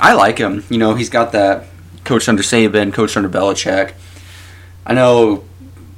I 0.00 0.14
like 0.14 0.38
him. 0.38 0.64
You 0.68 0.78
know, 0.78 0.94
he's 0.94 1.10
got 1.10 1.32
that 1.32 1.66
coached 2.04 2.28
under 2.28 2.42
Saban, 2.42 2.92
coached 2.92 3.16
under 3.16 3.28
Belichick. 3.28 3.92
I 4.84 4.94
know 4.94 5.44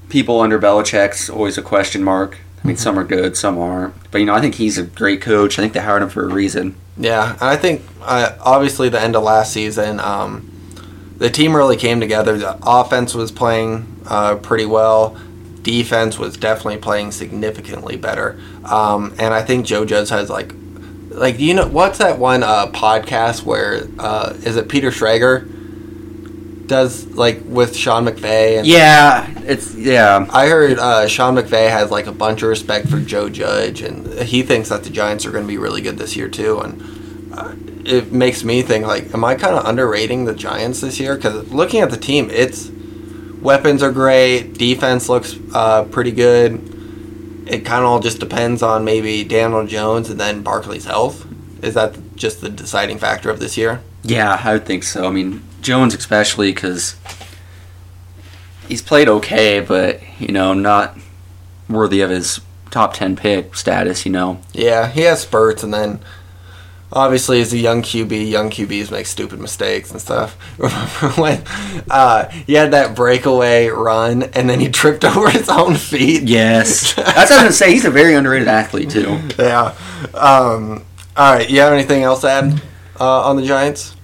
people 0.08 0.40
under 0.40 0.58
Belichick's 0.58 1.30
always 1.30 1.58
a 1.58 1.62
question 1.62 2.04
mark. 2.04 2.38
I 2.62 2.66
mean, 2.66 2.76
some 2.76 2.98
are 2.98 3.04
good, 3.04 3.36
some 3.36 3.58
aren't. 3.58 3.94
But 4.10 4.18
you 4.18 4.26
know, 4.26 4.34
I 4.34 4.40
think 4.40 4.54
he's 4.54 4.78
a 4.78 4.82
great 4.82 5.20
coach. 5.20 5.58
I 5.58 5.62
think 5.62 5.74
they 5.74 5.80
hired 5.80 6.02
him 6.02 6.08
for 6.08 6.24
a 6.24 6.32
reason. 6.32 6.76
Yeah, 6.96 7.32
and 7.32 7.42
I 7.42 7.56
think 7.56 7.82
uh, 8.02 8.36
obviously 8.40 8.88
the 8.88 9.00
end 9.00 9.16
of 9.16 9.22
last 9.22 9.52
season, 9.52 10.00
um, 10.00 10.50
the 11.16 11.28
team 11.28 11.54
really 11.54 11.76
came 11.76 12.00
together. 12.00 12.38
The 12.38 12.58
offense 12.62 13.14
was 13.14 13.32
playing 13.32 14.00
uh, 14.06 14.36
pretty 14.36 14.66
well. 14.66 15.18
Defense 15.64 16.18
was 16.18 16.36
definitely 16.36 16.78
playing 16.78 17.10
significantly 17.10 17.96
better. 17.96 18.38
Um, 18.64 19.14
and 19.18 19.34
I 19.34 19.42
think 19.42 19.66
Joe 19.66 19.84
Judge 19.84 20.10
has 20.10 20.30
like, 20.30 20.52
like 21.08 21.40
you 21.40 21.54
know 21.54 21.66
what's 21.66 21.98
that 21.98 22.18
one 22.18 22.42
uh, 22.42 22.68
podcast 22.68 23.44
where 23.44 23.88
uh, 23.98 24.34
is 24.42 24.56
it 24.56 24.68
Peter 24.68 24.90
Schrager 24.90 25.50
does 26.66 27.06
like 27.08 27.42
with 27.44 27.76
Sean 27.76 28.06
McVay 28.06 28.58
and 28.58 28.66
Yeah, 28.66 29.30
it's 29.44 29.74
yeah. 29.74 30.26
I 30.30 30.48
heard 30.48 30.78
uh, 30.78 31.08
Sean 31.08 31.36
McVay 31.36 31.68
has 31.70 31.90
like 31.90 32.06
a 32.06 32.12
bunch 32.12 32.42
of 32.42 32.48
respect 32.48 32.88
for 32.88 33.00
Joe 33.00 33.28
Judge, 33.28 33.80
and 33.82 34.20
he 34.20 34.42
thinks 34.42 34.68
that 34.68 34.84
the 34.84 34.90
Giants 34.90 35.26
are 35.26 35.30
going 35.30 35.44
to 35.44 35.48
be 35.48 35.58
really 35.58 35.80
good 35.80 35.98
this 35.98 36.16
year 36.16 36.28
too. 36.28 36.60
And 36.60 37.32
uh, 37.34 37.54
it 37.84 38.12
makes 38.12 38.44
me 38.44 38.62
think 38.62 38.86
like, 38.86 39.12
am 39.14 39.24
I 39.24 39.34
kind 39.34 39.56
of 39.56 39.66
underrating 39.66 40.24
the 40.24 40.34
Giants 40.34 40.80
this 40.80 41.00
year? 41.00 41.16
Because 41.16 41.50
looking 41.52 41.80
at 41.80 41.90
the 41.90 41.96
team, 41.96 42.30
it's 42.30 42.70
weapons 43.44 43.82
are 43.82 43.92
great, 43.92 44.54
defense 44.54 45.08
looks 45.08 45.36
uh, 45.54 45.84
pretty 45.84 46.10
good. 46.10 46.72
It 47.46 47.64
kind 47.64 47.84
of 47.84 47.90
all 47.90 48.00
just 48.00 48.18
depends 48.18 48.62
on 48.62 48.84
maybe 48.84 49.22
Daniel 49.22 49.66
Jones 49.66 50.10
and 50.10 50.18
then 50.18 50.42
Barkley's 50.42 50.86
health. 50.86 51.26
Is 51.62 51.74
that 51.74 51.94
just 52.16 52.40
the 52.40 52.48
deciding 52.48 52.98
factor 52.98 53.30
of 53.30 53.38
this 53.38 53.56
year? 53.56 53.80
Yeah, 54.02 54.40
I 54.42 54.54
would 54.54 54.66
think 54.66 54.82
so. 54.82 55.06
I 55.06 55.10
mean, 55.10 55.42
Jones 55.60 55.94
especially 55.94 56.52
because 56.52 56.96
he's 58.66 58.82
played 58.82 59.08
okay, 59.08 59.60
but 59.60 60.00
you 60.18 60.28
know, 60.32 60.54
not 60.54 60.98
worthy 61.68 62.00
of 62.00 62.10
his 62.10 62.40
top 62.70 62.94
ten 62.94 63.14
pick 63.14 63.54
status. 63.54 64.04
You 64.04 64.12
know, 64.12 64.40
Yeah, 64.52 64.88
he 64.88 65.02
has 65.02 65.22
spurts, 65.22 65.62
and 65.62 65.72
then 65.72 66.00
obviously 66.94 67.40
as 67.40 67.52
a 67.52 67.58
young 67.58 67.82
QB, 67.82 68.30
young 68.30 68.48
QBs 68.50 68.90
make 68.90 69.06
stupid 69.06 69.40
mistakes 69.40 69.90
and 69.90 70.00
stuff. 70.00 70.36
Remember 70.58 71.20
when 71.20 71.42
uh, 71.90 72.28
he 72.30 72.54
had 72.54 72.70
that 72.70 72.94
breakaway 72.96 73.66
run, 73.68 74.22
and 74.22 74.48
then 74.48 74.60
he 74.60 74.68
tripped 74.68 75.04
over 75.16 75.28
his 75.30 75.48
own 75.48 75.74
feet? 75.74 76.22
yes, 76.22 76.94
that's 76.96 77.06
what 77.06 77.16
I 77.16 77.20
was 77.20 77.40
gonna 77.42 77.52
say. 77.52 77.72
He's 77.72 77.84
a 77.84 77.90
very 77.90 78.14
underrated 78.14 78.48
athlete 78.48 78.90
too. 78.90 79.20
Yeah. 79.38 79.74
Um, 80.14 80.84
all 81.16 81.34
right. 81.34 81.48
You 81.48 81.60
have 81.60 81.72
anything 81.72 82.02
else 82.02 82.22
to 82.22 82.28
add 82.30 82.62
uh, 82.98 83.22
on 83.22 83.36
the 83.36 83.42
Giants? 83.44 83.94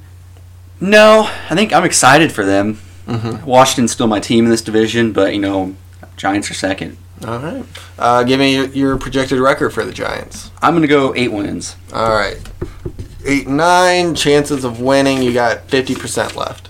No, 0.80 1.28
I 1.50 1.54
think 1.54 1.72
I'm 1.72 1.84
excited 1.84 2.32
for 2.32 2.44
them. 2.44 2.78
Mhm. 3.06 3.44
Washington's 3.44 3.92
still 3.92 4.06
my 4.06 4.20
team 4.20 4.44
in 4.44 4.50
this 4.50 4.62
division, 4.62 5.12
but 5.12 5.34
you 5.34 5.40
know, 5.40 5.74
Giants 6.16 6.50
are 6.50 6.54
second. 6.54 6.96
All 7.26 7.38
right. 7.38 7.64
Uh, 7.98 8.22
give 8.24 8.40
me 8.40 8.54
your, 8.54 8.66
your 8.68 8.96
projected 8.98 9.38
record 9.40 9.70
for 9.70 9.84
the 9.84 9.92
Giants. 9.92 10.50
I'm 10.62 10.74
gonna 10.74 10.86
go 10.86 11.14
eight 11.14 11.32
wins. 11.32 11.76
All 11.92 12.10
right. 12.10 12.38
Eight 13.26 13.46
nine 13.46 14.14
chances 14.14 14.64
of 14.64 14.80
winning. 14.80 15.22
You 15.22 15.32
got 15.34 15.68
fifty 15.68 15.94
percent 15.94 16.34
left. 16.36 16.68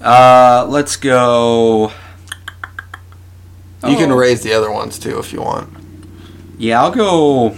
Uh, 0.00 0.66
let's 0.68 0.96
go. 0.96 1.92
You 3.86 3.96
can 3.96 4.10
Oh. 4.10 4.16
raise 4.16 4.42
the 4.42 4.52
other 4.54 4.72
ones 4.72 4.98
too 4.98 5.18
if 5.20 5.32
you 5.32 5.40
want. 5.40 5.72
Yeah, 6.58 6.82
I'll 6.82 6.90
go 6.90 7.56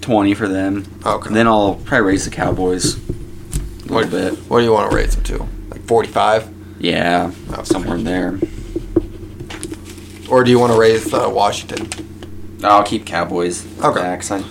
twenty 0.00 0.34
for 0.34 0.48
them. 0.48 0.84
Okay. 1.06 1.32
Then 1.32 1.46
I'll 1.46 1.76
probably 1.76 2.08
raise 2.08 2.24
the 2.24 2.30
Cowboys 2.32 2.96
a 2.96 3.92
little 3.92 4.10
bit. 4.10 4.34
What 4.50 4.58
do 4.58 4.64
you 4.64 4.72
want 4.72 4.90
to 4.90 4.96
raise 4.96 5.14
them 5.14 5.22
to? 5.24 5.46
Like 5.70 5.82
45? 5.86 6.48
Yeah, 6.80 7.30
Okay. 7.52 7.62
somewhere 7.64 7.96
in 7.96 8.04
there. 8.04 8.38
Or 10.30 10.44
do 10.44 10.50
you 10.50 10.58
want 10.58 10.72
to 10.72 10.78
raise 10.78 11.12
uh, 11.12 11.28
Washington? 11.30 11.88
I'll 12.62 12.82
keep 12.84 13.06
Cowboys. 13.06 13.64
Okay. 13.82 14.00
back, 14.00 14.20
'cause 14.20 14.32
I- 14.32 14.44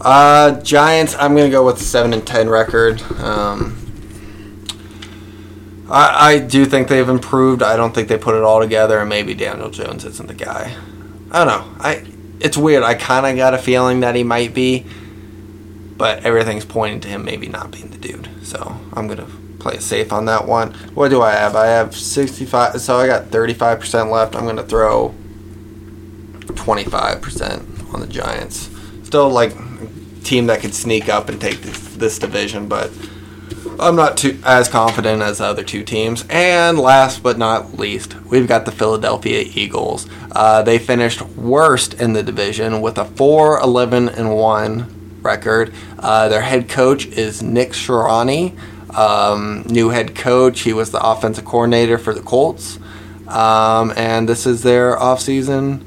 Uh, 0.00 0.60
Giants, 0.62 1.16
I'm 1.18 1.34
going 1.34 1.46
to 1.46 1.50
go 1.50 1.64
with 1.66 1.80
7 1.80 2.12
and 2.12 2.24
10 2.26 2.48
record. 2.48 3.02
Um, 3.20 3.74
I, 5.90 6.32
I 6.34 6.38
do 6.38 6.64
think 6.66 6.88
they've 6.88 7.08
improved. 7.08 7.62
I 7.62 7.76
don't 7.76 7.94
think 7.94 8.08
they 8.08 8.18
put 8.18 8.34
it 8.34 8.42
all 8.42 8.60
together, 8.60 8.98
and 9.00 9.08
maybe 9.08 9.34
Daniel 9.34 9.70
Jones 9.70 10.04
isn't 10.04 10.26
the 10.28 10.34
guy. 10.34 10.76
I 11.30 11.44
don't 11.44 11.48
know. 11.48 11.74
I 11.80 12.04
It's 12.40 12.56
weird. 12.56 12.82
I 12.82 12.94
kind 12.94 13.26
of 13.26 13.36
got 13.36 13.54
a 13.54 13.58
feeling 13.58 14.00
that 14.00 14.14
he 14.14 14.22
might 14.22 14.54
be, 14.54 14.86
but 15.96 16.24
everything's 16.24 16.64
pointing 16.64 17.00
to 17.00 17.08
him 17.08 17.24
maybe 17.24 17.48
not 17.48 17.70
being 17.70 17.88
the 17.90 17.98
dude. 17.98 18.28
So 18.42 18.76
I'm 18.92 19.06
going 19.08 19.18
to 19.18 19.26
play 19.58 19.74
it 19.74 19.82
safe 19.82 20.12
on 20.12 20.24
that 20.26 20.46
one. 20.46 20.72
What 20.94 21.08
do 21.08 21.20
I 21.22 21.32
have? 21.32 21.56
I 21.56 21.66
have 21.66 21.96
65. 21.96 22.80
So 22.80 22.96
I 22.96 23.06
got 23.06 23.26
35% 23.26 24.10
left. 24.10 24.34
I'm 24.34 24.44
going 24.44 24.56
to 24.56 24.62
throw 24.62 25.14
25% 26.40 27.94
on 27.94 28.00
the 28.00 28.06
Giants. 28.06 28.70
Still 29.04 29.30
like 29.30 29.52
team 30.22 30.46
that 30.46 30.60
could 30.60 30.74
sneak 30.74 31.08
up 31.08 31.28
and 31.28 31.40
take 31.40 31.62
this, 31.62 31.96
this 31.96 32.18
division, 32.18 32.68
but 32.68 32.90
I'm 33.80 33.96
not 33.96 34.16
too 34.16 34.38
as 34.44 34.68
confident 34.68 35.22
as 35.22 35.38
the 35.38 35.44
other 35.44 35.62
two 35.62 35.84
teams. 35.84 36.24
And 36.28 36.78
last 36.78 37.22
but 37.22 37.38
not 37.38 37.78
least, 37.78 38.20
we've 38.22 38.48
got 38.48 38.64
the 38.64 38.72
Philadelphia 38.72 39.44
Eagles. 39.54 40.08
Uh, 40.32 40.62
they 40.62 40.78
finished 40.78 41.22
worst 41.22 41.94
in 41.94 42.12
the 42.12 42.22
division 42.22 42.80
with 42.80 42.98
a 42.98 43.04
4 43.04 43.60
11 43.60 44.08
and 44.08 44.36
1 44.36 45.20
record. 45.22 45.72
Uh, 45.98 46.28
their 46.28 46.42
head 46.42 46.68
coach 46.68 47.06
is 47.06 47.42
Nick 47.42 47.70
Sirianni. 47.70 48.58
Um, 48.94 49.64
new 49.68 49.90
head 49.90 50.14
coach. 50.14 50.60
He 50.60 50.72
was 50.72 50.90
the 50.90 51.04
offensive 51.04 51.44
coordinator 51.44 51.98
for 51.98 52.14
the 52.14 52.22
Colts. 52.22 52.78
Um, 53.28 53.92
and 53.96 54.28
this 54.28 54.46
is 54.46 54.62
their 54.62 54.96
offseason 54.96 55.82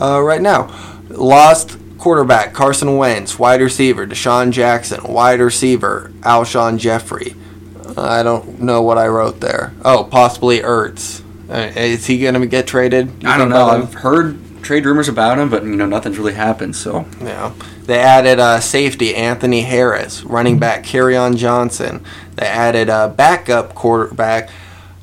uh, 0.00 0.20
right 0.20 0.40
now. 0.40 0.76
Lost 1.08 1.78
quarterback 1.98 2.52
Carson 2.52 2.96
Wentz, 2.96 3.38
wide 3.38 3.60
receiver 3.60 4.06
DeSean 4.06 4.50
Jackson, 4.50 5.04
wide 5.04 5.40
receiver 5.40 6.12
Alshon 6.20 6.78
Jeffery. 6.78 7.34
I 7.96 8.22
don't 8.22 8.60
know 8.60 8.82
what 8.82 8.98
I 8.98 9.08
wrote 9.08 9.40
there. 9.40 9.74
Oh, 9.84 10.04
possibly 10.04 10.60
Ertz. 10.60 11.22
Uh, 11.48 11.72
Is 11.78 12.06
he 12.06 12.20
going 12.20 12.34
to 12.34 12.46
get 12.46 12.66
traded? 12.66 13.22
You 13.22 13.28
I 13.28 13.36
don't 13.36 13.50
know. 13.50 13.66
I've 13.66 13.92
heard 13.92 14.38
trade 14.62 14.84
rumors 14.84 15.08
about 15.08 15.38
him, 15.38 15.48
but 15.50 15.62
you 15.64 15.76
know 15.76 15.86
nothing's 15.86 16.18
really 16.18 16.34
happened. 16.34 16.76
So 16.76 17.06
Yeah. 17.20 17.52
They 17.84 17.98
added 17.98 18.38
uh, 18.38 18.60
safety 18.60 19.16
Anthony 19.16 19.62
Harris, 19.62 20.22
running 20.22 20.58
back 20.58 20.84
Kerryon 20.84 21.36
Johnson. 21.36 22.04
They 22.36 22.46
added 22.46 22.88
uh, 22.88 23.08
backup 23.08 23.74
quarterback 23.74 24.50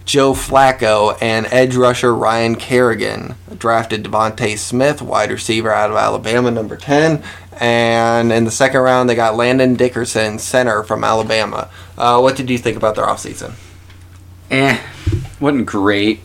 Joe 0.05 0.31
Flacco 0.33 1.17
and 1.21 1.45
edge 1.51 1.75
rusher 1.75 2.15
Ryan 2.15 2.55
Kerrigan. 2.55 3.35
Drafted 3.57 4.03
DeVonta 4.05 4.57
Smith, 4.57 5.01
wide 5.01 5.31
receiver 5.31 5.71
out 5.73 5.89
of 5.89 5.97
Alabama, 5.97 6.49
number 6.49 6.77
10. 6.77 7.21
And 7.59 8.31
in 8.31 8.45
the 8.45 8.51
second 8.51 8.79
round, 8.81 9.09
they 9.09 9.15
got 9.15 9.35
Landon 9.35 9.75
Dickerson, 9.75 10.39
center 10.39 10.83
from 10.83 11.03
Alabama. 11.03 11.69
Uh, 11.97 12.19
what 12.19 12.37
did 12.37 12.49
you 12.49 12.57
think 12.57 12.77
about 12.77 12.95
their 12.95 13.05
offseason? 13.05 13.53
eh, 14.49 14.79
wasn't 15.39 15.65
great. 15.65 16.21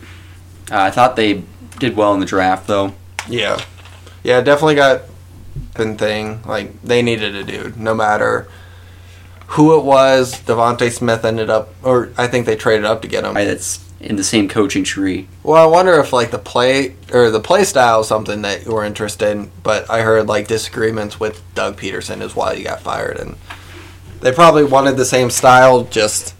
Uh, 0.71 0.77
I 0.79 0.91
thought 0.91 1.15
they 1.15 1.43
did 1.79 1.97
well 1.97 2.13
in 2.13 2.19
the 2.19 2.25
draft 2.25 2.67
though. 2.67 2.93
Yeah. 3.27 3.59
Yeah, 4.23 4.41
definitely 4.41 4.75
got 4.75 5.01
an 5.75 5.97
thing. 5.97 6.41
Like 6.43 6.81
they 6.81 7.01
needed 7.01 7.35
a 7.35 7.43
dude, 7.43 7.77
no 7.77 7.93
matter 7.93 8.47
who 9.47 9.77
it 9.77 9.83
was. 9.83 10.39
DeVonta 10.41 10.91
Smith 10.91 11.25
ended 11.25 11.49
up, 11.49 11.73
or 11.83 12.11
I 12.17 12.27
think 12.27 12.45
they 12.45 12.55
traded 12.55 12.85
up 12.85 13.01
to 13.03 13.07
get 13.07 13.23
him. 13.23 13.37
I, 13.37 13.45
that's 13.45 13.79
in 13.99 14.15
the 14.17 14.23
same 14.23 14.49
coaching 14.49 14.83
tree. 14.83 15.27
Well, 15.43 15.61
I 15.61 15.65
wonder 15.65 15.93
if 15.99 16.11
like 16.11 16.31
the 16.31 16.39
play 16.39 16.95
or 17.11 17.29
the 17.29 17.39
play 17.39 17.63
style 17.63 18.01
is 18.01 18.07
something 18.07 18.41
that 18.41 18.65
you 18.65 18.73
were 18.73 18.83
interested 18.83 19.29
in, 19.31 19.51
but 19.63 19.89
I 19.89 20.01
heard 20.01 20.27
like 20.27 20.47
disagreements 20.47 21.19
with 21.19 21.41
Doug 21.55 21.77
Pederson 21.77 22.21
is 22.21 22.35
why 22.35 22.55
he 22.55 22.63
got 22.63 22.81
fired, 22.81 23.17
and 23.17 23.35
they 24.21 24.31
probably 24.31 24.63
wanted 24.63 24.97
the 24.97 25.05
same 25.05 25.29
style, 25.29 25.83
just 25.85 26.37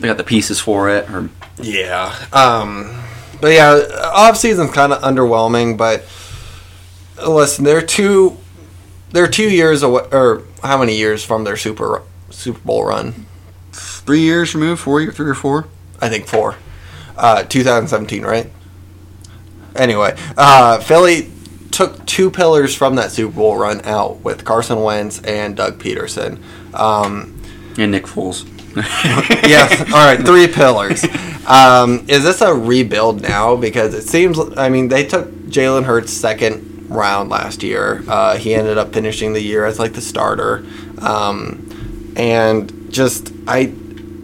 They 0.00 0.08
got 0.08 0.16
the 0.16 0.24
pieces 0.24 0.60
for 0.60 0.90
it, 0.90 1.08
or 1.10 1.30
Yeah. 1.58 2.14
Um, 2.32 3.02
but 3.42 3.52
yeah, 3.52 4.10
off 4.14 4.38
season's 4.38 4.70
kind 4.72 4.92
of 4.94 5.02
underwhelming. 5.02 5.76
But 5.76 6.04
listen, 7.28 7.64
they're 7.64 7.82
two, 7.82 8.38
they're 9.10 9.28
two 9.28 9.50
years 9.50 9.82
away, 9.82 10.04
or 10.12 10.44
how 10.62 10.78
many 10.78 10.96
years 10.96 11.22
from 11.22 11.44
their 11.44 11.58
Super 11.58 12.02
Super 12.30 12.60
Bowl 12.60 12.86
run? 12.86 13.26
three 13.72 14.20
years 14.20 14.54
removed, 14.54 14.80
four 14.80 15.00
year, 15.00 15.12
three 15.12 15.28
or 15.28 15.34
four. 15.34 15.66
I 16.00 16.08
think 16.08 16.26
four. 16.26 16.56
Uh, 17.16 17.42
2017, 17.44 18.22
right? 18.22 18.50
Anyway, 19.76 20.16
uh, 20.36 20.78
Philly 20.80 21.30
took 21.70 22.04
two 22.04 22.30
pillars 22.30 22.74
from 22.74 22.96
that 22.96 23.12
Super 23.12 23.34
Bowl 23.34 23.56
run 23.56 23.80
out 23.84 24.20
with 24.20 24.44
Carson 24.44 24.82
Wentz 24.82 25.22
and 25.22 25.56
Doug 25.56 25.78
Pederson. 25.78 26.42
Um, 26.74 27.40
And 27.78 27.92
Nick 27.92 28.04
Foles. 28.04 28.46
yes. 29.46 29.80
All 29.92 30.06
right. 30.06 30.18
Three 30.18 30.48
pillars. 30.48 31.04
Um, 31.46 32.06
is 32.08 32.24
this 32.24 32.40
a 32.40 32.54
rebuild 32.54 33.20
now? 33.20 33.56
Because 33.56 33.94
it 33.94 34.02
seems. 34.02 34.38
I 34.56 34.68
mean, 34.68 34.88
they 34.88 35.04
took 35.06 35.28
Jalen 35.46 35.84
Hurts 35.84 36.12
second 36.12 36.88
round 36.88 37.28
last 37.30 37.62
year. 37.62 38.02
Uh, 38.08 38.36
he 38.36 38.54
ended 38.54 38.78
up 38.78 38.92
finishing 38.92 39.32
the 39.32 39.40
year 39.40 39.64
as 39.64 39.78
like 39.78 39.92
the 39.92 40.00
starter, 40.00 40.64
um, 41.00 42.12
and 42.16 42.90
just 42.92 43.32
I, 43.46 43.74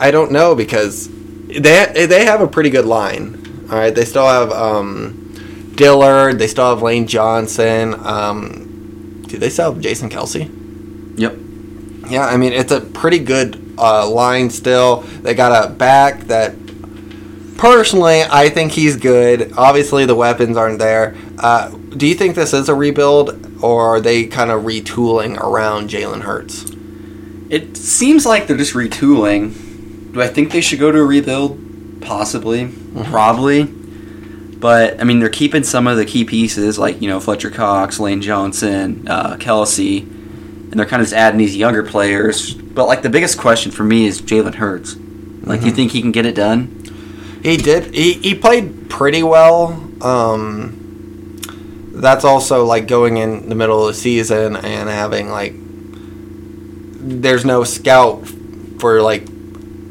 I 0.00 0.10
don't 0.10 0.32
know 0.32 0.54
because 0.54 1.08
they 1.46 2.06
they 2.06 2.24
have 2.24 2.40
a 2.40 2.48
pretty 2.48 2.70
good 2.70 2.86
line. 2.86 3.66
All 3.70 3.76
right. 3.76 3.94
They 3.94 4.06
still 4.06 4.26
have 4.26 4.50
um, 4.50 5.72
Dillard. 5.74 6.38
They 6.38 6.46
still 6.46 6.70
have 6.70 6.82
Lane 6.82 7.06
Johnson. 7.06 7.94
Um, 7.98 9.24
do 9.26 9.36
they 9.36 9.50
still 9.50 9.74
have 9.74 9.82
Jason 9.82 10.08
Kelce? 10.08 10.50
Yep. 11.18 11.36
Yeah, 12.10 12.24
I 12.24 12.38
mean 12.38 12.54
it's 12.54 12.72
a 12.72 12.80
pretty 12.80 13.18
good 13.18 13.67
uh, 13.78 14.08
line 14.08 14.50
still. 14.50 15.00
They 15.22 15.34
got 15.34 15.64
a 15.66 15.70
back 15.70 16.20
that 16.22 16.54
personally 17.56 18.22
I 18.22 18.48
think 18.48 18.72
he's 18.72 18.96
good. 18.96 19.52
Obviously 19.56 20.06
the 20.06 20.14
weapons 20.14 20.56
aren't 20.56 20.78
there. 20.78 21.16
Uh, 21.38 21.70
do 21.70 22.06
you 22.06 22.14
think 22.14 22.34
this 22.34 22.52
is 22.52 22.68
a 22.68 22.74
rebuild 22.74 23.62
or 23.62 23.96
are 23.96 24.00
they 24.00 24.26
kind 24.26 24.50
of 24.50 24.62
retooling 24.62 25.38
around 25.38 25.90
Jalen 25.90 26.22
Hurts? 26.22 26.70
It 27.50 27.76
seems 27.76 28.26
like 28.26 28.46
they're 28.46 28.56
just 28.56 28.74
retooling. 28.74 30.12
Do 30.12 30.22
I 30.22 30.28
think 30.28 30.52
they 30.52 30.60
should 30.60 30.78
go 30.78 30.92
to 30.92 30.98
a 30.98 31.04
rebuild? 31.04 32.00
Possibly. 32.00 32.72
Probably. 33.04 33.64
But, 34.58 35.00
I 35.00 35.04
mean, 35.04 35.20
they're 35.20 35.28
keeping 35.28 35.62
some 35.62 35.86
of 35.86 35.96
the 35.96 36.04
key 36.04 36.24
pieces, 36.24 36.78
like, 36.78 37.00
you 37.00 37.08
know, 37.08 37.20
Fletcher 37.20 37.50
Cox, 37.50 38.00
Lane 38.00 38.20
Johnson, 38.20 39.06
uh, 39.08 39.36
Kelce, 39.36 40.04
and 40.70 40.78
they're 40.78 40.86
kind 40.86 41.00
of 41.00 41.06
just 41.06 41.16
adding 41.16 41.38
these 41.38 41.56
younger 41.56 41.82
players. 41.82 42.54
But, 42.54 42.86
like, 42.86 43.02
the 43.02 43.10
biggest 43.10 43.38
question 43.38 43.72
for 43.72 43.84
me 43.84 44.06
is 44.06 44.20
Jalen 44.20 44.56
Hurts. 44.56 44.96
Like, 45.42 45.60
do 45.60 45.66
you 45.66 45.72
think 45.72 45.92
he 45.92 46.00
can 46.00 46.12
get 46.12 46.26
it 46.26 46.34
done? 46.34 46.74
He 47.42 47.56
did. 47.56 47.94
He, 47.94 48.14
he 48.14 48.34
played 48.34 48.90
pretty 48.90 49.22
well. 49.22 49.72
Um, 50.02 50.78
that's 52.00 52.24
also 52.24 52.64
like 52.64 52.86
going 52.86 53.16
in 53.16 53.48
the 53.48 53.54
middle 53.54 53.86
of 53.86 53.94
the 53.94 54.00
season 54.00 54.56
and 54.56 54.88
having 54.88 55.30
like 55.30 55.52
there's 57.00 57.44
no 57.44 57.64
scout 57.64 58.26
for 58.78 59.02
like 59.02 59.26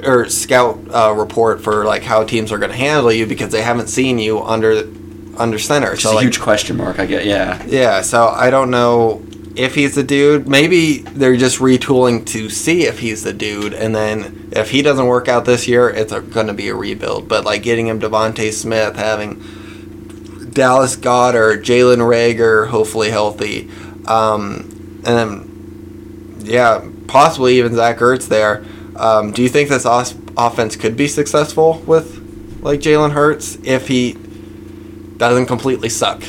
or 0.04 0.30
scout 0.30 0.80
uh, 0.90 1.14
report 1.14 1.62
for 1.62 1.86
like 1.86 2.04
how 2.04 2.24
teams 2.24 2.52
are 2.52 2.58
going 2.58 2.72
to 2.72 2.78
handle 2.78 3.12
you 3.12 3.26
because 3.26 3.52
they 3.52 3.62
haven't 3.62 3.88
seen 3.88 4.20
you 4.20 4.42
under 4.42 4.88
under 5.38 5.60
center. 5.60 5.94
It's 5.94 6.04
so 6.04 6.14
a 6.14 6.16
like, 6.16 6.24
huge 6.24 6.40
question 6.40 6.78
mark, 6.78 7.00
I 7.00 7.06
get, 7.06 7.26
yeah. 7.26 7.64
yeah, 7.68 8.02
so 8.02 8.28
I 8.28 8.50
don't 8.50 8.72
know 8.72 9.24
if 9.58 9.76
he's 9.76 9.96
the 9.96 10.04
dude. 10.04 10.48
Maybe 10.48 11.00
they're 11.00 11.36
just 11.36 11.60
retooling 11.60 12.26
to 12.28 12.50
see 12.50 12.84
if 12.84 13.00
he's 13.00 13.24
the 13.24 13.34
dude, 13.34 13.74
and 13.74 13.96
then 13.96 14.50
if 14.52 14.72
he 14.72 14.82
doesn't 14.82 15.08
work 15.08 15.28
out 15.28 15.46
this 15.46 15.68
year, 15.68 15.90
it's 15.90 16.14
going 16.14 16.48
to 16.48 16.54
be 16.54 16.70
a 16.70 16.76
rebuild. 16.76 17.28
But 17.28 17.44
like 17.44 17.64
getting 17.64 17.88
him 17.88 18.00
DeVonta 18.00 18.54
Smith, 18.54 18.96
having 18.96 19.36
Dallas 20.52 20.96
Goedert, 20.96 21.64
Jalen 21.64 21.98
Reagor, 21.98 22.68
hopefully 22.68 23.10
healthy, 23.10 23.70
um, 24.06 25.02
and 25.04 25.06
then 25.06 26.38
yeah, 26.40 26.88
possibly 27.08 27.58
even 27.58 27.76
Zach 27.76 27.98
Ertz 27.98 28.28
there. 28.28 28.64
Um, 28.96 29.32
do 29.32 29.44
you 29.44 29.50
think 29.50 29.70
this 29.70 29.86
os- 29.86 30.16
offense 30.38 30.76
could 30.76 30.96
be 30.96 31.08
successful 31.08 31.80
with 31.86 32.60
like 32.62 32.80
Jalen 32.80 33.12
Hurts 33.12 33.58
if 33.64 33.88
he 33.88 34.14
doesn't 35.18 35.48
completely 35.48 35.90
suck? 35.90 36.24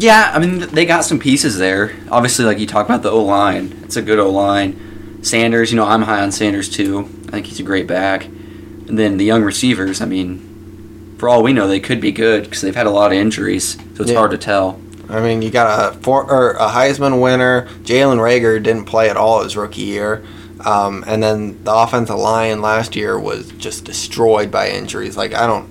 Yeah, 0.00 0.30
I 0.34 0.38
mean 0.38 0.60
they 0.60 0.86
got 0.86 1.04
some 1.04 1.18
pieces 1.18 1.58
there. 1.58 1.92
Obviously, 2.10 2.46
like 2.46 2.58
you 2.58 2.66
talk 2.66 2.86
about 2.86 3.02
the 3.02 3.10
O 3.10 3.22
line, 3.22 3.78
it's 3.84 3.96
a 3.96 4.02
good 4.02 4.18
O 4.18 4.30
line. 4.30 5.18
Sanders, 5.22 5.70
you 5.70 5.76
know, 5.76 5.84
I'm 5.84 6.00
high 6.02 6.22
on 6.22 6.32
Sanders 6.32 6.70
too. 6.70 7.00
I 7.28 7.32
think 7.32 7.46
he's 7.46 7.60
a 7.60 7.62
great 7.62 7.86
back. 7.86 8.24
And 8.24 8.98
then 8.98 9.18
the 9.18 9.26
young 9.26 9.42
receivers, 9.42 10.00
I 10.00 10.06
mean, 10.06 11.14
for 11.18 11.28
all 11.28 11.42
we 11.42 11.52
know, 11.52 11.68
they 11.68 11.80
could 11.80 12.00
be 12.00 12.12
good 12.12 12.44
because 12.44 12.62
they've 12.62 12.74
had 12.74 12.86
a 12.86 12.90
lot 12.90 13.12
of 13.12 13.18
injuries, 13.18 13.76
so 13.94 14.02
it's 14.02 14.10
Yeah. 14.10 14.16
hard 14.16 14.30
to 14.30 14.38
tell. 14.38 14.80
I 15.10 15.20
mean, 15.20 15.42
you 15.42 15.50
got 15.50 15.68
a 15.94 15.98
for, 15.98 16.24
or 16.24 16.52
a 16.52 16.68
Heisman 16.68 17.20
winner. 17.20 17.68
Jalen 17.84 18.16
Reagor 18.20 18.62
didn't 18.62 18.86
play 18.86 19.10
at 19.10 19.18
all 19.18 19.42
his 19.42 19.54
rookie 19.54 19.82
year, 19.82 20.22
um, 20.64 21.04
and 21.06 21.22
then 21.22 21.58
the 21.64 21.74
offensive 21.74 22.16
line 22.16 22.62
last 22.62 22.96
year 22.96 23.18
was 23.20 23.48
just 23.58 23.84
destroyed 23.84 24.50
by 24.50 24.70
injuries. 24.70 25.18
Like 25.18 25.34
I 25.34 25.46
don't, 25.46 25.68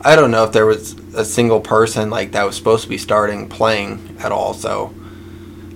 I 0.00 0.16
don't 0.16 0.30
know 0.30 0.44
if 0.44 0.52
there 0.52 0.64
was 0.64 0.94
a 1.16 1.24
single 1.24 1.60
person 1.60 2.10
like 2.10 2.32
that 2.32 2.44
was 2.44 2.56
supposed 2.56 2.84
to 2.84 2.88
be 2.88 2.98
starting 2.98 3.48
playing 3.48 4.16
at 4.20 4.32
all. 4.32 4.54
So 4.54 4.94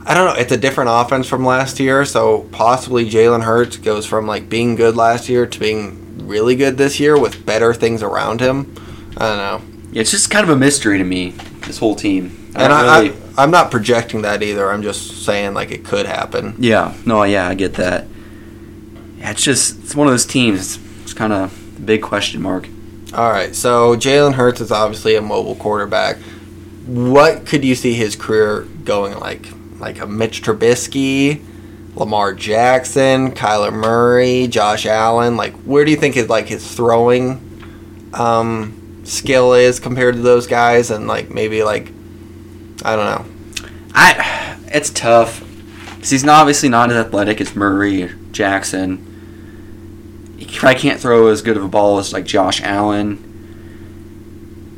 I 0.04 0.14
don't 0.14 0.26
know. 0.34 0.40
It's 0.40 0.52
a 0.52 0.56
different 0.56 0.90
offense 0.92 1.26
from 1.28 1.44
last 1.44 1.78
year, 1.80 2.04
so 2.04 2.48
possibly 2.52 3.08
Jalen 3.08 3.42
Hurts 3.42 3.76
goes 3.76 4.06
from 4.06 4.26
like 4.26 4.48
being 4.48 4.74
good 4.76 4.96
last 4.96 5.28
year 5.28 5.46
to 5.46 5.58
being 5.60 6.26
really 6.26 6.56
good 6.56 6.76
this 6.78 6.98
year 7.00 7.18
with 7.18 7.44
better 7.44 7.74
things 7.74 8.02
around 8.02 8.40
him. 8.40 8.74
I 9.16 9.28
don't 9.28 9.36
know. 9.38 9.62
Yeah, 9.92 10.02
it's 10.02 10.10
just 10.10 10.30
kind 10.30 10.44
of 10.44 10.50
a 10.50 10.56
mystery 10.56 10.98
to 10.98 11.04
me. 11.04 11.30
This 11.66 11.78
whole 11.78 11.94
team. 11.94 12.52
I 12.56 12.64
And 12.64 12.72
I, 12.72 13.00
really- 13.02 13.16
I, 13.36 13.42
I'm 13.42 13.50
not 13.50 13.70
projecting 13.70 14.22
that 14.22 14.42
either. 14.42 14.70
I'm 14.70 14.82
just 14.82 15.24
saying 15.24 15.54
like 15.54 15.70
it 15.70 15.84
could 15.84 16.06
happen. 16.06 16.54
yeah, 16.58 16.94
no, 17.06 17.22
yeah, 17.24 17.48
I 17.48 17.54
get 17.54 17.74
that. 17.74 18.06
Yeah, 19.18 19.30
it's 19.32 19.42
just 19.42 19.78
it's 19.82 19.94
one 19.94 20.06
of 20.06 20.12
those 20.12 20.26
teams. 20.26 20.58
It's, 20.76 21.02
it's 21.02 21.12
kind 21.14 21.32
of 21.32 21.76
a 21.76 21.80
big 21.80 22.02
question 22.02 22.40
mark. 22.42 22.68
All 23.12 23.28
right, 23.30 23.54
so 23.56 23.96
Jalen 23.96 24.34
Hurts 24.34 24.60
is 24.60 24.70
obviously 24.70 25.16
a 25.16 25.22
mobile 25.22 25.56
quarterback. 25.56 26.16
What 26.86 27.44
could 27.44 27.64
you 27.64 27.74
see 27.74 27.94
his 27.94 28.14
career 28.16 28.62
going 28.84 29.18
like? 29.18 29.48
Like 29.80 30.00
a 30.00 30.06
Mitch 30.06 30.42
Trubisky, 30.42 31.42
Lamar 31.96 32.34
Jackson, 32.34 33.32
Kyler 33.32 33.72
Murray, 33.72 34.46
Josh 34.46 34.86
Allen. 34.86 35.36
Like, 35.36 35.54
where 35.62 35.84
do 35.84 35.90
you 35.90 35.96
think 35.96 36.14
his 36.14 36.28
like 36.28 36.46
his 36.46 36.74
throwing 36.74 37.40
um, 38.14 39.00
skill 39.04 39.54
is 39.54 39.80
compared 39.80 40.14
to 40.16 40.20
those 40.20 40.46
guys? 40.46 40.90
And 40.90 41.08
like 41.08 41.30
maybe 41.30 41.62
like 41.64 41.90
I 42.84 42.94
don't 42.94 43.06
know. 43.06 43.24
I 43.94 44.56
it's 44.68 44.90
tough. 44.90 45.42
'Cause 45.98 46.10
he's 46.10 46.24
not, 46.24 46.40
obviously 46.40 46.68
not 46.70 46.90
as 46.90 46.96
athletic 46.96 47.40
as 47.42 47.54
Murray 47.56 48.10
Jackson. 48.32 49.04
He 50.40 50.58
probably 50.58 50.80
can't 50.80 50.98
throw 50.98 51.28
as 51.28 51.42
good 51.42 51.56
of 51.56 51.64
a 51.64 51.68
ball 51.68 51.98
as 51.98 52.12
like 52.12 52.24
Josh 52.24 52.60
Allen. 52.62 53.26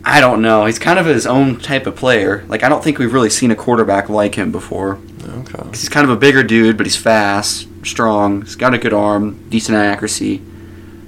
I 0.04 0.20
don't 0.20 0.42
know. 0.42 0.66
He's 0.66 0.80
kind 0.80 0.98
of 0.98 1.06
his 1.06 1.26
own 1.26 1.60
type 1.60 1.86
of 1.86 1.94
player. 1.94 2.44
Like 2.48 2.64
I 2.64 2.68
don't 2.68 2.82
think 2.82 2.98
we've 2.98 3.12
really 3.12 3.30
seen 3.30 3.50
a 3.50 3.56
quarterback 3.56 4.08
like 4.08 4.34
him 4.34 4.50
before. 4.50 4.98
Okay. 5.24 5.68
He's 5.70 5.88
kind 5.88 6.04
of 6.04 6.10
a 6.10 6.16
bigger 6.16 6.42
dude, 6.42 6.76
but 6.76 6.86
he's 6.86 6.96
fast, 6.96 7.68
strong. 7.84 8.42
He's 8.42 8.56
got 8.56 8.74
a 8.74 8.78
good 8.78 8.92
arm, 8.92 9.48
decent 9.48 9.78
accuracy. 9.78 10.42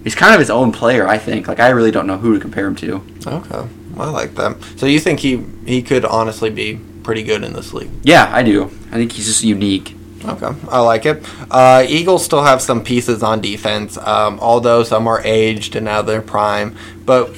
He's 0.05 0.15
kind 0.15 0.35
of 0.35 0.39
his 0.39 0.51
own 0.51 0.71
player, 0.71 1.09
I 1.09 1.19
think. 1.19 1.49
Like 1.49 1.59
I 1.59 1.71
really 1.71 1.91
don't 1.91 2.07
know 2.07 2.19
who 2.19 2.35
to 2.35 2.41
compare 2.41 2.67
him 2.67 2.77
to. 2.77 3.03
Okay. 3.27 3.69
I 3.99 4.11
like 4.11 4.35
that. 4.37 4.63
So 4.77 4.87
you 4.87 5.01
think 5.01 5.21
he 5.21 5.45
he 5.67 5.83
could 5.83 6.05
honestly 6.05 6.51
be 6.51 6.81
pretty 7.03 7.23
good 7.23 7.43
in 7.43 7.53
this 7.53 7.73
league? 7.73 7.91
Yeah, 8.03 8.31
I 8.33 8.43
do. 8.43 8.65
I 8.91 8.97
think 8.97 9.13
he's 9.13 9.27
just 9.27 9.43
unique. 9.43 9.94
Okay, 10.27 10.51
I 10.69 10.81
like 10.81 11.07
it. 11.07 11.25
Uh, 11.51 11.85
Eagles 11.87 12.25
still 12.25 12.43
have 12.43 12.63
some 12.63 12.83
pieces 12.83 13.23
on 13.23 13.41
defense, 13.41 13.99
um, 13.99 14.39
although 14.41 14.83
some 14.83 15.07
are 15.07 15.21
aged 15.23 15.77
and 15.77 15.85
now 15.85 16.03
they're 16.03 16.23
prime. 16.23 16.77
But 17.05 17.29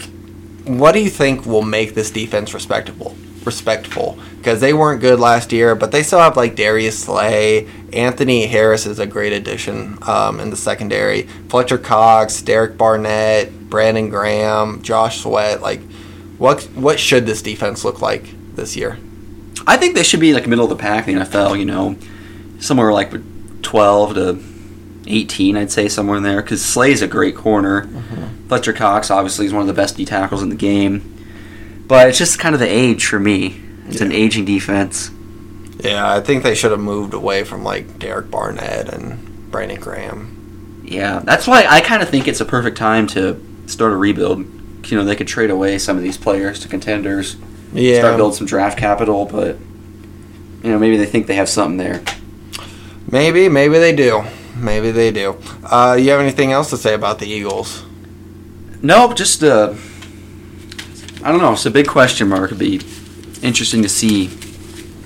what 0.64 0.92
do 0.92 1.00
you 1.00 1.10
think 1.10 1.46
will 1.46 1.62
make 1.62 1.94
this 1.94 2.10
defense 2.10 2.54
respectable? 2.54 3.16
Respectful, 3.44 4.18
because 4.38 4.60
they 4.60 4.72
weren't 4.72 5.00
good 5.00 5.20
last 5.20 5.52
year, 5.52 5.74
but 5.74 5.92
they 5.92 6.02
still 6.02 6.18
have 6.18 6.36
like 6.36 6.56
Darius 6.56 6.98
Slay, 6.98 7.68
Anthony 7.92 8.46
Harris 8.46 8.86
is 8.86 8.98
a 8.98 9.06
great 9.06 9.32
addition 9.32 9.98
um, 10.02 10.40
in 10.40 10.50
the 10.50 10.56
secondary. 10.56 11.22
Fletcher 11.48 11.78
Cox, 11.78 12.42
Derek 12.42 12.76
Barnett, 12.76 13.70
Brandon 13.70 14.10
Graham, 14.10 14.82
Josh 14.82 15.22
Sweat. 15.22 15.62
Like, 15.62 15.80
what 16.38 16.64
what 16.74 17.00
should 17.00 17.26
this 17.26 17.42
defense 17.42 17.84
look 17.84 18.02
like 18.02 18.34
this 18.54 18.76
year? 18.76 18.98
I 19.66 19.76
think 19.76 19.94
they 19.94 20.02
should 20.02 20.20
be 20.20 20.34
like 20.34 20.46
middle 20.46 20.64
of 20.64 20.70
the 20.70 20.76
pack 20.76 21.08
in 21.08 21.16
the 21.16 21.24
NFL. 21.24 21.58
You 21.58 21.64
know, 21.64 21.96
somewhere 22.60 22.92
like 22.92 23.12
twelve 23.62 24.14
to 24.14 24.42
eighteen, 25.06 25.56
I'd 25.56 25.70
say 25.70 25.88
somewhere 25.88 26.16
in 26.16 26.22
there. 26.22 26.42
Because 26.42 26.64
Slay's 26.64 27.02
a 27.02 27.08
great 27.08 27.36
corner. 27.36 27.82
Mm-hmm. 27.82 28.48
Fletcher 28.48 28.72
Cox 28.72 29.10
obviously 29.10 29.46
is 29.46 29.52
one 29.52 29.62
of 29.62 29.68
the 29.68 29.74
best 29.74 29.96
D 29.96 30.04
tackles 30.04 30.42
in 30.42 30.48
the 30.48 30.56
game. 30.56 31.12
But 31.86 32.08
it's 32.08 32.18
just 32.18 32.38
kind 32.38 32.54
of 32.54 32.60
the 32.60 32.68
age 32.68 33.06
for 33.06 33.18
me. 33.18 33.60
It's 33.88 34.00
an 34.00 34.12
aging 34.12 34.44
defense. 34.44 35.10
Yeah, 35.78 36.10
I 36.10 36.20
think 36.20 36.42
they 36.42 36.54
should 36.54 36.70
have 36.72 36.80
moved 36.80 37.14
away 37.14 37.44
from 37.44 37.62
like 37.62 37.98
Derek 37.98 38.30
Barnett 38.30 38.92
and 38.92 39.50
Brandon 39.50 39.78
Graham. 39.78 40.82
Yeah, 40.84 41.20
that's 41.20 41.46
why 41.46 41.66
I 41.68 41.80
kind 41.80 42.02
of 42.02 42.08
think 42.08 42.26
it's 42.28 42.40
a 42.40 42.44
perfect 42.44 42.76
time 42.76 43.06
to 43.08 43.40
start 43.66 43.92
a 43.92 43.96
rebuild. 43.96 44.40
You 44.86 44.96
know, 44.96 45.04
they 45.04 45.16
could 45.16 45.26
trade 45.26 45.50
away 45.50 45.78
some 45.78 45.96
of 45.96 46.02
these 46.02 46.16
players 46.16 46.60
to 46.60 46.68
contenders, 46.68 47.36
Yeah, 47.72 47.98
start 47.98 48.16
building 48.16 48.36
some 48.36 48.46
draft 48.46 48.78
capital, 48.78 49.26
but 49.26 49.58
you 50.62 50.70
know, 50.70 50.78
maybe 50.78 50.96
they 50.96 51.06
think 51.06 51.26
they 51.26 51.34
have 51.34 51.48
something 51.48 51.76
there. 51.76 52.02
Maybe, 53.10 53.48
maybe 53.48 53.78
they 53.78 53.94
do. 53.94 54.24
Maybe 54.56 54.90
they 54.90 55.10
do. 55.10 55.36
Uh, 55.64 55.96
you 55.98 56.10
have 56.10 56.20
anything 56.20 56.52
else 56.52 56.70
to 56.70 56.76
say 56.76 56.94
about 56.94 57.18
the 57.18 57.26
Eagles? 57.26 57.84
Nope, 58.82 59.16
just 59.16 59.42
uh, 59.42 59.74
I 61.22 61.30
don't 61.30 61.40
know. 61.40 61.52
It's 61.52 61.66
a 61.66 61.70
big 61.70 61.88
question 61.88 62.28
mark. 62.28 62.52
It'd 62.52 62.58
be 62.58 62.80
interesting 63.42 63.82
to 63.82 63.88
see. 63.88 64.30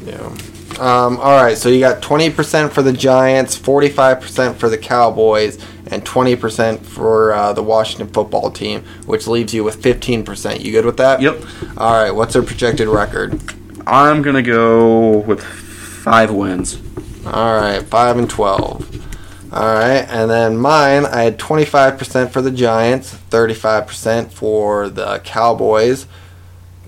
Yeah. 0.05 0.37
Um, 0.79 1.19
all 1.19 1.43
right, 1.43 1.59
so 1.59 1.69
you 1.69 1.81
got 1.81 2.01
20% 2.01 2.71
for 2.71 2.81
the 2.81 2.93
Giants, 2.93 3.59
45% 3.59 4.57
for 4.57 4.71
the 4.71 4.79
Cowboys, 4.79 5.63
and 5.89 6.03
20% 6.05 6.81
for 6.81 7.35
uh, 7.35 7.53
the 7.53 7.63
Washington 7.63 8.09
football 8.09 8.51
team, 8.51 8.83
which 9.05 9.27
leaves 9.27 9.53
you 9.53 9.63
with 9.63 9.83
15%. 9.83 10.61
You 10.61 10.73
good 10.73 10.87
with 10.87 10.97
that? 10.97 11.21
Yep. 11.21 11.43
All 11.77 11.93
right, 11.93 12.11
what's 12.11 12.33
their 12.33 12.43
projected 12.43 12.89
record? 12.89 13.39
I'm 13.87 14.23
gonna 14.23 14.43
go 14.43 15.19
with 15.19 15.43
five 15.43 16.33
wins. 16.33 16.79
All 17.27 17.61
right, 17.61 17.83
5 17.83 18.17
and 18.17 18.31
12. 18.31 19.53
All 19.53 19.75
right, 19.75 20.07
and 20.09 20.31
then 20.31 20.57
mine, 20.57 21.05
I 21.07 21.23
had 21.23 21.39
25% 21.39 22.31
for 22.31 22.41
the 22.41 22.51
Giants, 22.51 23.15
35% 23.31 24.31
for 24.31 24.89
the 24.89 25.21
Cowboys. 25.25 26.05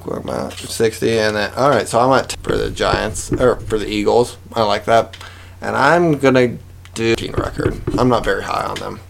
Where 0.05 0.21
am 0.21 0.31
I 0.31 0.47
at? 0.47 0.53
60, 0.53 1.19
and 1.19 1.37
then, 1.37 1.53
all 1.55 1.71
right, 1.71 1.89
so 1.89 2.01
I'm 2.01 2.19
at 2.19 2.37
for 2.43 2.57
the 2.57 2.71
Giants, 2.71 3.33
or 3.33 3.57
for 3.57 3.79
the 3.79 3.89
Eagles. 3.89 4.39
I 4.53 4.63
like 4.63 4.85
that. 4.87 5.17
And 5.61 5.77
I'm 5.77 6.19
going 6.19 6.35
to 6.35 6.59
do 6.95 7.15
record. 7.37 7.81
I'm 7.99 8.09
not 8.09 8.25
very 8.25 8.43
high 8.43 8.65
on 8.65 8.77
them. 8.77 9.01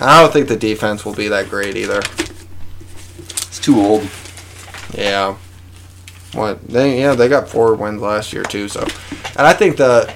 I 0.00 0.22
don't 0.22 0.32
think 0.32 0.48
the 0.48 0.56
defense 0.56 1.04
will 1.04 1.14
be 1.14 1.28
that 1.28 1.48
great 1.48 1.76
either. 1.76 1.98
It's 1.98 3.60
too 3.60 3.80
old. 3.80 4.08
Yeah. 4.94 5.36
What 6.32 6.66
they 6.66 7.00
yeah, 7.00 7.14
they 7.14 7.28
got 7.28 7.48
four 7.48 7.74
wins 7.74 8.00
last 8.00 8.32
year 8.32 8.44
too, 8.44 8.68
so 8.68 8.86
and 9.36 9.46
I 9.46 9.52
think 9.52 9.76
the 9.76 10.12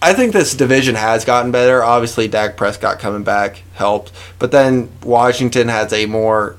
I 0.00 0.12
think 0.14 0.32
this 0.32 0.54
division 0.54 0.94
has 0.94 1.24
gotten 1.24 1.50
better. 1.50 1.82
Obviously 1.82 2.28
Dak 2.28 2.56
Prescott 2.56 2.98
coming 3.00 3.24
back 3.24 3.62
helped. 3.74 4.12
But 4.38 4.52
then 4.52 4.90
Washington 5.02 5.68
has 5.68 5.92
a 5.92 6.06
more 6.06 6.56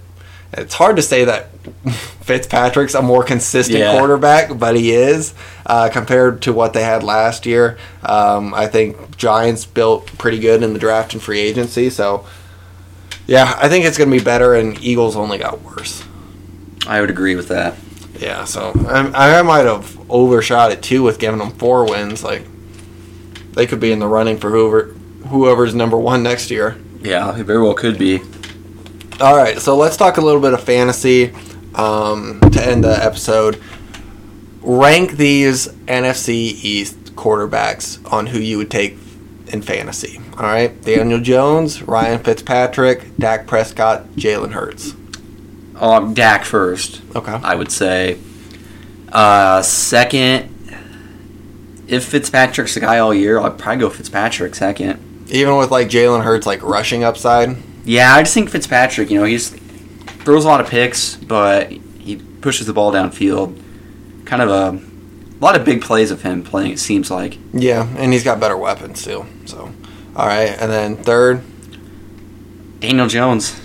it's 0.51 0.73
hard 0.73 0.95
to 0.95 1.01
say 1.03 1.25
that 1.25 1.51
Fitzpatrick's 2.21 2.95
a 2.95 3.01
more 3.01 3.23
consistent 3.23 3.79
Yeah. 3.79 3.97
quarterback, 3.97 4.57
but 4.57 4.75
he 4.75 4.91
is 4.91 5.33
uh, 5.65 5.89
compared 5.93 6.41
to 6.43 6.53
what 6.53 6.73
they 6.73 6.83
had 6.83 7.03
last 7.03 7.45
year. 7.45 7.77
Um, 8.03 8.53
I 8.55 8.65
think 8.67 9.15
Giants 9.17 9.65
built 9.65 10.07
pretty 10.17 10.39
good 10.39 10.63
in 10.63 10.73
the 10.73 10.79
draft 10.79 11.13
and 11.13 11.21
free 11.21 11.39
agency, 11.39 11.89
so 11.91 12.25
yeah, 13.27 13.53
I 13.61 13.69
think 13.69 13.85
it's 13.85 13.97
going 13.99 14.09
to 14.09 14.17
be 14.17 14.23
better, 14.23 14.55
and 14.55 14.81
Eagles 14.83 15.15
only 15.15 15.37
got 15.37 15.61
worse. 15.61 16.03
I 16.87 16.99
would 16.99 17.11
agree 17.11 17.35
with 17.35 17.49
that. 17.49 17.75
Yeah, 18.17 18.45
so 18.45 18.73
I, 18.87 19.37
I 19.37 19.41
might 19.43 19.65
have 19.67 19.99
overshot 20.09 20.71
it 20.71 20.81
too 20.81 21.03
with 21.03 21.19
giving 21.19 21.37
them 21.39 21.51
four 21.51 21.85
wins. 21.87 22.23
Like 22.23 22.43
they 23.59 23.67
could 23.67 23.81
be 23.81 23.91
in 23.91 23.99
the 23.99 24.07
running 24.07 24.37
for 24.37 24.49
whoever 24.49 24.83
whoever's 25.27 25.75
number 25.75 25.97
one 25.97 26.23
next 26.23 26.49
year. 26.49 26.77
Yeah, 27.01 27.37
it 27.37 27.43
very 27.43 27.61
well 27.61 27.73
could 27.73 27.99
be. 27.99 28.21
All 29.19 29.35
right, 29.35 29.59
so 29.59 29.75
let's 29.75 29.97
talk 29.97 30.15
a 30.15 30.21
little 30.21 30.39
bit 30.39 30.53
of 30.53 30.63
fantasy 30.63 31.33
um, 31.75 32.39
to 32.53 32.65
end 32.65 32.85
the 32.85 33.03
episode. 33.03 33.61
Rank 34.61 35.11
these 35.11 35.67
NFC 35.87 36.29
East 36.63 37.15
quarterbacks 37.15 37.99
on 38.13 38.27
who 38.27 38.39
you 38.39 38.57
would 38.57 38.71
take 38.71 38.93
in 39.47 39.61
fantasy. 39.61 40.21
All 40.37 40.43
right, 40.43 40.81
Daniel 40.81 41.19
Jones, 41.19 41.81
Ryan 41.81 42.23
Fitzpatrick, 42.23 43.17
Dak 43.17 43.45
Prescott, 43.45 44.07
Jalen 44.11 44.53
Hurts. 44.53 44.93
Um, 45.75 46.13
Dak 46.13 46.45
first. 46.45 47.01
Okay. 47.13 47.33
I 47.43 47.55
would 47.55 47.73
say. 47.73 48.19
Uh, 49.11 49.61
second, 49.61 50.58
if 51.89 52.05
Fitzpatrick's 52.05 52.73
the 52.75 52.79
guy 52.81 52.99
all 52.99 53.13
year, 53.13 53.39
I'd 53.39 53.57
probably 53.57 53.81
go 53.81 53.89
Fitzpatrick 53.89 54.55
second. 54.55 55.27
Even 55.31 55.57
with 55.57 55.71
like 55.71 55.89
Jalen 55.89 56.23
Hurts 56.23 56.45
like 56.47 56.61
rushing 56.63 57.03
upside. 57.03 57.55
Yeah, 57.85 58.13
I 58.13 58.21
just 58.21 58.33
think 58.33 58.49
Fitzpatrick, 58.49 59.09
you 59.09 59.19
know, 59.19 59.25
he's 59.25 59.49
throws 60.23 60.43
a 60.45 60.47
lot 60.47 60.61
of 60.61 60.67
picks, 60.67 61.15
but 61.15 61.71
he 61.71 62.17
pushes 62.41 62.67
the 62.67 62.73
ball 62.73 62.91
downfield. 62.91 63.59
Kind 64.25 64.41
of 64.41 64.49
a, 64.49 64.77
a 64.77 65.41
lot 65.41 65.55
of 65.55 65.65
big 65.65 65.81
plays 65.81 66.11
of 66.11 66.21
him 66.21 66.43
playing, 66.43 66.73
it 66.73 66.79
seems 66.79 67.09
like. 67.09 67.37
Yeah, 67.53 67.87
and 67.97 68.11
he's 68.13 68.23
got 68.23 68.39
better 68.39 68.57
weapons 68.57 69.03
too. 69.03 69.25
So, 69.45 69.71
all 70.15 70.27
right, 70.27 70.49
and 70.59 70.71
then 70.71 70.97
third, 70.97 71.41
Daniel 72.79 73.07
Jones. 73.07 73.59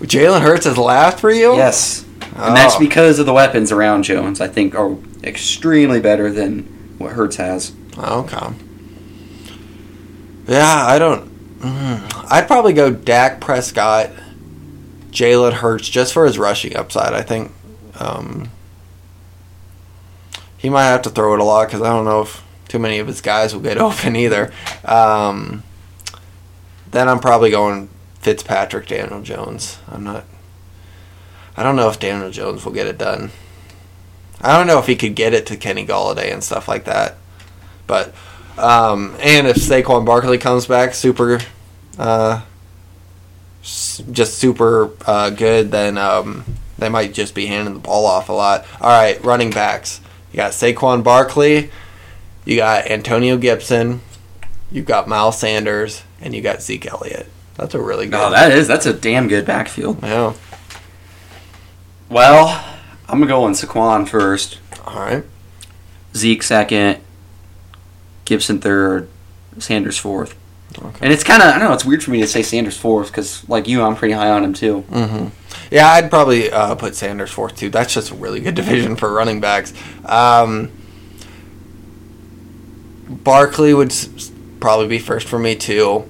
Jalen 0.00 0.42
Hurts 0.42 0.66
is 0.66 0.76
last 0.76 1.20
for 1.20 1.30
you. 1.30 1.54
Yes. 1.54 2.04
And 2.36 2.56
that's 2.56 2.74
Oh. 2.74 2.78
because 2.80 3.18
of 3.18 3.26
the 3.26 3.32
weapons 3.32 3.70
around 3.72 4.02
Jones, 4.02 4.40
I 4.40 4.48
think, 4.48 4.74
are 4.74 4.96
extremely 5.22 6.00
better 6.00 6.30
than 6.32 6.68
what 6.98 7.12
Hurts 7.12 7.36
has. 7.36 7.72
Okay. 7.96 8.46
Yeah, 10.46 10.86
I 10.86 10.98
don't. 10.98 11.58
mm, 11.60 12.26
I'd 12.30 12.46
probably 12.46 12.72
go 12.72 12.90
Dak 12.90 13.40
Prescott, 13.40 14.10
Jalen 15.10 15.52
Hurts, 15.54 15.88
just 15.88 16.12
for 16.12 16.26
his 16.26 16.38
rushing 16.38 16.76
upside. 16.76 17.14
I 17.14 17.22
think 17.22 17.52
um, 17.98 18.50
he 20.58 20.68
might 20.68 20.84
have 20.84 21.02
to 21.02 21.10
throw 21.10 21.34
it 21.34 21.40
a 21.40 21.44
lot 21.44 21.68
because 21.68 21.82
I 21.82 21.90
don't 21.90 22.04
know 22.04 22.22
if 22.22 22.42
too 22.68 22.78
many 22.78 22.98
of 22.98 23.06
his 23.06 23.20
guys 23.20 23.54
will 23.54 23.62
get 23.62 23.78
open 23.78 24.16
either. 24.16 24.52
Um, 24.84 25.62
then 26.90 27.08
I'm 27.08 27.20
probably 27.20 27.50
going 27.50 27.88
Fitzpatrick, 28.20 28.86
Daniel 28.86 29.22
Jones. 29.22 29.78
I'm 29.88 30.04
not. 30.04 30.24
I 31.56 31.62
don't 31.62 31.76
know 31.76 31.88
if 31.88 32.00
Daniel 32.00 32.30
Jones 32.30 32.64
will 32.64 32.72
get 32.72 32.86
it 32.86 32.98
done. 32.98 33.30
I 34.44 34.56
don't 34.56 34.66
know 34.66 34.78
if 34.78 34.86
he 34.86 34.96
could 34.96 35.14
get 35.14 35.34
it 35.34 35.46
to 35.46 35.56
Kenny 35.56 35.86
Golladay 35.86 36.32
and 36.32 36.42
stuff 36.42 36.68
like 36.68 36.84
that. 36.84 37.16
But 37.86 38.14
um, 38.58 39.16
and 39.20 39.46
if 39.46 39.56
Saquon 39.56 40.04
Barkley 40.04 40.38
comes 40.38 40.66
back 40.66 40.94
super, 40.94 41.40
uh, 41.98 42.42
just 43.62 44.34
super 44.34 44.90
uh, 45.06 45.30
good, 45.30 45.70
then 45.70 45.98
um, 45.98 46.44
they 46.78 46.88
might 46.88 47.14
just 47.14 47.34
be 47.34 47.46
handing 47.46 47.74
the 47.74 47.80
ball 47.80 48.06
off 48.06 48.28
a 48.28 48.32
lot. 48.32 48.66
All 48.80 48.90
right, 48.90 49.22
running 49.24 49.50
backs. 49.50 50.00
You 50.32 50.36
got 50.38 50.52
Saquon 50.52 51.02
Barkley, 51.02 51.70
you 52.44 52.56
got 52.56 52.90
Antonio 52.90 53.36
Gibson, 53.36 54.00
You've 54.74 54.86
got 54.86 55.06
Miles 55.06 55.38
Sanders, 55.38 56.02
and 56.20 56.34
you 56.34 56.42
got 56.42 56.60
Zeke 56.60 56.86
Elliott. 56.86 57.28
That's 57.54 57.74
a 57.74 57.80
really 57.80 58.06
good. 58.06 58.14
Oh, 58.16 58.30
that 58.30 58.50
is 58.50 58.66
that's 58.66 58.86
a 58.86 58.92
damn 58.92 59.28
good 59.28 59.46
backfield. 59.46 60.02
yeah. 60.02 60.34
Well, 62.10 62.73
I'm 63.08 63.18
gonna 63.18 63.26
go 63.26 63.44
on 63.44 63.52
Saquon 63.52 64.08
first, 64.08 64.58
All 64.86 64.96
right. 65.00 65.24
Zeke 66.16 66.42
second, 66.42 67.00
Gibson 68.24 68.60
third, 68.60 69.08
Sanders 69.58 69.98
fourth. 69.98 70.36
Okay. 70.76 70.98
And 71.02 71.12
it's 71.12 71.22
kind 71.22 71.42
of 71.42 71.48
I 71.48 71.58
don't 71.58 71.68
know. 71.68 71.72
It's 71.74 71.84
weird 71.84 72.02
for 72.02 72.10
me 72.10 72.20
to 72.20 72.26
say 72.26 72.42
Sanders 72.42 72.76
fourth 72.76 73.08
because 73.08 73.48
like 73.48 73.68
you, 73.68 73.82
I'm 73.82 73.94
pretty 73.94 74.14
high 74.14 74.30
on 74.30 74.42
him 74.44 74.54
too. 74.54 74.84
Mm-hmm. 74.90 75.28
Yeah, 75.70 75.88
I'd 75.88 76.10
probably 76.10 76.50
uh, 76.50 76.74
put 76.74 76.94
Sanders 76.96 77.30
fourth 77.30 77.56
too. 77.56 77.70
That's 77.70 77.94
just 77.94 78.10
a 78.10 78.14
really 78.14 78.40
good 78.40 78.54
division 78.56 78.96
for 78.96 79.12
running 79.12 79.40
backs. 79.40 79.72
Um, 80.04 80.72
Barkley 83.08 83.74
would 83.74 83.90
s- 83.90 84.08
s- 84.16 84.32
probably 84.60 84.88
be 84.88 84.98
first 84.98 85.28
for 85.28 85.38
me 85.38 85.54
too. 85.54 86.08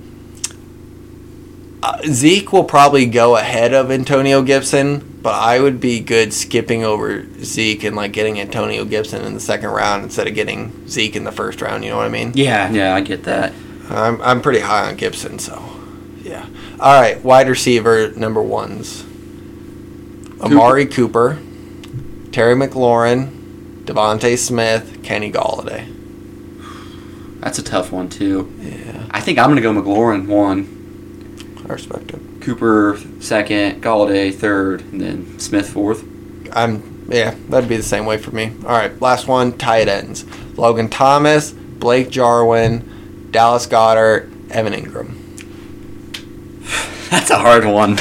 Uh, 1.82 2.00
Zeke 2.06 2.52
will 2.52 2.64
probably 2.64 3.04
go 3.06 3.36
ahead 3.36 3.74
of 3.74 3.90
Antonio 3.90 4.42
Gibson, 4.42 5.13
but 5.24 5.32
I 5.32 5.58
would 5.58 5.80
be 5.80 6.00
good 6.00 6.34
skipping 6.34 6.84
over 6.84 7.26
Zeke 7.42 7.84
and 7.84 7.96
like 7.96 8.12
getting 8.12 8.38
Antonio 8.38 8.84
Gibson 8.84 9.24
in 9.24 9.32
the 9.32 9.40
second 9.40 9.70
round 9.70 10.04
instead 10.04 10.28
of 10.28 10.34
getting 10.34 10.86
Zeke 10.86 11.16
in 11.16 11.24
the 11.24 11.32
first 11.32 11.62
round. 11.62 11.82
You 11.82 11.88
know 11.88 11.96
what 11.96 12.04
I 12.04 12.10
mean? 12.10 12.32
Yeah, 12.34 12.70
yeah, 12.70 12.94
I 12.94 13.00
get 13.00 13.24
that. 13.24 13.54
I'm 13.88 14.20
I'm 14.20 14.42
pretty 14.42 14.60
high 14.60 14.90
on 14.90 14.96
Gibson, 14.96 15.38
so 15.38 15.64
yeah. 16.22 16.46
All 16.78 17.00
right, 17.00 17.24
wide 17.24 17.48
receiver 17.48 18.10
number 18.10 18.42
ones: 18.42 19.02
Amari 20.42 20.84
Cooper, 20.84 21.38
Terry 22.30 22.54
McLaurin, 22.54 23.84
DeVonta 23.84 24.36
Smith, 24.36 25.00
Kenny 25.02 25.32
Golladay. 25.32 25.90
That's 27.40 27.58
a 27.58 27.62
tough 27.62 27.92
one 27.92 28.10
too. 28.10 28.52
Yeah, 28.60 29.06
I 29.10 29.22
think 29.22 29.38
I'm 29.38 29.48
gonna 29.48 29.62
go 29.62 29.72
McLaurin 29.72 30.26
one, 30.26 31.64
I 31.66 31.72
respect 31.72 32.10
it. 32.10 32.20
Cooper 32.44 32.98
second, 33.20 33.82
Golladay 33.82 34.32
third, 34.34 34.82
and 34.92 35.00
then 35.00 35.38
Smith 35.38 35.68
fourth. 35.70 36.04
I'm 36.52 37.08
yeah, 37.10 37.34
that'd 37.48 37.68
be 37.68 37.76
the 37.76 37.82
same 37.82 38.06
way 38.06 38.16
for 38.18 38.30
me. 38.30 38.52
All 38.64 38.70
right, 38.70 39.00
last 39.00 39.26
one: 39.26 39.56
tight 39.58 39.88
ends: 39.88 40.24
Logan 40.56 40.88
Thomas, 40.88 41.50
Blake 41.52 42.10
Jarwin, 42.10 43.28
Dallas 43.30 43.66
Goedert, 43.66 44.30
Evan 44.50 44.72
Engram. 44.72 45.20
That's 47.10 47.30
a 47.30 47.38
hard 47.38 47.64
one. 47.64 47.98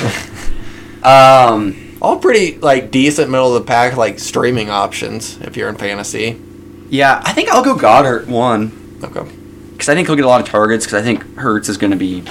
um, 1.04 1.98
All 2.02 2.18
pretty 2.20 2.58
like 2.60 2.92
decent 2.92 3.30
middle 3.30 3.56
of 3.56 3.62
the 3.64 3.68
pack 3.68 3.96
like 3.98 4.20
streaming 4.20 4.70
options 4.70 5.40
if 5.42 5.56
you're 5.58 5.70
in 5.70 5.76
fantasy. 5.76 6.40
yeah, 6.90 7.22
I 7.26 7.34
think 7.34 7.50
I'll 7.50 7.64
go 7.64 7.76
Goedert 7.76 8.28
one 8.28 9.00
Okay. 9.04 9.30
because 9.74 9.90
I 9.90 9.96
think 9.96 10.08
he'll 10.08 10.16
get 10.16 10.26
a 10.26 10.30
lot 10.30 10.42
of 10.42 10.48
targets. 10.48 10.86
Because 10.86 11.02
I 11.02 11.04
think 11.04 11.36
Hurts 11.38 11.68
is 11.70 11.78
gonna 11.78 11.96
be 11.98 12.24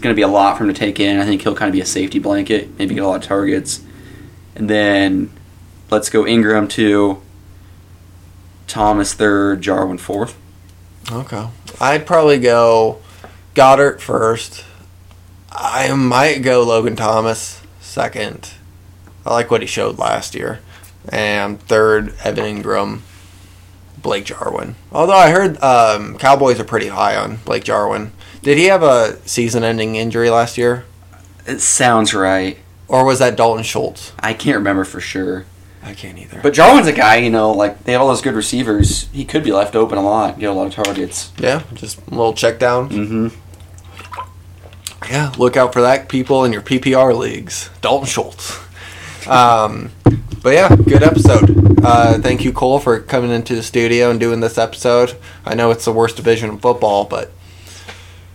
it's 0.00 0.04
gonna 0.04 0.14
be 0.14 0.22
a 0.22 0.28
lot 0.28 0.56
for 0.56 0.64
him 0.64 0.72
to 0.72 0.78
take 0.78 0.98
in. 0.98 1.20
I 1.20 1.26
think 1.26 1.42
he'll 1.42 1.54
kind 1.54 1.68
of 1.68 1.74
be 1.74 1.82
a 1.82 1.84
safety 1.84 2.18
blanket, 2.18 2.70
maybe 2.78 2.94
get 2.94 3.04
a 3.04 3.06
lot 3.06 3.22
of 3.22 3.28
targets, 3.28 3.82
and 4.56 4.70
then 4.70 5.30
let's 5.90 6.08
go 6.08 6.22
Engram 6.22 6.70
two, 6.70 7.20
Thomas 8.66 9.12
third, 9.12 9.60
Jarwin 9.60 9.98
fourth. 9.98 10.38
Okay. 11.12 11.48
I'd 11.82 12.06
probably 12.06 12.38
go 12.38 13.02
Goedert 13.54 14.00
first. 14.00 14.64
I 15.52 15.92
might 15.92 16.38
go 16.38 16.62
Logan 16.62 16.96
Thomas 16.96 17.60
second. 17.82 18.54
I 19.26 19.34
like 19.34 19.50
what 19.50 19.60
he 19.60 19.66
showed 19.66 19.98
last 19.98 20.34
year. 20.34 20.60
And 21.10 21.60
third, 21.60 22.14
Evan 22.24 22.62
Engram, 22.62 23.00
Blake 24.00 24.24
Jarwin. 24.24 24.76
Although 24.92 25.12
I 25.12 25.28
heard 25.28 25.62
um, 25.62 26.16
Cowboys 26.16 26.58
are 26.58 26.64
pretty 26.64 26.88
high 26.88 27.16
on 27.16 27.36
Blake 27.44 27.64
Jarwin. 27.64 28.12
Did 28.42 28.58
he 28.58 28.64
have 28.66 28.82
a 28.82 29.16
season 29.26 29.64
ending 29.64 29.96
injury 29.96 30.30
last 30.30 30.56
year? 30.56 30.84
It 31.46 31.60
sounds 31.60 32.14
right. 32.14 32.58
Or 32.88 33.04
was 33.04 33.18
that 33.18 33.36
Dalton 33.36 33.62
Schultz? 33.64 34.12
I 34.18 34.34
can't 34.34 34.56
remember 34.56 34.84
for 34.84 35.00
sure. 35.00 35.44
I 35.82 35.94
can't 35.94 36.18
either. 36.18 36.40
But 36.42 36.52
Jarwin's 36.54 36.86
a 36.86 36.92
guy, 36.92 37.16
you 37.16 37.30
know, 37.30 37.52
like 37.52 37.84
they 37.84 37.92
have 37.92 38.00
all 38.00 38.08
those 38.08 38.20
good 38.20 38.34
receivers. 38.34 39.08
He 39.12 39.24
could 39.24 39.42
be 39.44 39.52
left 39.52 39.74
open 39.76 39.96
a 39.96 40.02
lot, 40.02 40.38
get 40.38 40.50
a 40.50 40.52
lot 40.52 40.66
of 40.66 40.84
targets. 40.84 41.32
yeah, 41.38 41.62
just 41.74 41.98
a 42.06 42.10
little 42.10 42.34
check 42.34 42.58
down. 42.58 42.90
Mm-hmm. 42.90 43.28
Yeah, 45.10 45.32
look 45.38 45.56
out 45.56 45.72
for 45.72 45.80
that, 45.80 46.08
people 46.08 46.44
in 46.44 46.52
your 46.52 46.62
PPR 46.62 47.16
leagues. 47.16 47.70
Dalton 47.80 48.06
Schultz. 48.06 48.58
Um, 49.28 49.90
but 50.42 50.54
yeah, 50.54 50.74
good 50.74 51.02
episode. 51.02 51.78
Uh, 51.84 52.18
thank 52.18 52.42
you, 52.42 52.52
Cole, 52.52 52.80
for 52.80 52.98
coming 53.00 53.30
into 53.30 53.54
the 53.54 53.62
studio 53.62 54.10
and 54.10 54.18
doing 54.18 54.40
this 54.40 54.56
episode. 54.56 55.14
I 55.44 55.54
know 55.54 55.70
it's 55.70 55.84
the 55.84 55.92
worst 55.92 56.16
division 56.16 56.48
in 56.48 56.58
football, 56.58 57.04
but 57.04 57.30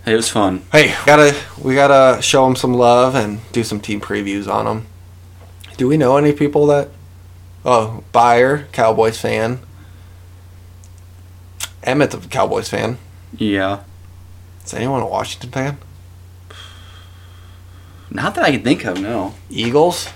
It 0.06 0.16
was 0.16 0.30
fun. 0.30 0.62
hey, 0.72 0.94
gotta 1.06 1.36
we 1.62 1.74
gotta 1.74 2.22
show 2.22 2.46
them 2.46 2.56
some 2.56 2.74
love 2.74 3.16
and 3.16 3.40
do 3.52 3.64
some 3.64 3.80
team 3.80 4.00
previews 4.00 4.48
on 4.48 4.66
them. 4.66 4.88
Do 5.78 5.88
we 5.88 5.98
know 5.98 6.18
any 6.18 6.32
people 6.32 6.68
that? 6.68 6.90
Oh, 7.66 8.04
Buyer, 8.12 8.68
Cowboys 8.72 9.20
fan. 9.20 9.60
Emmett's 11.84 12.14
a 12.14 12.20
Cowboys 12.20 12.70
fan. 12.70 13.00
Yeah. 13.36 13.84
Is 14.64 14.74
anyone 14.74 15.02
a 15.02 15.08
Washington 15.08 15.52
fan? 15.52 15.78
Not 18.12 18.36
that 18.36 18.44
I 18.44 18.52
can 18.52 18.64
think 18.64 18.86
of, 18.86 19.02
no. 19.02 19.34
Eagles, 19.50 20.10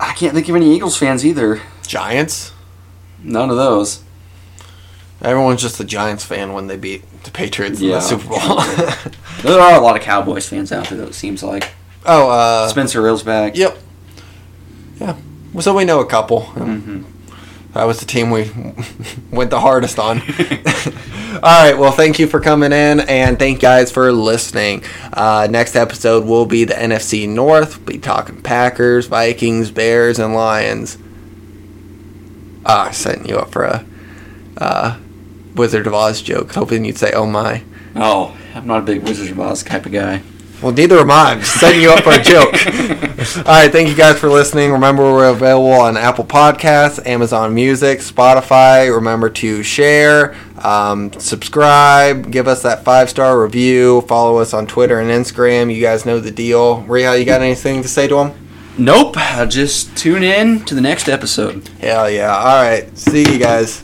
I 0.00 0.12
can't 0.14 0.34
think 0.34 0.48
of 0.48 0.56
any 0.56 0.74
Eagles 0.74 0.96
fans 0.96 1.24
either. 1.24 1.60
Giants. 1.86 2.52
None 3.22 3.50
of 3.50 3.56
those. 3.56 4.02
Everyone's 5.22 5.60
just 5.62 5.78
a 5.80 5.84
Giants 5.84 6.24
fan 6.24 6.52
when 6.52 6.66
they 6.66 6.76
beat 6.76 7.02
the 7.24 7.30
Patriots 7.30 7.80
in 7.80 7.88
Yeah. 7.88 7.94
the 7.96 8.00
Super 8.00 8.28
Bowl. 8.28 8.38
There 9.42 9.58
are 9.60 9.74
a 9.74 9.80
lot 9.80 9.96
of 9.96 10.02
Cowboys 10.02 10.46
fans 10.48 10.70
out 10.70 10.88
there, 10.88 10.98
though, 10.98 11.06
it 11.06 11.14
seems 11.14 11.42
like. 11.42 11.70
oh, 12.04 12.28
uh, 12.30 12.68
Spencer 12.68 13.00
Rill's 13.00 13.22
back. 13.22 13.56
yep, 13.56 13.78
yeah. 14.98 15.16
So 15.60 15.74
we 15.74 15.84
know 15.86 16.00
a 16.00 16.06
couple. 16.06 16.42
hmm 16.42 17.02
That 17.72 17.84
was 17.84 18.00
the 18.00 18.04
team 18.06 18.30
we 18.30 18.50
went 19.32 19.48
the 19.50 19.60
hardest 19.60 19.98
on. 19.98 20.20
All 21.42 21.64
right. 21.64 21.78
Well, 21.78 21.92
thank 21.92 22.18
you 22.18 22.26
for 22.26 22.38
coming 22.40 22.70
in, 22.72 23.00
and 23.00 23.38
thank 23.38 23.56
you 23.56 23.60
guys 23.62 23.90
for 23.90 24.12
listening. 24.12 24.84
Uh, 25.12 25.48
next 25.50 25.74
episode 25.74 26.26
will 26.26 26.44
be 26.46 26.64
the 26.64 26.74
NFC 26.74 27.26
North. 27.26 27.78
We'll 27.78 27.86
be 27.86 27.98
talking 27.98 28.42
Packers, 28.42 29.06
Vikings, 29.06 29.70
Bears, 29.70 30.18
and 30.18 30.34
Lions. 30.34 30.98
Ah, 32.66 32.88
I 32.88 32.90
setting 32.90 33.26
you 33.26 33.36
up 33.38 33.52
for 33.52 33.64
a 33.64 33.86
uh, 34.58 34.98
Wizard 35.54 35.86
of 35.86 35.94
Oz 35.94 36.22
joke, 36.22 36.52
hoping 36.52 36.84
you'd 36.84 36.98
say, 36.98 37.12
"Oh 37.12 37.26
my." 37.26 37.62
Oh, 37.96 38.36
I'm 38.54 38.66
not 38.66 38.80
a 38.80 38.82
big 38.82 39.02
Wizard 39.02 39.30
of 39.30 39.40
Oz 39.40 39.62
type 39.62 39.86
of 39.86 39.92
guy. 39.92 40.22
Well, 40.62 40.72
neither 40.72 40.98
am 40.98 41.10
I. 41.10 41.32
I'm 41.32 41.40
just 41.40 41.58
setting 41.58 41.80
you 41.80 41.90
up 41.90 42.04
for 42.04 42.12
a 42.12 42.22
joke. 42.22 42.52
All 43.46 43.54
right, 43.54 43.72
thank 43.72 43.88
you 43.88 43.94
guys 43.94 44.18
for 44.18 44.28
listening. 44.28 44.72
Remember, 44.72 45.02
we're 45.04 45.30
available 45.30 45.72
on 45.72 45.96
Apple 45.96 46.24
Podcasts, 46.24 47.04
Amazon 47.06 47.54
Music, 47.54 48.00
Spotify. 48.00 48.94
Remember 48.94 49.30
to 49.30 49.62
share, 49.62 50.36
um, 50.58 51.10
subscribe, 51.14 52.30
give 52.30 52.46
us 52.46 52.62
that 52.62 52.84
five 52.84 53.08
star 53.08 53.42
review, 53.42 54.02
follow 54.02 54.36
us 54.36 54.52
on 54.52 54.66
Twitter 54.66 55.00
and 55.00 55.10
Instagram. 55.10 55.74
You 55.74 55.80
guys 55.80 56.04
know 56.04 56.20
the 56.20 56.30
deal. 56.30 56.82
Reha, 56.82 57.18
you 57.18 57.24
got 57.24 57.40
anything 57.40 57.80
to 57.80 57.88
say 57.88 58.06
to 58.08 58.16
them? 58.16 58.32
Nope. 58.76 59.16
I'll 59.16 59.46
Just 59.46 59.96
tune 59.96 60.22
in 60.22 60.64
to 60.66 60.74
the 60.74 60.80
next 60.82 61.08
episode. 61.08 61.68
Hell 61.80 62.10
yeah. 62.10 62.36
All 62.36 62.62
right. 62.62 62.96
See 62.98 63.30
you 63.32 63.38
guys. 63.38 63.82